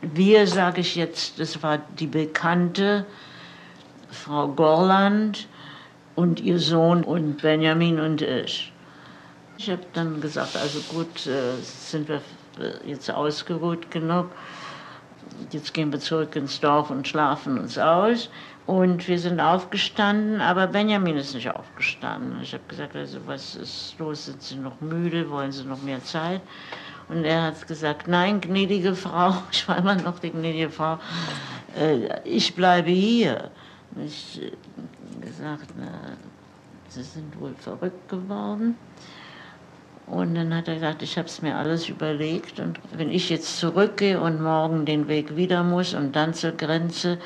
wir, 0.00 0.48
sage 0.48 0.80
ich 0.80 0.96
jetzt, 0.96 1.38
das 1.38 1.62
war 1.62 1.78
die 2.00 2.08
bekannte 2.08 3.06
Frau 4.10 4.48
Gorland 4.48 5.46
und 6.16 6.40
ihr 6.40 6.58
Sohn 6.58 7.04
und 7.04 7.42
Benjamin 7.42 8.00
und 8.00 8.22
ich. 8.22 8.72
Ich 9.56 9.70
habe 9.70 9.82
dann 9.92 10.20
gesagt, 10.20 10.56
also 10.56 10.80
gut, 10.92 11.28
äh, 11.28 11.54
sind 11.62 12.08
wir 12.08 12.22
jetzt 12.84 13.08
ausgeruht 13.08 13.92
genug. 13.92 14.30
Jetzt 15.52 15.72
gehen 15.74 15.92
wir 15.92 16.00
zurück 16.00 16.34
ins 16.34 16.58
Dorf 16.58 16.90
und 16.90 17.06
schlafen 17.06 17.56
uns 17.56 17.78
aus. 17.78 18.30
Und 18.66 19.06
wir 19.08 19.18
sind 19.18 19.40
aufgestanden, 19.40 20.40
aber 20.40 20.66
Benjamin 20.66 21.16
ist 21.16 21.34
nicht 21.34 21.50
aufgestanden. 21.50 22.40
Ich 22.42 22.54
habe 22.54 22.64
gesagt, 22.66 22.96
also 22.96 23.18
was 23.26 23.56
ist 23.56 23.94
los? 23.98 24.24
Sind 24.24 24.42
Sie 24.42 24.56
noch 24.56 24.80
müde? 24.80 25.28
Wollen 25.28 25.52
Sie 25.52 25.64
noch 25.64 25.82
mehr 25.82 26.02
Zeit? 26.02 26.40
Und 27.08 27.24
er 27.24 27.42
hat 27.42 27.66
gesagt, 27.66 28.08
nein, 28.08 28.40
gnädige 28.40 28.94
Frau, 28.94 29.34
ich 29.52 29.68
war 29.68 29.76
immer 29.78 29.96
noch 29.96 30.18
die 30.18 30.30
gnädige 30.30 30.70
Frau, 30.70 30.98
äh, 31.78 32.20
ich 32.24 32.54
bleibe 32.54 32.90
hier. 32.90 33.50
Und 33.94 34.06
ich 34.06 34.40
äh, 34.42 34.52
gesagt, 35.24 35.66
na, 35.78 36.16
Sie 36.88 37.02
sind 37.02 37.38
wohl 37.40 37.54
verrückt 37.58 38.08
geworden. 38.08 38.76
Und 40.06 40.34
dann 40.34 40.54
hat 40.54 40.68
er 40.68 40.74
gesagt, 40.74 41.02
ich 41.02 41.18
habe 41.18 41.28
es 41.28 41.42
mir 41.42 41.56
alles 41.56 41.88
überlegt 41.88 42.60
und 42.60 42.78
wenn 42.92 43.10
ich 43.10 43.30
jetzt 43.30 43.58
zurückgehe 43.58 44.20
und 44.20 44.40
morgen 44.40 44.84
den 44.84 45.08
Weg 45.08 45.34
wieder 45.34 45.62
muss 45.62 45.94
und 45.94 46.14
dann 46.14 46.34
zur 46.34 46.52
Grenze, 46.52 47.18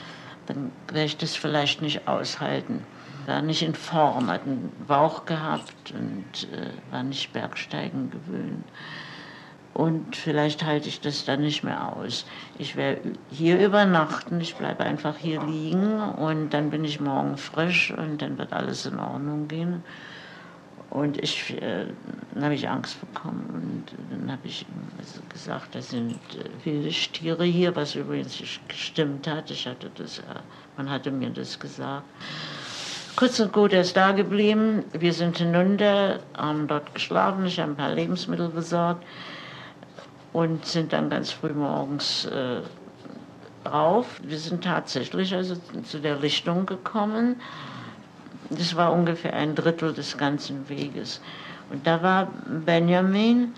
dann 0.49 0.73
werde 0.89 1.07
ich 1.07 1.17
das 1.17 1.37
vielleicht 1.37 1.83
nicht 1.83 2.09
aushalten. 2.09 2.85
War 3.27 3.43
nicht 3.43 3.63
in 3.63 3.75
Form, 3.75 4.29
hat 4.29 4.43
einen 4.43 4.73
Bauch 4.87 5.27
gehabt 5.27 5.93
und 5.93 6.49
äh, 6.53 6.71
war 6.91 7.03
nicht 7.03 7.33
Bergsteigen 7.33 8.11
gewöhnt 8.11 8.65
und 9.79 10.17
vielleicht 10.17 10.65
halte 10.65 10.89
ich 10.89 11.01
das 11.01 11.25
dann 11.25 11.41
nicht 11.41 11.63
mehr 11.63 11.97
aus. 11.97 12.27
Ich 12.59 12.75
werde 12.75 13.13
hier 13.31 13.65
übernachten, 13.65 14.41
ich 14.41 14.57
bleibe 14.57 14.83
einfach 14.83 15.17
hier 15.17 15.41
liegen 15.41 16.01
und 16.01 16.51
dann 16.51 16.71
bin 16.71 16.85
ich 16.85 16.99
morgen 16.99 17.37
frisch 17.37 17.93
und 17.97 18.21
dann 18.21 18.39
wird 18.39 18.53
alles 18.53 18.87
in 18.87 18.99
Ordnung 18.99 19.47
gehen. 19.47 19.85
Und 20.91 21.23
ich, 21.23 21.61
äh, 21.61 21.87
dann 22.33 22.45
habe 22.45 22.55
ich 22.55 22.67
Angst 22.69 22.99
bekommen 23.01 23.45
und 23.53 23.85
dann 24.11 24.33
habe 24.33 24.47
ich 24.47 24.65
also 24.99 25.21
gesagt, 25.29 25.75
da 25.75 25.83
sind 25.83 26.13
äh, 26.13 26.65
wilde 26.65 26.93
Stiere 26.93 27.45
hier, 27.45 27.77
was 27.77 27.95
übrigens 27.95 28.43
gestimmt 28.69 29.27
hat. 29.27 29.51
Ich 29.51 29.67
hatte 29.67 29.91
das, 29.97 30.21
äh, 30.21 30.23
man 30.79 30.89
hatte 30.89 31.11
mir 31.11 31.29
das 31.29 31.59
gesagt. 31.59 32.05
Kurz 33.17 33.39
und 33.41 33.53
gut, 33.53 33.73
er 33.73 33.83
ist 33.83 33.97
da 33.97 34.13
geblieben. 34.13 34.85
Wir 34.93 35.13
sind 35.13 35.39
hinunter, 35.39 36.21
haben 36.37 36.69
dort 36.69 36.95
geschlafen, 36.95 37.45
ich 37.45 37.59
habe 37.61 37.73
ein 37.73 37.77
paar 37.77 37.93
Lebensmittel 37.93 38.49
besorgt 38.49 39.05
und 40.33 40.65
sind 40.65 40.93
dann 40.93 41.11
ganz 41.11 41.33
früh 41.33 41.53
morgens 41.53 42.27
äh, 42.27 42.63
rauf. 43.69 44.21
Wir 44.23 44.39
sind 44.39 44.65
tatsächlich 44.65 45.35
also 45.35 45.57
zu 45.85 45.99
der 46.01 46.17
Lichtung 46.17 46.65
gekommen. 46.65 47.37
Das 48.51 48.77
war 48.77 48.93
ungefähr 48.93 49.35
ein 49.35 49.55
Drittel 49.55 49.93
des 49.93 50.17
ganzen 50.17 50.69
Weges. 50.69 51.21
Und 51.71 51.87
da 51.87 52.03
war 52.03 52.29
Benjamin 52.65 53.55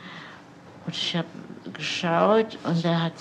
und 0.86 0.96
ich 0.96 1.16
habe 1.16 1.28
geschaut 1.72 2.58
und 2.64 2.84
er 2.84 3.02
hat 3.02 3.12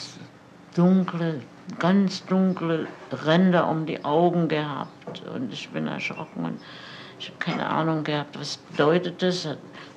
dunkle, 0.76 1.42
ganz 1.78 2.26
dunkle 2.26 2.88
Ränder 3.12 3.68
um 3.70 3.86
die 3.86 4.04
Augen 4.04 4.48
gehabt. 4.48 5.22
Und 5.34 5.54
ich 5.54 5.70
bin 5.70 5.88
erschrocken 5.88 6.46
und 6.46 6.60
ich 7.20 7.28
habe 7.28 7.40
keine 7.40 7.70
Ahnung 7.70 8.04
gehabt, 8.04 8.40
was 8.40 8.58
bedeutet 8.58 9.22
das 9.22 9.48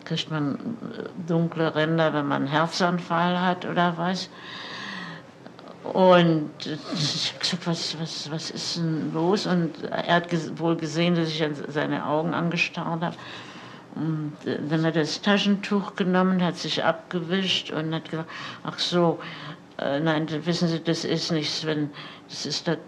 kriegt 0.05 0.31
man 0.31 0.55
äh, 0.55 1.29
dunkle 1.29 1.75
Ränder, 1.75 2.13
wenn 2.13 2.27
man 2.27 2.43
einen 2.43 2.51
Herzanfall 2.51 3.41
hat 3.41 3.65
oder 3.65 3.95
was. 3.97 4.29
Und 5.85 6.51
ich 6.65 7.31
habe 7.31 7.41
gesagt, 7.41 7.67
was, 7.67 7.99
was, 7.99 8.31
was 8.31 8.51
ist 8.51 8.77
denn 8.77 9.13
los? 9.13 9.47
Und 9.47 9.83
er 9.91 10.17
hat 10.17 10.29
wohl 10.59 10.77
gesehen, 10.77 11.17
dass 11.17 11.29
ich 11.29 11.45
seine 11.69 12.07
Augen 12.07 12.35
angestarrt 12.35 13.03
habe. 13.03 13.17
Und 13.95 14.33
äh, 14.47 14.59
dann 14.69 14.85
hat 14.87 14.97
er 14.97 15.03
das 15.03 15.21
Taschentuch 15.21 15.97
genommen, 15.97 16.43
hat 16.43 16.57
sich 16.57 16.83
abgewischt 16.83 17.73
und 17.73 17.95
hat 17.95 18.09
gesagt, 18.09 18.31
ach 18.65 18.79
so, 18.79 19.19
äh, 19.79 20.01
nein, 20.01 20.27
wissen 20.47 20.69
Sie, 20.69 20.83
das 20.83 21.05
ist 21.05 21.31
nichts, 21.33 21.67
wenn, 21.67 21.91
das 22.29 22.47
ist 22.47 22.67
der 22.67 22.79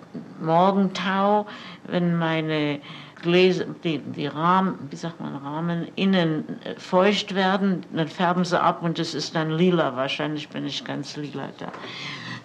Morgentau, 0.41 1.47
wenn 1.85 2.17
meine 2.17 2.81
Gläser, 3.23 3.67
die, 3.83 3.99
die 3.99 4.27
Rahmen, 4.27 4.79
wie 4.91 4.97
sagt 4.97 5.21
man, 5.21 5.35
Rahmen 5.37 5.89
innen 5.97 6.61
äh, 6.63 6.75
feucht 6.79 7.35
werden, 7.35 7.85
dann 7.93 8.09
färben 8.09 8.45
sie 8.45 8.61
ab 8.61 8.83
und 8.83 8.99
es 8.99 9.15
ist 9.15 9.35
dann 9.35 9.51
lila. 9.51 9.97
Wahrscheinlich 9.97 10.49
bin 10.49 10.67
ich 10.67 10.85
ganz 10.85 11.17
lila 11.17 11.49
da. 11.59 11.73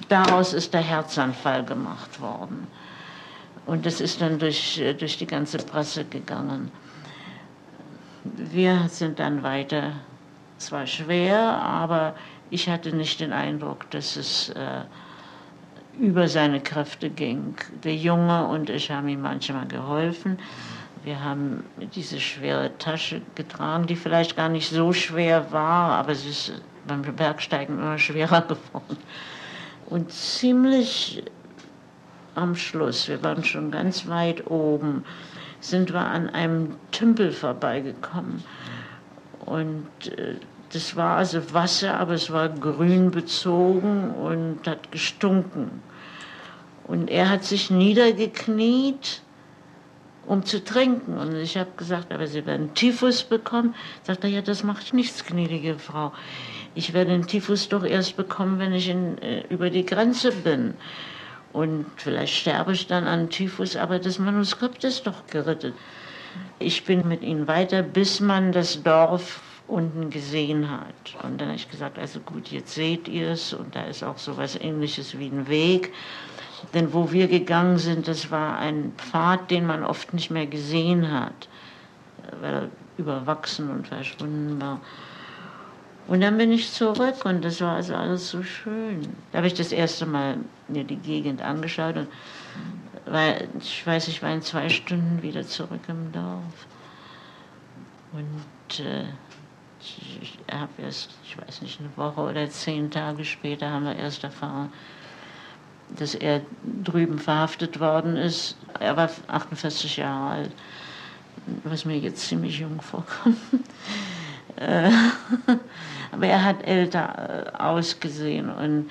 Daraus 0.10 0.54
ist 0.54 0.74
der 0.74 0.82
Herzanfall 0.82 1.64
gemacht 1.64 2.20
worden. 2.20 2.68
Und 3.68 3.86
das 3.86 4.02
ist 4.02 4.22
dann 4.22 4.40
durch, 4.40 4.82
durch 4.98 5.18
die 5.18 5.28
ganze 5.28 5.60
Presse 5.60 6.04
gegangen. 6.04 6.72
Wir 8.24 8.88
sind 8.90 9.20
dann 9.20 9.44
weiter, 9.44 9.94
es 10.58 10.72
war 10.72 10.88
schwer, 10.88 11.40
aber 11.40 12.16
ich 12.50 12.68
hatte 12.68 12.96
nicht 12.96 13.20
den 13.20 13.32
Eindruck, 13.32 13.90
dass 13.92 14.16
es 14.16 14.50
äh, 14.50 14.82
über 16.00 16.28
seine 16.28 16.60
Kräfte 16.60 17.12
ging. 17.12 17.56
Der 17.84 17.96
Junge 17.96 18.48
und 18.48 18.72
ich 18.72 18.90
haben 18.90 19.08
ihm 19.08 19.22
manchmal 19.22 19.68
geholfen. 19.68 20.40
Wir 21.04 21.24
haben 21.24 21.64
diese 21.94 22.20
schwere 22.20 22.76
Tasche 22.78 23.22
getragen, 23.36 23.86
die 23.86 23.96
vielleicht 23.96 24.36
gar 24.36 24.50
nicht 24.50 24.70
so 24.70 24.92
schwer 24.92 25.52
war, 25.52 25.92
aber 25.92 26.16
sie 26.16 26.30
ist 26.30 26.62
beim 26.88 27.04
Bergsteigen 27.04 27.78
immer 27.78 28.00
schwerer 28.00 28.42
geworden. 28.48 28.98
Und 29.90 30.12
ziemlich 30.12 31.24
am 32.36 32.56
Schluss, 32.56 33.08
wir 33.08 33.24
waren 33.24 33.44
schon 33.44 33.72
ganz 33.72 34.08
weit 34.08 34.50
oben, 34.50 35.04
sind 35.60 35.92
wir 35.92 36.02
an 36.02 36.30
einem 36.30 36.76
Tümpel 36.92 37.32
vorbeigekommen. 37.32 38.44
Und 39.46 39.88
äh, 40.18 40.36
das 40.72 40.96
war 40.96 41.18
also 41.18 41.54
Wasser, 41.54 42.00
aber 42.00 42.14
es 42.14 42.32
war 42.32 42.50
grün 42.50 43.12
bezogen 43.12 44.12
und 44.12 44.68
hat 44.68 44.92
gestunken. 44.92 45.82
Und 46.84 47.10
er 47.10 47.30
hat 47.30 47.44
sich 47.44 47.72
niedergekniet, 47.72 49.22
um 50.28 50.46
zu 50.46 50.64
trinken. 50.64 51.18
Und 51.18 51.36
ich 51.36 51.58
habe 51.58 51.72
gesagt, 51.76 52.12
aber 52.12 52.28
Sie 52.28 52.46
werden 52.46 52.74
Typhus 52.76 53.24
bekommen. 53.24 53.74
Sagt 54.04 54.24
er, 54.24 54.30
ja, 54.30 54.42
das 54.42 54.64
macht 54.64 54.94
nichts, 54.94 55.26
gnädige 55.26 55.80
Frau. 55.80 56.14
Ich 56.76 56.94
werde 56.94 57.12
den 57.12 57.28
Typhus 57.28 57.70
doch 57.70 57.84
erst 57.84 58.18
bekommen, 58.18 58.60
wenn 58.60 58.74
ich 58.74 58.90
in, 58.90 59.18
äh, 59.20 59.44
über 59.50 59.70
die 59.70 59.86
Grenze 59.86 60.32
bin. 60.32 60.76
Und 61.52 61.86
vielleicht 61.96 62.36
sterbe 62.36 62.74
ich 62.74 62.88
dann 62.88 63.08
an 63.08 63.30
Typhus, 63.30 63.76
aber 63.76 64.00
das 64.00 64.20
Manuskript 64.20 64.84
ist 64.84 65.08
doch 65.08 65.26
gerettet. 65.28 65.74
Ich 66.60 66.86
bin 66.86 67.08
mit 67.08 67.24
ihnen 67.24 67.48
weiter, 67.48 67.82
bis 67.82 68.20
man 68.20 68.52
das 68.52 68.84
Dorf 68.84 69.42
unten 69.68 70.10
gesehen 70.10 70.70
hat. 70.70 71.24
Und 71.24 71.40
dann 71.40 71.50
habe 71.50 71.58
ich 71.58 71.70
gesagt, 71.70 71.98
also 71.98 72.20
gut, 72.20 72.50
jetzt 72.50 72.74
seht 72.74 73.08
ihr 73.08 73.30
es 73.30 73.54
und 73.54 73.76
da 73.76 73.84
ist 73.84 74.04
auch 74.04 74.18
so 74.18 74.38
was 74.38 74.56
ähnliches 74.60 75.18
wie 75.18 75.28
ein 75.28 75.48
Weg. 75.48 75.94
Denn 76.74 76.94
wo 76.94 77.12
wir 77.12 77.28
gegangen 77.28 77.78
sind, 77.78 78.08
das 78.08 78.32
war 78.32 78.58
ein 78.58 78.94
Pfad, 78.98 79.50
den 79.50 79.66
man 79.66 79.84
oft 79.84 80.14
nicht 80.14 80.30
mehr 80.30 80.46
gesehen 80.46 81.12
hat, 81.12 81.48
weil 82.42 82.54
er 82.54 82.70
überwachsen 82.98 83.70
und 83.70 83.88
verschwunden 83.88 84.60
war. 84.62 84.82
Und 86.10 86.22
dann 86.22 86.40
bin 86.40 86.52
ich 86.52 86.72
zurück 86.72 87.24
und 87.24 87.46
das 87.46 87.62
war 87.62 87.76
also 87.76 87.94
alles 87.94 88.32
so 88.32 88.42
schön. 88.42 89.16
Da 89.32 89.38
habe 89.38 89.48
ich 89.48 89.54
das 89.54 89.72
erste 89.72 90.08
Mal 90.08 90.38
mir 90.68 90.84
die 90.84 90.96
Gegend 90.96 91.44
angeschaut 91.44 91.98
und 91.98 92.08
weil 93.06 93.48
ich 93.60 93.86
weiß, 93.86 94.08
ich 94.08 94.24
war 94.24 94.34
in 94.34 94.42
zwei 94.42 94.70
Stunden 94.70 95.22
wieder 95.22 95.46
zurück 95.46 95.82
im 95.88 96.12
Dorf. 96.12 96.66
Und 98.12 98.80
äh, 98.84 99.04
ich, 99.80 100.20
ich 100.22 100.40
habe 100.52 100.82
erst, 100.82 101.12
ich 101.24 101.38
weiß 101.38 101.62
nicht, 101.62 101.80
eine 101.80 101.96
Woche 101.96 102.22
oder 102.22 102.50
zehn 102.50 102.90
Tage 102.90 103.24
später 103.24 103.70
haben 103.70 103.86
wir 103.86 103.96
erst 103.96 104.24
erfahren, 104.24 104.74
dass 105.96 106.16
er 106.16 106.42
drüben 106.84 107.20
verhaftet 107.20 107.80
worden 107.80 108.16
ist. 108.16 108.58
Er 108.80 108.98
war 108.98 109.12
48 109.28 109.98
Jahre 109.98 110.30
alt, 110.32 110.52
was 111.64 111.86
mir 111.86 112.00
jetzt 112.00 112.28
ziemlich 112.28 112.60
jung 112.60 112.82
vorkommt. 112.82 113.38
Äh, 114.60 114.92
aber 116.12 116.28
er 116.28 116.44
hat 116.44 116.68
älter 116.68 117.54
äh, 117.56 117.58
ausgesehen 117.58 118.50
und, 118.50 118.90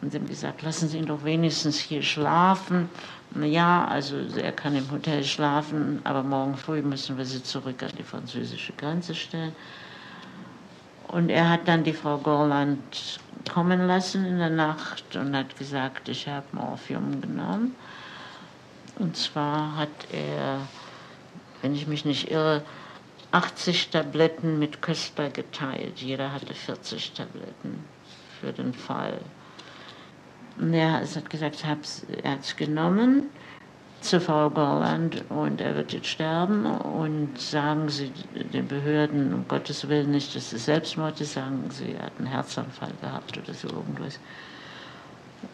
und 0.00 0.14
haben 0.14 0.26
gesagt, 0.26 0.62
lassen 0.62 0.88
Sie 0.88 0.98
ihn 0.98 1.06
doch 1.06 1.24
wenigstens 1.24 1.78
hier 1.78 2.02
schlafen. 2.02 2.88
Ja, 3.40 3.86
also 3.86 4.16
er 4.36 4.52
kann 4.52 4.76
im 4.76 4.90
Hotel 4.90 5.24
schlafen, 5.24 6.00
aber 6.04 6.22
morgen 6.22 6.56
früh 6.56 6.82
müssen 6.82 7.16
wir 7.16 7.24
sie 7.24 7.42
zurück 7.42 7.82
an 7.82 7.92
die 7.98 8.02
französische 8.02 8.74
Grenze 8.74 9.14
stellen. 9.14 9.54
Und 11.08 11.30
er 11.30 11.48
hat 11.48 11.66
dann 11.66 11.82
die 11.84 11.94
Frau 11.94 12.18
Gorland 12.18 13.20
kommen 13.50 13.86
lassen 13.86 14.24
in 14.24 14.38
der 14.38 14.50
Nacht 14.50 15.16
und 15.16 15.34
hat 15.34 15.58
gesagt, 15.58 16.08
ich 16.08 16.28
habe 16.28 16.44
Morphium 16.52 17.20
genommen. 17.20 17.74
Und 18.98 19.16
zwar 19.16 19.76
hat 19.76 19.88
er, 20.10 20.58
wenn 21.62 21.74
ich 21.74 21.86
mich 21.86 22.04
nicht 22.04 22.30
irre, 22.30 22.62
80 23.32 23.88
Tabletten 23.90 24.58
mit 24.58 24.82
Köstler 24.82 25.30
geteilt. 25.30 25.98
Jeder 26.00 26.32
hatte 26.32 26.54
40 26.54 27.12
Tabletten 27.12 27.84
für 28.40 28.52
den 28.52 28.74
Fall. 28.74 29.20
Und 30.58 30.74
er 30.74 31.00
hat 31.00 31.30
gesagt, 31.30 31.64
er 31.64 32.30
hat 32.30 32.40
es 32.40 32.56
genommen 32.56 33.30
zu 34.02 34.20
Frau 34.20 34.50
Gorland 34.50 35.24
und 35.30 35.60
er 35.60 35.76
wird 35.76 35.92
jetzt 35.92 36.08
sterben 36.08 36.66
und 36.66 37.40
sagen 37.40 37.88
Sie 37.88 38.12
den 38.52 38.66
Behörden 38.66 39.32
um 39.32 39.46
Gottes 39.46 39.88
Willen 39.88 40.10
nicht, 40.10 40.34
dass 40.34 40.52
es 40.52 40.64
Selbstmord 40.64 41.20
ist, 41.20 41.34
sagen 41.34 41.64
Sie, 41.70 41.92
er 41.92 42.06
hat 42.06 42.12
einen 42.18 42.26
Herzanfall 42.26 42.92
gehabt 43.00 43.38
oder 43.38 43.54
so 43.54 43.68
irgendwas. 43.68 44.18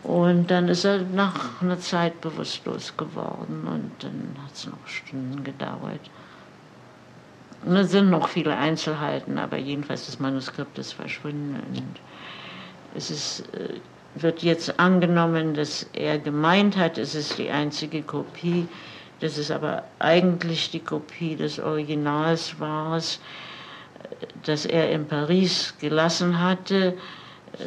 Und 0.02 0.50
dann 0.50 0.68
ist 0.68 0.84
er 0.84 1.02
nach 1.02 1.62
einer 1.62 1.78
Zeit 1.78 2.20
bewusstlos 2.20 2.94
geworden 2.96 3.66
und 3.66 3.90
dann 4.00 4.36
hat 4.42 4.54
es 4.54 4.66
noch 4.66 4.86
Stunden 4.86 5.44
gedauert. 5.44 6.00
Und 7.64 7.76
es 7.76 7.90
sind 7.90 8.10
noch 8.10 8.28
viele 8.28 8.56
Einzelheiten, 8.56 9.38
aber 9.38 9.56
jedenfalls 9.56 10.06
das 10.06 10.20
Manuskript 10.20 10.78
ist 10.78 10.92
verschwunden 10.92 11.56
und 11.74 12.00
es 12.94 13.10
ist 13.10 13.40
äh, 13.54 13.80
wird 14.14 14.42
jetzt 14.42 14.78
angenommen, 14.78 15.54
dass 15.54 15.84
er 15.92 16.18
gemeint 16.18 16.76
hat, 16.76 16.98
es 16.98 17.14
ist 17.14 17.38
die 17.38 17.50
einzige 17.50 18.02
Kopie, 18.02 18.66
dass 19.20 19.36
es 19.38 19.50
aber 19.50 19.84
eigentlich 19.98 20.70
die 20.70 20.80
Kopie 20.80 21.36
des 21.36 21.58
Originals 21.58 22.58
war, 22.60 23.00
das 24.44 24.66
er 24.66 24.90
in 24.90 25.06
Paris 25.06 25.74
gelassen 25.80 26.40
hatte 26.40 26.96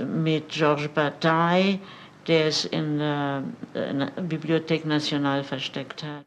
mit 0.05 0.49
Georges 0.49 0.89
Bataille, 0.89 1.79
der 2.27 2.47
es 2.47 2.65
in 2.65 2.99
der, 2.99 3.43
in 3.73 3.99
der 3.99 4.21
Bibliothek 4.21 4.85
Nationale 4.85 5.43
versteckt 5.43 6.03
hat. 6.03 6.25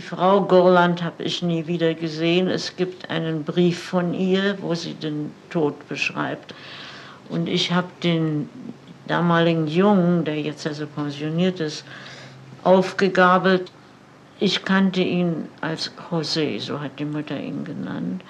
Frau 0.00 0.42
Gorland 0.42 1.02
habe 1.02 1.22
ich 1.22 1.42
nie 1.42 1.66
wieder 1.66 1.94
gesehen. 1.94 2.48
Es 2.48 2.76
gibt 2.76 3.10
einen 3.10 3.44
Brief 3.44 3.78
von 3.82 4.14
ihr, 4.14 4.56
wo 4.60 4.74
sie 4.74 4.94
den 4.94 5.32
Tod 5.50 5.88
beschreibt. 5.88 6.54
Und 7.28 7.48
ich 7.48 7.72
habe 7.72 7.88
den 8.02 8.48
damaligen 9.06 9.66
Jungen, 9.66 10.24
der 10.24 10.40
jetzt 10.40 10.66
also 10.66 10.86
pensioniert 10.86 11.60
ist, 11.60 11.84
aufgegabelt. 12.64 13.70
Ich 14.38 14.64
kannte 14.64 15.00
ihn 15.00 15.48
als 15.60 15.92
José, 16.10 16.60
so 16.60 16.80
hat 16.80 16.98
die 16.98 17.04
Mutter 17.04 17.38
ihn 17.38 17.64
genannt. 17.64 18.22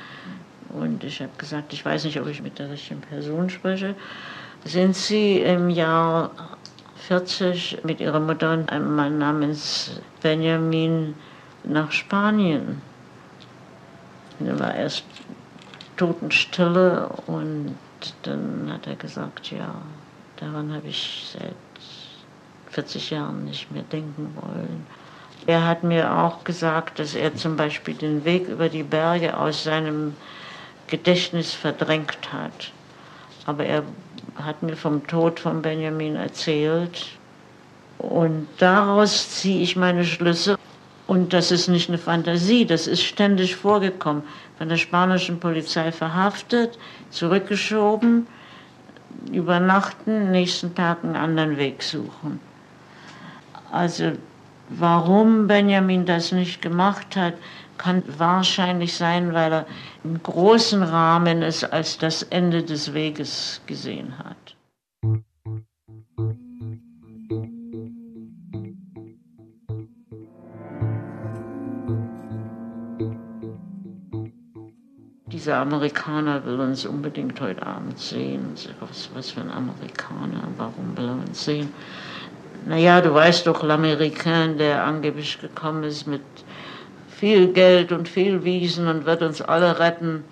Und 0.69 1.05
ich 1.05 1.21
habe 1.21 1.33
gesagt, 1.39 1.73
ich 1.73 1.85
weiß 1.85 2.05
nicht, 2.05 2.21
ob 2.21 2.29
ich 2.29 2.43
mit 2.43 2.59
der 2.59 2.71
richtigen 2.71 3.01
Person 3.01 3.51
spreche. 3.51 3.95
Sind 4.64 4.95
Sie 4.95 5.41
im 5.41 5.71
Jahr 5.71 6.31
40 7.09 7.79
mit 7.85 8.01
Ihrer 8.01 8.21
Mutter 8.21 8.53
und 8.53 8.71
einem 8.71 8.95
Mann 8.97 9.19
namens 9.19 10.01
Benjamin 10.23 11.14
nach 11.67 11.93
Spanien. 11.93 12.81
Da 14.39 14.59
war 14.59 14.75
erst 14.75 15.05
Totenstille 15.97 17.09
und 17.27 17.77
dann 18.23 18.71
hat 18.73 18.87
er 18.87 18.97
gesagt, 18.97 19.51
ja, 19.51 19.75
daran 20.37 20.73
habe 20.75 20.89
ich 20.89 21.33
seit 21.33 21.55
40 22.71 23.11
Jahren 23.11 23.45
nicht 23.47 23.71
mehr 23.71 23.85
denken 23.85 24.37
wollen. 24.37 24.87
Er 25.47 25.67
hat 25.67 25.85
mir 25.85 26.12
auch 26.12 26.45
gesagt, 26.45 26.99
dass 26.99 27.14
er 27.14 27.35
zum 27.37 27.57
Beispiel 27.57 27.95
den 27.95 28.25
Weg 28.25 28.49
über 28.49 28.69
die 28.69 28.83
Berge 28.83 29.39
aus 29.39 29.64
seinem 29.64 30.14
Gedächtnis 30.89 31.53
verdrängt 31.53 32.33
hat. 32.33 32.73
Aber 33.47 33.64
er 33.64 33.83
hat 34.35 34.62
mir 34.62 34.77
vom 34.77 35.07
Tod 35.07 35.41
von 35.41 35.62
Benjamin 35.62 36.17
erzählt. 36.17 37.07
Und 37.99 38.49
daraus 38.59 39.31
ziehe 39.31 39.62
ich 39.62 39.77
meine 39.77 40.05
Schlüsse. 40.05 40.59
Und 41.07 41.33
das 41.33 41.53
ist 41.53 41.69
nicht 41.69 41.89
eine 41.89 41.99
Fantasie, 41.99 42.67
das 42.67 42.87
ist 42.87 43.03
ständig 43.03 43.55
vorgekommen. 43.55 44.23
Von 44.59 44.69
der 44.69 44.77
spanischen 44.77 45.39
Polizei 45.39 45.93
verhaftet, 45.93 46.79
zurückgeschoben, 47.11 48.27
übernachten, 49.31 50.31
nächsten 50.31 50.75
Tag 50.75 51.05
einen 51.05 51.17
anderen 51.17 51.57
Weg 51.57 51.83
suchen. 51.83 52.41
Also 53.71 54.13
warum 54.69 55.47
Benjamin 55.47 56.07
das 56.07 56.33
nicht 56.33 56.61
gemacht 56.61 57.15
hat, 57.17 57.35
kann 57.79 58.03
wahrscheinlich 58.19 58.95
sein, 58.95 59.33
weil 59.35 59.53
er 59.53 59.67
im 60.03 60.23
großen 60.23 60.83
Rahmen 60.83 61.43
es 61.43 61.63
als 61.63 61.99
das 61.99 62.23
Ende 62.25 62.63
des 62.63 62.95
Weges 62.95 63.61
gesehen 63.67 64.15
hat. 64.19 64.45
Dieser 75.37 75.59
Amerikaner 75.59 76.43
will 76.47 76.59
uns 76.61 76.87
unbedingt 76.87 77.39
heute 77.43 77.66
Abend 77.66 77.99
sehen. 77.99 78.55
Was, 78.80 79.11
was 79.14 79.30
für 79.32 79.43
ein 79.43 79.51
Amerikaner, 79.51 80.43
warum 80.57 80.97
will 80.97 81.09
er 81.09 81.12
uns 81.12 81.45
sehen? 81.45 81.68
naja, 82.66 83.01
du 83.03 83.12
weißt 83.12 83.47
doch, 83.47 83.62
l'Americain, 83.62 84.57
der 84.57 84.82
angeblich 84.82 85.39
gekommen 85.41 85.84
ist 85.84 86.07
mit 86.07 86.22
viel 87.09 87.53
Geld 87.53 87.93
und 87.93 88.09
viel 88.09 88.45
Wiesen 88.45 88.89
und 88.89 89.05
wird 89.05 89.22
uns 89.22 89.43
alle 89.43 89.78
retten. 89.78 90.24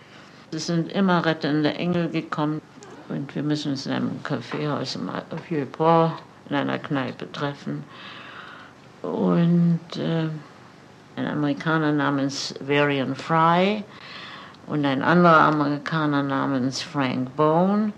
Es 0.50 0.66
sind 0.66 0.90
immer 0.90 1.24
rettende 1.26 1.74
Engel 1.74 2.08
gekommen 2.08 2.62
und 3.10 3.34
wir 3.34 3.42
müssen 3.42 3.72
uns 3.72 3.86
in 3.86 3.92
einem 3.92 4.22
Kaffeehaus 4.22 4.96
im 4.96 5.10
Vieux-Port 5.48 6.12
in 6.48 6.56
einer 6.56 6.78
Kneipe 6.78 7.30
treffen. 7.30 7.84
Und 9.02 9.80
äh, 9.96 10.28
ein 11.16 11.26
Amerikaner 11.26 11.92
namens 11.92 12.54
Varian 12.60 13.14
Fry 13.14 13.84
und 14.66 14.84
ein 14.84 15.02
anderer 15.02 15.40
Amerikaner 15.40 16.22
namens 16.22 16.82
Frank 16.82 17.34
Bone. 17.36 17.92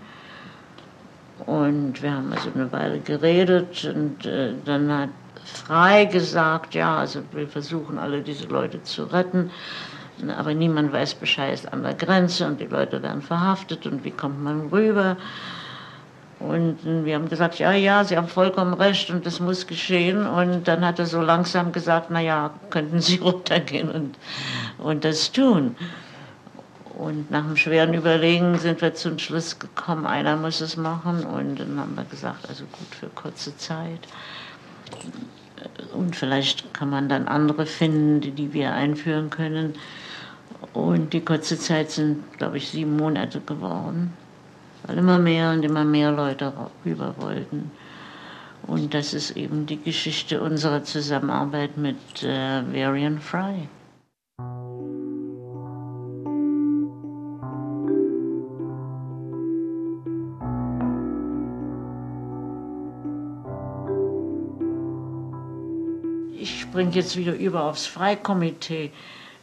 Und 1.45 2.01
wir 2.01 2.13
haben 2.13 2.31
also 2.33 2.49
eine 2.53 2.71
Weile 2.71 2.99
geredet 2.99 3.85
und 3.85 4.25
äh, 4.25 4.53
dann 4.65 4.91
hat 4.91 5.09
Fry 5.45 6.05
gesagt, 6.07 6.73
ja, 6.75 6.97
also 6.97 7.21
wir 7.31 7.47
versuchen 7.47 7.97
alle 7.97 8.21
diese 8.21 8.47
Leute 8.47 8.83
zu 8.83 9.03
retten, 9.03 9.51
aber 10.37 10.53
niemand 10.53 10.91
weiß 10.91 11.15
Bescheid 11.15 11.61
an 11.71 11.83
der 11.83 11.93
Grenze 11.93 12.47
und 12.47 12.59
die 12.59 12.65
Leute 12.65 13.01
werden 13.01 13.21
verhaftet 13.21 13.85
und 13.85 14.03
wie 14.03 14.11
kommt 14.11 14.43
man 14.43 14.67
rüber? 14.67 15.15
Und 16.39 16.77
wir 16.83 17.15
haben 17.15 17.29
gesagt, 17.29 17.57
ja, 17.57 17.71
ja, 17.71 18.03
Sie 18.03 18.15
haben 18.15 18.27
vollkommen 18.27 18.75
recht 18.75 19.09
und 19.09 19.25
das 19.25 19.39
muss 19.39 19.65
geschehen. 19.65 20.27
Und 20.27 20.67
dann 20.67 20.85
hat 20.85 20.99
er 20.99 21.07
so 21.07 21.19
langsam 21.19 21.71
gesagt, 21.71 22.07
na 22.11 22.21
ja, 22.21 22.51
könnten 22.69 23.01
Sie 23.01 23.17
runtergehen 23.21 23.89
und, 23.89 24.17
und 24.77 25.03
das 25.03 25.31
tun. 25.31 25.75
Und 26.97 27.29
nach 27.29 27.43
einem 27.43 27.57
schweren 27.57 27.93
Überlegen 27.93 28.57
sind 28.57 28.81
wir 28.81 28.95
zum 28.95 29.19
Schluss 29.19 29.59
gekommen, 29.59 30.05
einer 30.05 30.35
muss 30.35 30.61
es 30.61 30.77
machen. 30.77 31.25
Und 31.25 31.59
dann 31.59 31.79
haben 31.79 31.95
wir 31.95 32.05
gesagt, 32.05 32.49
also 32.49 32.63
gut 32.65 32.95
für 32.99 33.07
kurze 33.07 33.55
Zeit. 33.57 33.99
Und 35.93 36.15
vielleicht 36.15 36.73
kann 36.73 36.89
man 36.89 37.07
dann 37.07 37.27
andere 37.27 37.65
finden, 37.65 38.21
die, 38.21 38.31
die 38.31 38.53
wir 38.53 38.73
einführen 38.73 39.29
können. 39.29 39.73
Und 40.73 41.13
die 41.13 41.21
kurze 41.21 41.59
Zeit 41.59 41.91
sind, 41.91 42.37
glaube 42.37 42.57
ich, 42.57 42.69
sieben 42.69 42.97
Monate 42.97 43.41
geworden 43.41 44.13
weil 44.87 44.97
immer 44.97 45.19
mehr 45.19 45.51
und 45.51 45.63
immer 45.63 45.83
mehr 45.83 46.11
Leute 46.11 46.53
rüber 46.85 47.13
wollten. 47.17 47.71
Und 48.65 48.93
das 48.93 49.13
ist 49.13 49.37
eben 49.37 49.65
die 49.65 49.81
Geschichte 49.81 50.41
unserer 50.41 50.83
Zusammenarbeit 50.83 51.77
mit 51.77 52.23
äh, 52.23 52.63
Varian 52.73 53.19
Fry. 53.19 53.67
Springe 66.69 66.91
jetzt 66.91 67.15
wieder 67.15 67.33
über 67.33 67.63
aufs 67.63 67.85
Freikomitee 67.85 68.91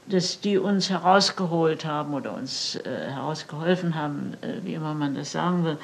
dass 0.07 0.41
die 0.41 0.59
uns 0.59 0.91
herausgeholt 0.91 1.85
haben 1.85 2.15
oder 2.15 2.35
uns 2.35 2.77
äh, 2.77 3.11
herausgeholfen 3.11 3.95
haben, 3.95 4.35
äh, 4.43 4.65
wie 4.65 4.75
immer 4.75 4.95
man 4.95 5.15
das 5.15 5.33
sagen 5.33 5.65
will. 5.65 5.79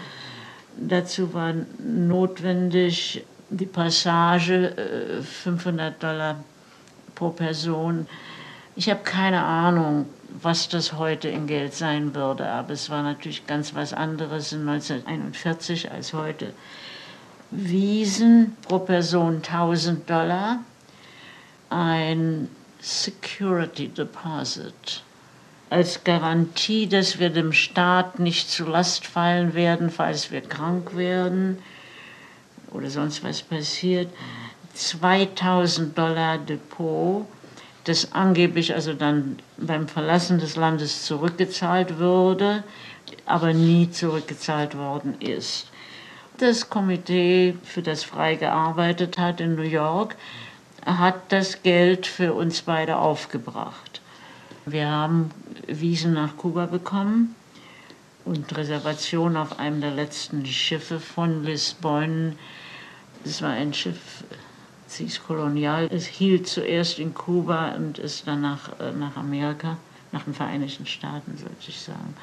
Dazu 0.76 1.32
war 1.32 1.54
notwendig 1.78 3.24
die 3.48 3.66
Passage 3.66 4.76
äh, 4.76 5.22
500 5.22 6.02
Dollar 6.02 6.36
pro 7.14 7.30
Person. 7.30 8.06
Ich 8.76 8.90
habe 8.90 9.00
keine 9.02 9.42
Ahnung, 9.42 10.06
was 10.42 10.68
das 10.68 10.92
heute 10.92 11.28
in 11.28 11.46
Geld 11.46 11.74
sein 11.74 12.14
würde, 12.14 12.46
aber 12.48 12.72
es 12.72 12.88
war 12.88 13.02
natürlich 13.02 13.46
ganz 13.46 13.74
was 13.74 13.92
anderes 13.92 14.52
in 14.52 14.68
1941 14.68 15.90
als 15.90 16.12
heute. 16.12 16.52
Wiesen 17.50 18.56
pro 18.62 18.78
Person 18.78 19.36
1000 19.36 20.08
Dollar, 20.08 20.60
ein 21.70 22.48
Security 22.80 23.88
Deposit 23.88 25.02
als 25.70 26.02
Garantie, 26.02 26.88
dass 26.88 27.20
wir 27.20 27.30
dem 27.30 27.52
Staat 27.52 28.18
nicht 28.18 28.50
zu 28.50 28.66
Last 28.66 29.06
fallen 29.06 29.54
werden, 29.54 29.90
falls 29.90 30.32
wir 30.32 30.40
krank 30.40 30.96
werden 30.96 31.58
oder 32.72 32.90
sonst 32.90 33.22
was 33.22 33.42
passiert. 33.42 34.08
2000 34.74 35.96
Dollar 35.96 36.38
Depot, 36.38 37.26
das 37.84 38.12
angeblich 38.12 38.74
also 38.74 38.94
dann 38.94 39.38
beim 39.56 39.86
Verlassen 39.88 40.38
des 40.38 40.56
Landes 40.56 41.04
zurückgezahlt 41.04 41.98
würde, 41.98 42.64
aber 43.26 43.52
nie 43.52 43.90
zurückgezahlt 43.90 44.76
worden 44.76 45.20
ist. 45.20 45.68
Das 46.38 46.68
Komitee, 46.68 47.56
für 47.62 47.82
das 47.82 48.02
frei 48.02 48.34
gearbeitet 48.34 49.18
hat 49.18 49.40
in 49.40 49.56
New 49.56 49.62
York, 49.62 50.16
hat 50.84 51.32
das 51.32 51.62
Geld 51.62 52.06
für 52.06 52.32
uns 52.34 52.62
beide 52.62 52.96
aufgebracht. 52.96 54.00
Wir 54.66 54.88
haben 54.88 55.30
Wiesen 55.66 56.12
nach 56.12 56.36
Kuba 56.36 56.66
bekommen 56.66 57.34
und 58.24 58.56
Reservation 58.56 59.36
auf 59.36 59.58
einem 59.58 59.80
der 59.80 59.90
letzten 59.92 60.44
Schiffe 60.46 61.00
von 61.00 61.44
Lisbon. 61.44 62.36
Das 63.24 63.42
war 63.42 63.50
ein 63.50 63.74
Schiff, 63.74 64.24
Cis 64.88 65.22
Colonial. 65.22 65.88
Es 65.90 66.06
hielt 66.06 66.46
zuerst 66.46 66.98
in 66.98 67.14
Kuba 67.14 67.72
und 67.72 67.98
ist 67.98 68.26
dann 68.26 68.42
nach, 68.42 68.78
äh, 68.80 68.92
nach 68.92 69.16
Amerika, 69.16 69.76
nach 70.12 70.24
den 70.24 70.34
Vereinigten 70.34 70.86
Staaten, 70.86 71.36
sollte 71.36 71.68
ich 71.68 71.80
sagen. 71.80 72.14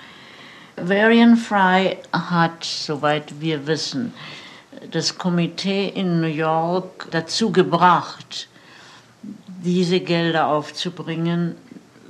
Varian 0.75 1.37
Fry 1.37 1.97
hat, 2.13 2.63
soweit 2.63 3.41
wir 3.41 3.65
wissen, 3.65 4.13
das 4.91 5.17
Komitee 5.17 5.89
in 5.89 6.21
New 6.21 6.27
York 6.27 7.07
dazu 7.11 7.51
gebracht, 7.51 8.47
diese 9.63 9.99
Gelder 9.99 10.47
aufzubringen, 10.47 11.55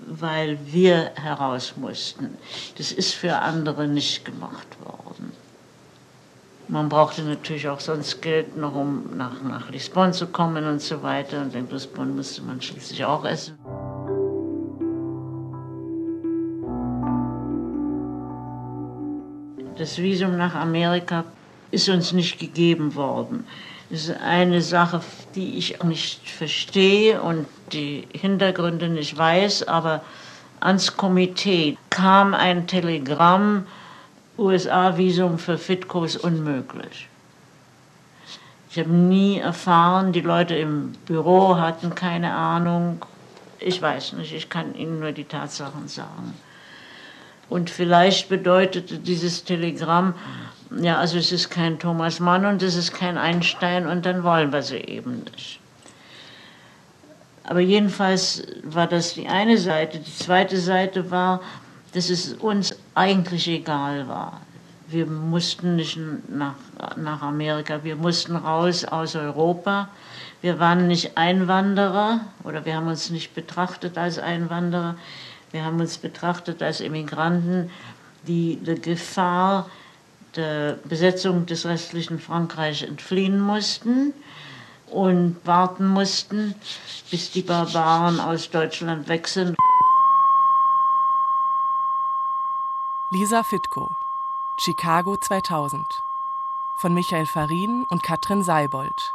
weil 0.07 0.57
wir 0.65 1.11
heraus 1.15 1.73
mussten. 1.77 2.37
Das 2.77 2.91
ist 2.91 3.13
für 3.13 3.37
andere 3.39 3.87
nicht 3.87 4.25
gemacht 4.25 4.67
worden. 4.83 5.31
Man 6.69 6.89
brauchte 6.89 7.23
natürlich 7.23 7.67
auch 7.69 7.79
sonst 7.79 8.21
Geld 8.21 8.57
noch, 8.57 8.75
um 8.75 9.15
nach, 9.15 9.41
nach 9.41 9.69
Lisbon 9.69 10.11
zu 10.11 10.27
kommen 10.27 10.65
und 10.65 10.81
so 10.81 11.01
weiter. 11.01 11.41
Und 11.41 11.55
in 11.55 11.69
Lisbon 11.69 12.15
musste 12.15 12.41
man 12.41 12.61
schließlich 12.61 13.05
auch 13.05 13.23
essen. 13.23 13.57
Das 19.77 19.97
Visum 19.97 20.35
nach 20.37 20.55
Amerika 20.55 21.23
ist 21.71 21.89
uns 21.89 22.13
nicht 22.13 22.39
gegeben 22.39 22.95
worden. 22.95 23.45
Das 23.89 24.05
ist 24.05 24.17
eine 24.21 24.61
Sache, 24.61 25.01
die 25.35 25.57
ich 25.57 25.81
nicht 25.83 26.29
verstehe 26.29 27.21
und 27.21 27.45
die 27.71 28.07
Hintergründe 28.11 28.89
nicht 28.89 29.17
weiß, 29.17 29.67
aber 29.67 30.01
ans 30.59 30.97
Komitee 30.97 31.77
kam 31.89 32.33
ein 32.33 32.67
Telegramm, 32.67 33.65
USA-Visum 34.37 35.39
für 35.39 35.57
Fitco 35.57 36.03
ist 36.03 36.17
unmöglich. 36.17 37.07
Ich 38.69 38.77
habe 38.77 38.91
nie 38.91 39.39
erfahren, 39.39 40.11
die 40.11 40.21
Leute 40.21 40.55
im 40.55 40.91
Büro 41.05 41.57
hatten 41.57 41.95
keine 41.95 42.35
Ahnung. 42.35 43.03
Ich 43.59 43.81
weiß 43.81 44.13
nicht, 44.13 44.33
ich 44.33 44.49
kann 44.49 44.75
Ihnen 44.75 44.99
nur 44.99 45.13
die 45.13 45.23
Tatsachen 45.23 45.87
sagen. 45.87 46.33
Und 47.49 47.69
vielleicht 47.69 48.29
bedeutete 48.29 48.99
dieses 48.99 49.45
Telegramm, 49.45 50.13
ja, 50.71 50.97
also 50.97 51.17
es 51.17 51.31
ist 51.31 51.49
kein 51.49 51.79
Thomas 51.79 52.19
Mann 52.19 52.45
und 52.45 52.61
es 52.61 52.75
ist 52.75 52.93
kein 52.93 53.17
Einstein 53.17 53.87
und 53.87 54.05
dann 54.05 54.23
wollen 54.23 54.51
wir 54.51 54.61
sie 54.61 54.77
eben 54.77 55.23
nicht. 55.23 55.59
Aber 57.43 57.61
jedenfalls 57.61 58.43
war 58.63 58.87
das 58.87 59.13
die 59.13 59.27
eine 59.27 59.57
Seite. 59.57 59.99
Die 59.99 60.13
zweite 60.13 60.57
Seite 60.57 61.09
war, 61.11 61.41
dass 61.93 62.09
es 62.09 62.33
uns 62.33 62.77
eigentlich 62.93 63.47
egal 63.47 64.07
war. 64.09 64.41
Wir 64.87 65.05
mussten 65.05 65.77
nicht 65.77 65.97
nach, 66.29 66.55
nach 66.97 67.21
Amerika, 67.21 67.83
wir 67.83 67.95
mussten 67.95 68.35
raus 68.35 68.83
aus 68.83 69.15
Europa. 69.15 69.89
Wir 70.41 70.59
waren 70.59 70.87
nicht 70.87 71.17
Einwanderer 71.17 72.21
oder 72.43 72.65
wir 72.65 72.75
haben 72.75 72.87
uns 72.87 73.09
nicht 73.09 73.33
betrachtet 73.33 73.97
als 73.97 74.19
Einwanderer. 74.19 74.95
Wir 75.51 75.63
haben 75.63 75.79
uns 75.79 75.97
betrachtet 75.97 76.61
als 76.61 76.81
Immigranten, 76.81 77.69
die 78.27 78.57
der 78.57 78.75
Gefahr 78.75 79.69
der 80.37 80.79
Besetzung 80.83 81.45
des 81.45 81.65
restlichen 81.65 82.19
Frankreich 82.19 82.83
entfliehen 82.83 83.39
mussten 83.39 84.13
und 84.91 85.37
warten 85.45 85.87
mussten, 85.87 86.55
bis 87.11 87.31
die 87.31 87.41
Barbaren 87.41 88.19
aus 88.19 88.49
Deutschland 88.49 89.07
weg 89.09 89.27
sind. 89.27 89.57
Lisa 93.09 93.43
Fitko, 93.43 93.89
Chicago 94.57 95.17
2000. 95.17 96.03
Von 96.77 96.93
Michael 96.93 97.25
Farin 97.25 97.85
und 97.89 98.03
Katrin 98.03 98.43
Seibold. 98.43 99.13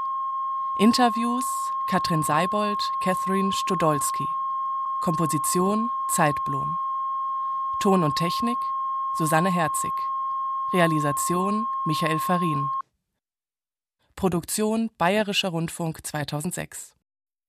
Interviews 0.76 1.72
Katrin 1.86 2.22
Seibold, 2.22 2.90
Catherine 3.00 3.52
Stodolski. 3.52 4.28
Komposition 5.00 5.90
Zeitblom. 6.08 6.78
Ton 7.78 8.02
und 8.02 8.16
Technik 8.16 8.58
Susanne 9.14 9.50
Herzig. 9.50 10.11
Realisation 10.74 11.66
Michael 11.84 12.18
Farin. 12.18 12.66
Produktion 14.16 14.88
Bayerischer 14.96 15.50
Rundfunk 15.50 16.02
2006 16.02 16.94